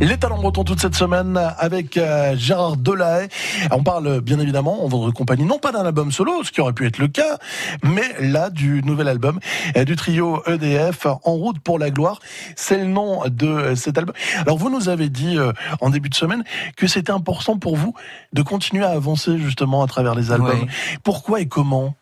Les 0.00 0.16
talents 0.16 0.38
bretons 0.38 0.64
toute 0.64 0.80
cette 0.80 0.94
semaine 0.94 1.38
avec 1.58 1.98
euh, 1.98 2.34
Gérard 2.34 2.78
Delahaye. 2.78 3.28
On 3.70 3.82
parle 3.82 4.22
bien 4.22 4.38
évidemment 4.38 4.84
en 4.84 4.88
votre 4.88 5.10
compagnie, 5.10 5.44
non 5.44 5.58
pas 5.58 5.72
d'un 5.72 5.84
album 5.84 6.12
solo, 6.12 6.42
ce 6.44 6.50
qui 6.50 6.62
aurait 6.62 6.72
pu 6.72 6.86
être 6.86 6.96
le 6.96 7.08
cas, 7.08 7.36
mais 7.82 8.14
là 8.20 8.48
du 8.48 8.82
nouvel 8.84 9.06
album 9.06 9.38
euh, 9.76 9.84
du 9.84 9.96
trio 9.96 10.42
EDF 10.46 11.06
En 11.24 11.32
route 11.32 11.58
pour 11.58 11.78
la 11.78 11.90
gloire. 11.90 12.20
C'est 12.56 12.78
le 12.78 12.86
nom 12.86 13.22
de 13.26 13.46
euh, 13.46 13.76
cet 13.76 13.98
album. 13.98 14.14
Alors 14.38 14.56
vous 14.56 14.70
nous 14.70 14.88
avez 14.88 15.10
dit 15.10 15.36
euh, 15.36 15.52
en 15.82 15.90
début 15.90 16.08
de 16.08 16.14
semaine 16.14 16.42
que 16.76 16.86
c'était 16.86 17.12
important 17.12 17.58
pour 17.58 17.76
vous 17.76 17.92
de 18.32 18.40
continuer 18.40 18.84
à 18.84 18.92
avancer 18.92 19.36
justement 19.38 19.82
à 19.82 19.86
travers 19.86 20.14
les 20.14 20.32
albums. 20.32 20.60
Ouais. 20.60 20.68
Pourquoi 21.02 21.42
et 21.42 21.46
comment? 21.46 21.94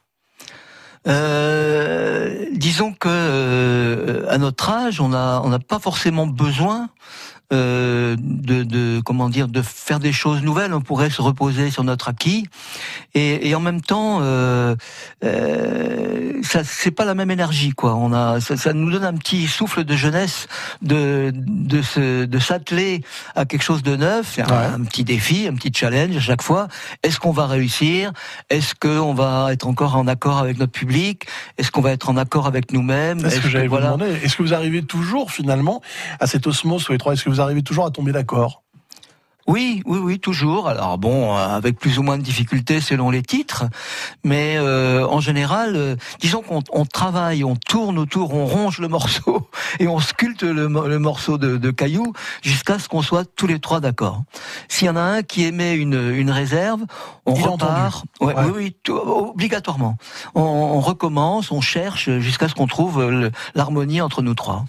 Disons 1.06 2.92
que 2.92 3.08
euh, 3.10 4.26
à 4.30 4.38
notre 4.38 4.70
âge, 4.70 5.00
on 5.00 5.12
on 5.12 5.48
n'a 5.48 5.58
pas 5.58 5.78
forcément 5.78 6.26
besoin 6.26 6.88
euh, 7.54 8.16
de, 8.18 8.62
de 8.64 9.00
comment 9.00 9.28
dire 9.28 9.48
de 9.48 9.62
faire 9.62 10.00
des 10.00 10.12
choses 10.12 10.42
nouvelles. 10.42 10.74
On 10.74 10.80
pourrait 10.80 11.10
se 11.10 11.22
reposer 11.22 11.70
sur 11.70 11.84
notre 11.84 12.08
acquis 12.08 12.46
et, 13.14 13.48
et 13.48 13.54
en 13.54 13.60
même 13.60 13.80
temps, 13.80 14.18
euh, 14.20 14.74
euh, 15.24 16.32
ça 16.42 16.62
c'est 16.64 16.90
pas 16.90 17.04
la 17.04 17.14
même 17.14 17.30
énergie 17.30 17.72
quoi. 17.72 17.94
On 17.94 18.12
a 18.12 18.40
ça, 18.40 18.56
ça 18.56 18.72
nous 18.72 18.90
donne 18.90 19.04
un 19.04 19.14
petit 19.14 19.46
souffle 19.46 19.84
de 19.84 19.96
jeunesse 19.96 20.48
de 20.82 21.32
de 21.34 21.80
se 21.82 22.24
de 22.24 22.38
s'atteler 22.38 23.02
à 23.34 23.44
quelque 23.44 23.62
chose 23.62 23.82
de 23.82 23.96
neuf, 23.96 24.32
c'est 24.34 24.42
un, 24.42 24.74
un 24.74 24.84
petit 24.84 25.04
défi, 25.04 25.46
un 25.46 25.54
petit 25.54 25.72
challenge 25.72 26.16
à 26.16 26.20
chaque 26.20 26.42
fois. 26.42 26.68
Est-ce 27.02 27.18
qu'on 27.20 27.32
va 27.32 27.46
réussir? 27.46 28.12
Est-ce 28.50 28.74
qu'on 28.74 29.14
va 29.14 29.52
être 29.52 29.66
encore 29.66 29.96
en 29.96 30.06
accord 30.06 30.38
avec 30.38 30.58
notre 30.58 30.72
public? 30.72 31.26
Est-ce 31.58 31.70
qu'on 31.70 31.80
va 31.80 31.92
être 31.92 32.08
en 32.10 32.16
accord 32.16 32.46
avec 32.46 32.72
nous-mêmes? 32.72 33.20
C'est 33.20 33.30
ce 33.30 33.40
que 33.40 33.68
voilà. 33.68 33.96
Est-ce 34.22 34.36
que 34.36 34.42
vous 34.42 34.54
arrivez 34.54 34.82
toujours 34.82 35.30
finalement 35.30 35.80
à 36.20 36.26
cette 36.26 36.46
osmose 36.46 36.84
tous 36.84 36.92
les 36.92 36.98
trois? 36.98 37.12
Est-ce 37.14 37.24
que 37.24 37.30
vous 37.30 37.40
arrivez 37.44 37.62
toujours 37.62 37.86
à 37.86 37.90
tomber 37.90 38.12
d'accord? 38.12 38.60
Oui, 39.46 39.82
oui, 39.84 39.98
oui, 39.98 40.18
toujours. 40.20 40.68
Alors 40.68 40.96
bon, 40.96 41.36
euh, 41.36 41.48
avec 41.54 41.78
plus 41.78 41.98
ou 41.98 42.02
moins 42.02 42.16
de 42.16 42.22
difficultés 42.22 42.80
selon 42.80 43.10
les 43.10 43.20
titres, 43.20 43.64
mais 44.24 44.54
euh, 44.56 45.06
en 45.06 45.20
général, 45.20 45.76
euh, 45.76 45.96
disons 46.18 46.40
qu'on 46.40 46.62
on 46.72 46.86
travaille, 46.86 47.44
on 47.44 47.54
tourne 47.54 47.98
autour, 47.98 48.32
on 48.32 48.46
ronge 48.46 48.78
le 48.78 48.88
morceau 48.88 49.46
et 49.80 49.86
on 49.86 50.00
sculpte 50.00 50.44
le, 50.44 50.70
mo- 50.70 50.86
le 50.88 50.98
morceau 50.98 51.36
de, 51.36 51.58
de 51.58 51.70
caillou 51.70 52.14
jusqu'à 52.40 52.78
ce 52.78 52.88
qu'on 52.88 53.02
soit 53.02 53.26
tous 53.36 53.46
les 53.46 53.58
trois 53.60 53.80
d'accord. 53.80 54.22
S'il 54.68 54.86
y 54.86 54.90
en 54.90 54.96
a 54.96 55.02
un 55.02 55.22
qui 55.22 55.44
émet 55.44 55.74
une, 55.74 55.92
une 56.14 56.30
réserve, 56.30 56.80
on 57.26 57.34
Il 57.34 57.42
repart. 57.42 57.62
entendu. 57.62 58.06
Ouais, 58.22 58.34
Ouais. 58.34 58.44
Oui, 58.46 58.52
oui, 58.56 58.76
tout- 58.82 58.94
obligatoirement. 58.96 59.98
On, 60.34 60.40
on 60.40 60.80
recommence, 60.80 61.50
on 61.50 61.60
cherche 61.60 62.08
jusqu'à 62.18 62.48
ce 62.48 62.54
qu'on 62.54 62.66
trouve 62.66 63.30
l'harmonie 63.54 64.00
entre 64.00 64.22
nous 64.22 64.34
trois. 64.34 64.64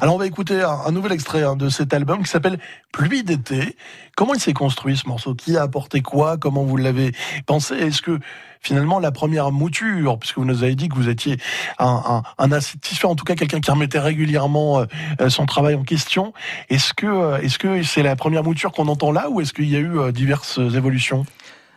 Alors 0.00 0.14
on 0.14 0.18
va 0.18 0.26
écouter 0.26 0.62
un, 0.62 0.90
nouvel 0.92 1.12
extrait 1.12 1.42
hein, 1.42 1.56
de 1.56 1.68
cet 1.68 1.94
album 1.94 2.22
qui 2.22 2.30
s'appelle 2.30 2.58
Pluie 2.92 3.24
d'été. 3.24 3.76
Comment 4.16 4.34
il 4.34 4.40
s'est 4.40 4.52
construit 4.52 4.96
ce 4.96 5.08
morceau? 5.08 5.34
Qui 5.34 5.56
a 5.56 5.62
apporté 5.62 6.02
quoi? 6.02 6.36
Comment 6.36 6.64
vous 6.64 6.76
l'avez 6.76 7.12
pensé? 7.46 7.74
Est-ce 7.74 8.02
que 8.02 8.18
finalement 8.60 8.98
la 8.98 9.12
première 9.12 9.52
mouture, 9.52 10.18
puisque 10.18 10.38
vous 10.38 10.44
nous 10.44 10.62
avez 10.62 10.74
dit 10.74 10.88
que 10.88 10.94
vous 10.94 11.08
étiez 11.08 11.38
un, 11.78 12.22
un, 12.38 12.52
en 12.52 13.14
tout 13.14 13.24
cas 13.24 13.34
quelqu'un 13.34 13.60
qui 13.60 13.70
remettait 13.70 13.98
régulièrement 13.98 14.80
euh, 14.80 14.84
euh, 15.20 15.28
son 15.28 15.46
travail 15.46 15.74
en 15.74 15.82
question, 15.82 16.32
est-ce 16.70 16.94
que 16.94 17.06
euh, 17.06 17.38
est-ce 17.38 17.82
c'est 17.82 18.02
la 18.02 18.16
première 18.16 18.44
mouture 18.44 18.72
qu'on 18.72 18.88
entend 18.88 19.12
là 19.12 19.28
ou 19.30 19.40
est-ce 19.40 19.52
qu'il 19.52 19.68
y 19.68 19.76
a 19.76 19.80
eu 19.80 20.12
diverses 20.12 20.58
évolutions? 20.58 21.24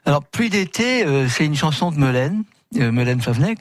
Alors, 0.06 0.24
Pluie 0.24 0.50
d'été, 0.50 1.06
c'est 1.28 1.46
une 1.46 1.56
chanson 1.56 1.92
de 1.92 1.98
Melaine, 1.98 2.44
Melaine 2.74 3.22
Favnek, 3.22 3.59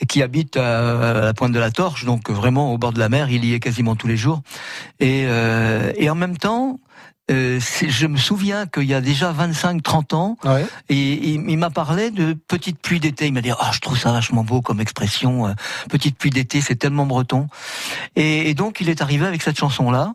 et 0.00 0.06
qui 0.06 0.22
habite 0.22 0.56
à, 0.56 1.22
la 1.22 1.34
pointe 1.34 1.52
de 1.52 1.58
la 1.58 1.70
Torche, 1.70 2.04
donc 2.04 2.30
vraiment 2.30 2.72
au 2.72 2.78
bord 2.78 2.92
de 2.92 2.98
la 2.98 3.08
mer, 3.08 3.30
il 3.30 3.44
y 3.44 3.54
est 3.54 3.60
quasiment 3.60 3.96
tous 3.96 4.08
les 4.08 4.16
jours. 4.16 4.42
Et, 5.00 5.24
euh, 5.26 5.92
et 5.96 6.10
en 6.10 6.14
même 6.14 6.36
temps, 6.36 6.80
euh, 7.30 7.60
je 7.60 8.06
me 8.06 8.16
souviens 8.16 8.66
qu'il 8.66 8.84
y 8.84 8.94
a 8.94 9.00
déjà 9.00 9.32
25-30 9.32 10.14
ans, 10.14 10.36
et 10.88 10.94
il, 11.34 11.48
il 11.48 11.56
m'a 11.56 11.70
parlé 11.70 12.10
de 12.10 12.32
petite 12.34 12.80
pluie 12.80 12.98
d'été. 13.00 13.26
Il 13.26 13.32
m'a 13.32 13.40
dit, 13.42 13.52
ah, 13.58 13.70
je 13.72 13.78
trouve 13.80 13.98
ça 13.98 14.10
vachement 14.12 14.42
beau 14.44 14.60
comme 14.60 14.80
expression, 14.80 15.46
euh, 15.46 15.52
petite 15.88 16.18
pluie 16.18 16.30
d'été, 16.30 16.60
c'est 16.60 16.74
tellement 16.76 17.06
breton. 17.06 17.46
Et, 18.16 18.50
et 18.50 18.54
donc, 18.54 18.80
il 18.80 18.88
est 18.88 19.00
arrivé 19.02 19.24
avec 19.24 19.42
cette 19.42 19.58
chanson-là, 19.58 20.14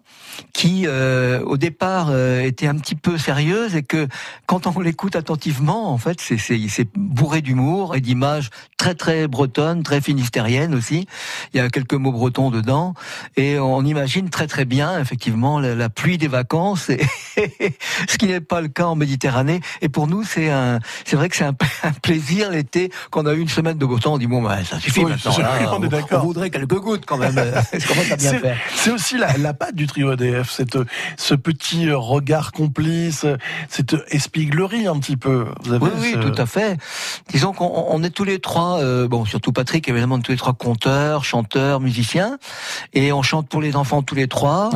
qui, 0.53 0.83
euh, 0.85 1.41
au 1.45 1.57
départ, 1.57 2.07
euh, 2.09 2.41
était 2.41 2.67
un 2.67 2.75
petit 2.75 2.95
peu 2.95 3.17
sérieuse, 3.17 3.75
et 3.75 3.83
que 3.83 4.07
quand 4.45 4.67
on 4.67 4.79
l'écoute 4.79 5.15
attentivement, 5.15 5.91
en 5.91 5.97
fait, 5.97 6.19
c'est- 6.19 6.37
bourré 6.95 7.41
d'humour 7.41 7.95
et 7.95 8.01
d'images 8.01 8.49
très 8.77 8.93
très 8.95 9.27
bretonnes, 9.27 9.81
très 9.83 10.01
finistériennes 10.01 10.75
aussi. 10.75 11.07
Il 11.53 11.57
y 11.57 11.59
a 11.59 11.69
quelques 11.69 11.93
mots 11.93 12.11
bretons 12.11 12.51
dedans, 12.51 12.93
et 13.37 13.57
on 13.59 13.83
imagine 13.83 14.29
très 14.29 14.45
très 14.47 14.65
bien, 14.65 14.99
effectivement, 14.99 15.59
la, 15.59 15.73
la 15.73 15.89
pluie 15.89 16.17
des 16.17 16.27
vacances, 16.27 16.89
et 16.89 16.96
ce 18.07 18.17
qui 18.17 18.27
n'est 18.27 18.41
pas 18.41 18.61
le 18.61 18.67
cas 18.67 18.85
en 18.85 18.95
Méditerranée. 18.95 19.61
Et 19.81 19.89
pour 19.89 20.07
nous, 20.07 20.23
c'est 20.23 20.49
un, 20.49 20.79
c'est 21.05 21.15
vrai 21.15 21.29
que 21.29 21.35
c'est 21.35 21.43
un, 21.45 21.55
un 21.83 21.91
plaisir 21.91 22.51
l'été 22.51 22.91
quand 23.11 23.23
on 23.23 23.25
a 23.27 23.33
eu 23.33 23.39
une 23.39 23.49
semaine 23.49 23.77
de 23.77 23.85
beau 23.85 23.99
temps. 23.99 24.13
On 24.13 24.17
dit 24.17 24.27
bon, 24.27 24.41
bah, 24.41 24.63
ça 24.63 24.79
suffit 24.79 25.01
Oui, 25.03 25.11
maintenant. 25.11 25.37
là, 25.37 25.73
on 25.79 25.83
est 25.83 26.13
on, 26.13 26.19
voudrait 26.19 26.49
quelques 26.49 26.79
gouttes 26.79 27.05
quand 27.05 27.17
même. 27.17 27.35
Qu'on 27.35 28.17
C'est- 28.75 28.91
aussi 28.91 29.17
la, 29.17 29.37
la 29.37 29.53
patte 29.53 29.75
du 29.75 29.87
trio 29.87 30.09
ADF, 30.11 30.49
cette, 30.51 30.77
ce 31.17 31.33
petit 31.35 31.91
regard 31.91 32.51
complice, 32.51 33.25
cette 33.69 33.95
espiglerie 34.09 34.87
un 34.87 34.99
petit 34.99 35.17
peu. 35.17 35.45
Vous 35.63 35.73
avez 35.73 35.85
Oui, 35.85 35.91
oui, 35.99 36.11
ce- 36.13 36.19
tout 36.19 36.41
à 36.41 36.45
fait. 36.45 36.77
Disons 37.29 37.53
qu'on 37.53 37.85
on 37.89 38.03
est 38.03 38.09
tous 38.09 38.23
les 38.23 38.39
trois, 38.39 38.79
euh, 38.79 39.07
bon, 39.07 39.25
surtout 39.25 39.51
Patrick, 39.51 39.87
évidemment, 39.87 40.19
tous 40.19 40.31
les 40.31 40.37
trois 40.37 40.53
conteurs, 40.53 41.23
chanteurs, 41.23 41.79
musiciens, 41.79 42.37
et 42.93 43.11
on 43.11 43.21
chante 43.21 43.47
pour 43.49 43.61
les 43.61 43.75
enfants 43.75 44.01
tous 44.01 44.15
les 44.15 44.27
trois. 44.27 44.69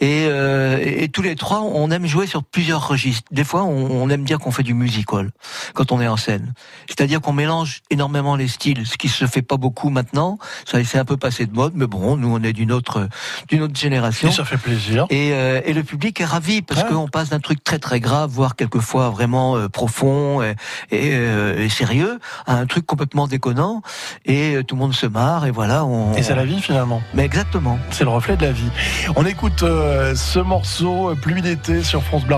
Et, 0.00 0.26
euh, 0.28 0.78
et 0.82 1.08
tous 1.08 1.22
les 1.22 1.36
trois, 1.36 1.59
on 1.62 1.90
aime 1.90 2.06
jouer 2.06 2.26
sur 2.26 2.42
plusieurs 2.42 2.86
registres. 2.86 3.28
Des 3.30 3.44
fois, 3.44 3.64
on, 3.64 4.08
aime 4.10 4.24
dire 4.24 4.38
qu'on 4.38 4.50
fait 4.50 4.62
du 4.62 4.74
musical 4.74 5.30
quand 5.74 5.92
on 5.92 6.00
est 6.00 6.08
en 6.08 6.16
scène. 6.16 6.52
C'est-à-dire 6.88 7.20
qu'on 7.20 7.32
mélange 7.32 7.82
énormément 7.90 8.36
les 8.36 8.48
styles, 8.48 8.86
ce 8.86 8.96
qui 8.96 9.08
se 9.08 9.26
fait 9.26 9.42
pas 9.42 9.56
beaucoup 9.56 9.90
maintenant. 9.90 10.38
Ça 10.66 10.82
s'est 10.84 10.98
un 10.98 11.04
peu 11.04 11.16
passé 11.16 11.46
de 11.46 11.52
mode, 11.52 11.72
mais 11.74 11.86
bon, 11.86 12.16
nous, 12.16 12.28
on 12.28 12.42
est 12.42 12.52
d'une 12.52 12.72
autre, 12.72 13.08
d'une 13.48 13.62
autre 13.62 13.78
génération. 13.78 14.28
Et 14.28 14.32
ça 14.32 14.44
fait 14.44 14.56
plaisir. 14.56 15.06
Et, 15.10 15.32
euh, 15.32 15.60
et 15.64 15.72
le 15.72 15.82
public 15.82 16.20
est 16.20 16.24
ravi 16.24 16.62
parce 16.62 16.84
qu'on 16.84 17.08
passe 17.08 17.30
d'un 17.30 17.40
truc 17.40 17.62
très 17.62 17.78
très 17.78 18.00
grave, 18.00 18.30
voire 18.30 18.56
quelquefois 18.56 19.10
vraiment 19.10 19.56
euh, 19.56 19.68
profond 19.68 20.42
et, 20.42 20.54
et, 20.90 21.10
euh, 21.14 21.62
et 21.62 21.68
sérieux, 21.68 22.18
à 22.46 22.54
un 22.54 22.66
truc 22.66 22.86
complètement 22.86 23.26
déconnant. 23.26 23.82
Et 24.24 24.58
tout 24.66 24.74
le 24.74 24.80
monde 24.80 24.94
se 24.94 25.06
marre 25.06 25.46
et 25.46 25.50
voilà. 25.50 25.84
On... 25.84 26.14
Et 26.14 26.22
c'est 26.22 26.34
la 26.34 26.44
vie 26.44 26.60
finalement. 26.60 27.02
Mais 27.14 27.24
exactement. 27.24 27.78
C'est 27.90 28.04
le 28.04 28.10
reflet 28.10 28.36
de 28.36 28.44
la 28.44 28.52
vie. 28.52 28.70
On 29.16 29.24
écoute 29.24 29.60
ce 29.60 30.38
morceau, 30.38 31.14
Pluie 31.20 31.42
sur 31.82 32.02
France 32.02 32.24
Bleu. 32.24 32.36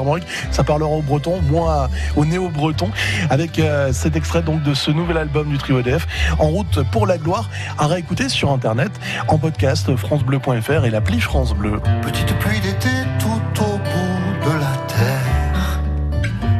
Ça 0.51 0.65
parlera 0.65 0.91
au 0.91 1.03
breton, 1.03 1.41
moins 1.43 1.89
au 2.17 2.25
néo-breton, 2.25 2.91
avec 3.31 3.59
euh, 3.59 3.93
cet 3.93 4.17
extrait 4.17 4.43
donc 4.43 4.63
de 4.63 4.75
ce 4.75 4.91
nouvel 4.91 5.17
album 5.17 5.49
du 5.49 5.59
trio 5.59 5.81
EDF, 5.81 6.07
En 6.39 6.49
route 6.49 6.83
pour 6.91 7.07
la 7.07 7.19
gloire, 7.19 7.49
à 7.79 7.87
réécouter 7.87 8.29
sur 8.29 8.51
Internet, 8.51 8.91
en 9.29 9.39
podcast, 9.39 9.95
francebleu.fr 9.97 10.85
et 10.85 10.91
l'appli 10.91 11.21
France 11.21 11.55
Bleu. 11.55 11.81
Petite 12.03 12.33
pluie 12.39 12.61
d'été 12.61 12.89
tout 13.19 13.63
au 13.63 13.77
bout 13.79 14.51
de 14.51 14.61
la 14.61 14.77
terre, 14.89 15.81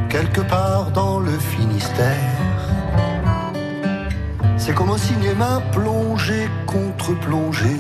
quelque 0.09 0.41
part 0.43 0.91
dans 0.93 1.19
le 1.19 1.33
Finistère. 1.39 2.17
C'est 4.57 4.75
comme 4.75 4.91
au 4.91 4.99
cinéma, 4.99 5.61
plongé 5.73 6.49
contre 6.67 7.19
plongé. 7.19 7.77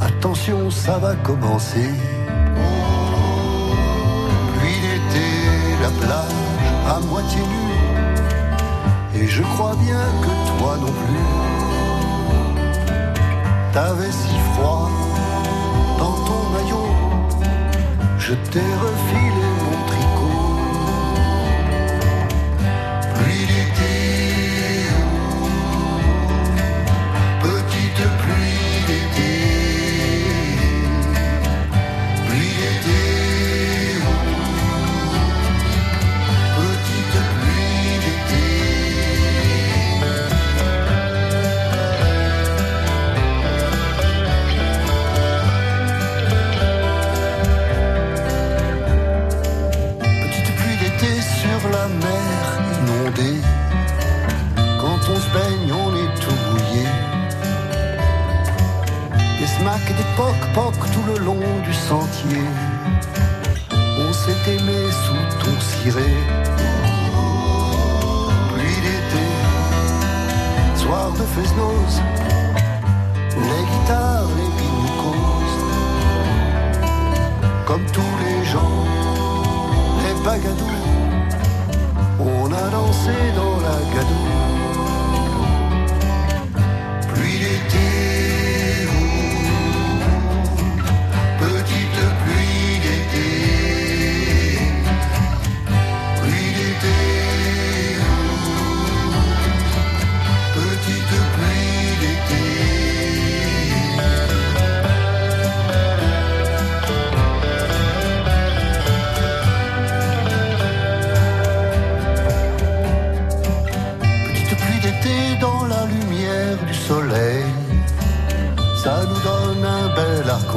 Attention, 0.00 0.70
ça 0.70 0.98
va 0.98 1.14
commencer. 1.16 1.90
À 6.88 7.00
moitié 7.00 7.40
nue. 7.40 9.20
Et 9.20 9.26
je 9.26 9.42
crois 9.42 9.74
bien 9.76 10.04
que 10.22 10.58
toi 10.58 10.76
non 10.80 10.92
plus. 11.02 11.26
T'avais 13.72 14.12
si 14.12 14.34
froid 14.54 14.90
dans 15.98 16.16
ton 16.26 16.42
maillot, 16.54 16.92
je 18.18 18.34
t'ai 18.50 18.70
refilé 18.84 19.46
mon 19.64 19.78
tricot. 19.90 20.52
Pluie 23.14 23.46
d'été, 23.50 23.96
petite 27.42 28.02
pluie 28.20 28.65
Quand 53.16 55.00
on 55.10 55.16
se 55.16 55.30
baigne, 55.32 55.72
on 55.72 55.96
est 55.96 56.20
tout 56.20 56.38
mouillé. 56.50 56.86
Des 59.38 59.46
smacks 59.46 59.88
et 59.88 59.94
des 59.94 60.08
poc-poc 60.16 60.74
tout 60.92 61.02
le 61.06 61.24
long 61.24 61.40
du 61.64 61.72
sentier. 61.72 62.44
On 63.72 64.12
s'est 64.12 64.52
aimé 64.52 64.90
sous 65.04 65.24
ton 65.42 65.58
ciré. 65.60 66.10
Pluie 68.52 68.80
d'été, 68.84 69.26
soir 70.76 71.10
de 71.12 71.24
Fesnos. 71.34 72.02
Les 73.34 73.64
guitares, 73.70 74.28
les 74.36 74.50
pinucos. 74.58 75.48
Comme 77.66 77.86
tous 77.92 78.14
les 78.24 78.44
gens 78.44 78.84
les 80.02 80.14
bagadous. 80.22 80.85
On 82.18 82.46
a 82.46 82.70
dansé 82.70 83.32
dans 83.34 83.56
la 83.60 83.94
gadoue. 83.94 84.45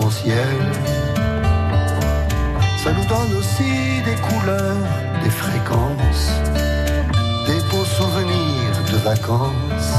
Ciel. 0.09 0.57
Ça 2.83 2.91
nous 2.93 3.05
donne 3.05 3.33
aussi 3.37 4.01
des 4.05 4.15
couleurs, 4.27 4.87
des 5.23 5.29
fréquences, 5.29 6.31
des 7.47 7.61
beaux 7.69 7.85
souvenirs 7.85 8.75
de 8.91 8.97
vacances. 8.97 9.93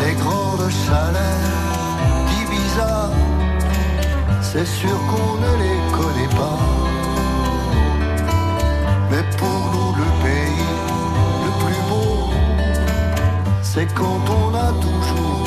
Les 0.00 0.14
grandes 0.14 0.70
chaleurs 0.84 1.94
d'Ibiza, 2.28 3.10
c'est 4.40 4.66
sûr 4.66 4.98
qu'on 5.10 5.32
ne 5.44 5.52
les 5.62 5.80
connaît 5.98 6.34
pas. 6.42 6.60
Mais 9.10 9.24
pour 9.36 9.60
nous, 9.72 9.92
le 10.02 10.08
pays 10.24 10.66
le 11.46 11.52
plus 11.62 11.80
beau, 11.90 12.30
c'est 13.62 13.88
quand 13.94 14.22
on 14.40 14.54
a 14.54 14.68
toujours 14.86 15.39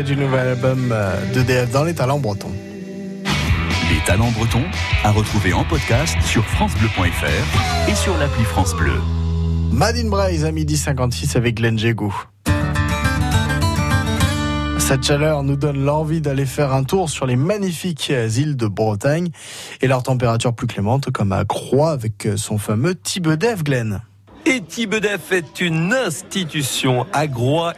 extrait 0.00 0.14
du 0.14 0.20
nouvel 0.20 0.48
album 0.48 0.90
euh, 0.92 1.32
de 1.34 1.42
DF 1.42 1.70
dans 1.70 1.84
les 1.84 1.94
talents 1.94 2.18
bretons. 2.18 2.52
Les 3.90 4.00
talents 4.06 4.30
bretons 4.30 4.64
à 5.04 5.10
retrouver 5.10 5.52
en 5.52 5.64
podcast 5.64 6.16
sur 6.22 6.44
FranceBleu.fr 6.44 7.88
et 7.90 7.94
sur 7.94 8.16
l'appli 8.18 8.44
France 8.44 8.74
Bleu. 8.74 9.00
Madine 9.72 10.10
Braise 10.10 10.44
à 10.44 10.52
midi 10.52 10.76
56 10.76 11.36
avec 11.36 11.56
Glenn 11.56 11.78
Jégou. 11.78 12.14
Cette 14.78 15.04
chaleur 15.04 15.42
nous 15.42 15.56
donne 15.56 15.84
l'envie 15.84 16.20
d'aller 16.20 16.46
faire 16.46 16.72
un 16.72 16.84
tour 16.84 17.08
sur 17.10 17.26
les 17.26 17.36
magnifiques 17.36 18.08
îles 18.08 18.56
de 18.56 18.66
Bretagne 18.66 19.28
et 19.80 19.86
leur 19.86 20.02
température 20.02 20.52
plus 20.52 20.66
clémente 20.66 21.10
comme 21.10 21.32
à 21.32 21.44
Croix 21.44 21.90
avec 21.90 22.28
son 22.36 22.58
fameux 22.58 22.94
Thibedef, 22.94 23.62
Glenn. 23.62 24.02
Et 24.52 24.62
Thibedef 24.62 25.30
est 25.30 25.60
une 25.60 25.92
institution 25.92 27.06
à 27.12 27.28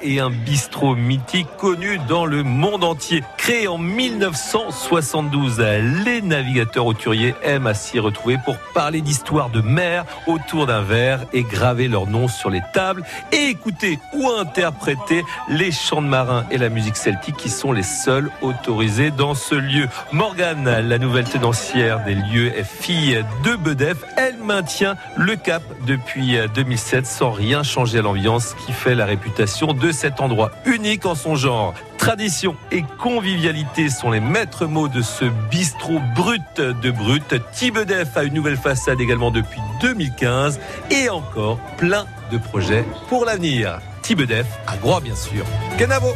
et 0.01 0.21
un 0.21 0.31
bistrot 0.31 0.97
mythique 0.97 1.47
connu 1.59 1.99
dans 2.09 2.25
le 2.25 2.43
monde 2.43 2.83
entier. 2.83 3.23
Créé 3.43 3.67
en 3.67 3.77
1972, 3.77 5.59
les 6.05 6.23
navigateurs 6.23 6.87
auturiers 6.87 7.35
aiment 7.43 7.67
à 7.67 7.75
s'y 7.75 7.99
retrouver 7.99 8.39
pour 8.45 8.57
parler 8.73 9.01
d'histoire 9.01 9.51
de 9.51 9.61
mer 9.61 10.05
autour 10.29 10.67
d'un 10.67 10.83
verre 10.83 11.25
et 11.33 11.43
graver 11.43 11.89
leurs 11.89 12.07
noms 12.07 12.29
sur 12.29 12.51
les 12.51 12.63
tables 12.73 13.03
et 13.33 13.49
écouter 13.49 13.99
ou 14.13 14.29
interpréter 14.31 15.25
les 15.49 15.73
chants 15.73 16.03
de 16.03 16.07
marins 16.07 16.45
et 16.53 16.57
la 16.57 16.69
musique 16.69 16.97
celtique 16.97 17.37
qui 17.37 17.49
sont 17.49 17.73
les 17.73 17.83
seuls 17.83 18.31
autorisés 18.43 19.11
dans 19.11 19.35
ce 19.35 19.57
lieu. 19.57 19.89
Morgane, 20.13 20.79
la 20.79 20.99
nouvelle 20.99 21.29
tenancière 21.29 22.05
des 22.05 22.15
lieux, 22.15 22.57
est 22.57 22.63
fille 22.63 23.25
de 23.43 23.57
Bedef. 23.57 24.05
Elle 24.17 24.39
maintient 24.39 24.95
le 25.17 25.35
cap 25.35 25.65
depuis 25.85 26.37
2007 26.55 27.07
sans 27.07 27.33
rien 27.33 27.65
changer 27.65 27.99
à 27.99 28.03
l'ambiance 28.03 28.55
qui 28.65 28.71
fait 28.71 28.95
la 28.95 29.05
réputation 29.05 29.73
de 29.73 29.91
cet 29.91 30.21
endroit 30.21 30.53
unique 30.65 31.07
en 31.07 31.17
son 31.17 31.35
genre. 31.35 31.75
Tradition 32.03 32.57
et 32.73 32.83
convivialité 32.99 33.89
sont 33.89 34.11
les 34.11 34.19
maîtres 34.19 34.67
mots 34.67 34.89
de 34.89 35.03
ce 35.03 35.25
bistrot 35.53 36.01
brut 36.17 36.43
de 36.57 36.91
brut. 36.91 37.37
Thibedef 37.53 38.17
a 38.17 38.25
une 38.25 38.35
nouvelle 38.35 38.57
façade 38.57 39.01
également 39.01 39.31
depuis 39.31 39.61
2015 39.81 40.59
et 40.91 41.09
encore 41.09 41.61
plein 41.79 42.07
de 42.33 42.39
projets 42.39 42.85
pour 43.09 43.25
l'avenir. 43.25 43.79
Thibedef 44.03 44.47
à 44.67 44.77
Groix 44.79 45.01
bien 45.01 45.15
sûr. 45.15 45.45
Canavo 45.79 46.09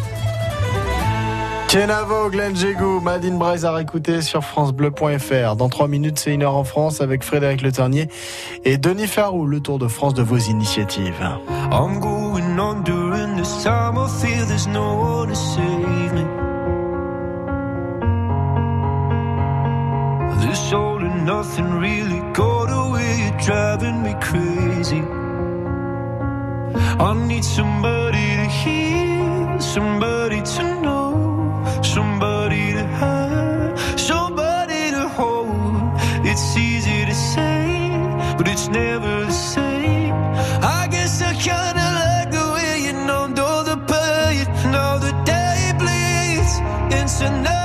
Kenavo, 1.77 2.31
Glenn 2.31 2.57
Jégou, 2.57 3.01
Madine 3.01 3.37
Braise 3.37 3.67
à 3.67 3.73
réécouter 3.73 4.23
sur 4.23 4.43
FranceBleu.fr. 4.43 5.57
Dans 5.57 5.69
trois 5.69 5.89
minutes, 5.89 6.19
c'est 6.19 6.33
une 6.33 6.43
heure 6.43 6.57
en 6.57 6.65
France 6.65 7.03
avec 7.03 7.23
Frédéric 7.23 7.61
Le 7.61 7.71
Ternier 7.71 8.09
et 8.65 8.79
Denis 8.79 9.07
Farou, 9.07 9.45
le 9.45 9.61
Tour 9.61 9.79
de 9.79 9.87
France 9.87 10.15
de 10.15 10.23
vos 10.23 10.39
initiatives. 10.39 11.21
I'm 11.71 12.01
going 12.01 12.59
on 12.59 12.83
during 12.83 13.37
this 13.37 13.63
time. 13.63 13.99
I 13.99 14.09
feel 14.09 14.47
there's 14.47 14.67
no 14.67 14.95
one 14.95 15.29
to 15.29 15.35
save 15.35 16.15
me. 16.15 16.25
This 20.49 20.73
all 20.73 21.05
and 21.05 21.27
nothing 21.27 21.79
really 21.79 22.23
got 22.33 22.71
away. 22.71 23.19
You're 23.19 23.37
driving 23.45 24.03
me 24.03 24.15
crazy. 24.23 25.03
I 26.99 27.13
need 27.29 27.45
somebody 27.45 28.37
to 28.37 28.49
hear, 28.49 29.61
somebody 29.61 30.41
to 30.41 30.81
know, 30.81 31.26
somebody 31.95 32.73
to 32.73 32.85
have, 33.01 33.79
somebody 33.99 34.91
to 34.91 35.09
hold. 35.09 35.93
It's 36.31 36.57
easy 36.57 37.05
to 37.05 37.15
say, 37.15 37.65
but 38.37 38.49
it's 38.49 38.69
never 38.69 39.25
the 39.25 39.33
same. 39.33 40.15
I 40.79 40.89
guess 40.91 41.23
I 41.23 41.33
kinda 41.49 41.87
like 42.03 42.31
the 42.39 42.47
way 42.55 42.73
you 42.87 42.93
numbed 42.93 43.39
all 43.39 43.63
the 43.63 43.79
pain. 43.93 44.47
Now 44.73 44.99
the 44.99 45.13
day 45.25 45.73
bleeds 45.81 46.53
into 46.99 47.25
nightfall, 47.31 47.56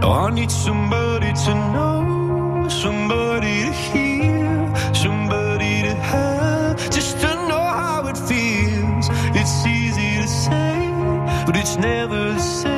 Now 0.00 0.12
I 0.26 0.30
need 0.30 0.50
somebody 0.50 1.32
to 1.44 1.54
know, 1.74 2.68
somebody 2.68 3.62
to 3.66 3.72
hear, 3.72 4.74
somebody 4.94 5.82
to 5.82 5.94
have, 5.94 6.90
just 6.90 7.20
to 7.20 7.28
know 7.48 7.64
how 7.80 8.06
it 8.08 8.16
feels. 8.16 9.08
It's 9.40 9.66
easy 9.66 10.22
to 10.22 10.28
say, 10.28 10.90
but 11.46 11.56
it's 11.56 11.76
never 11.76 12.32
the 12.34 12.40
same. 12.40 12.77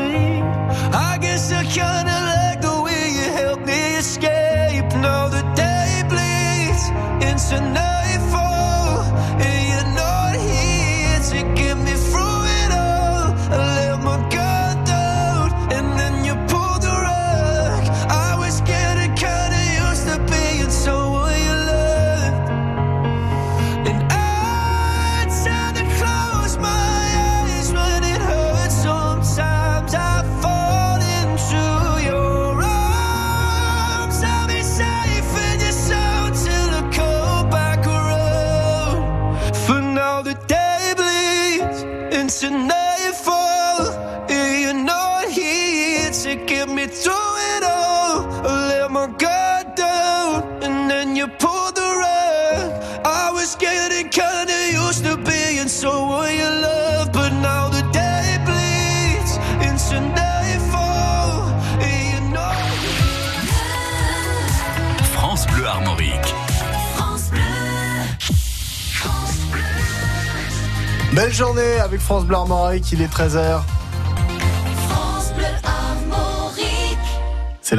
Journée 71.40 71.80
avec 71.80 72.02
France 72.02 72.26
Bleu 72.26 72.36
Armorique, 72.36 72.92
il 72.92 73.00
est 73.00 73.10
13h. 73.10 73.62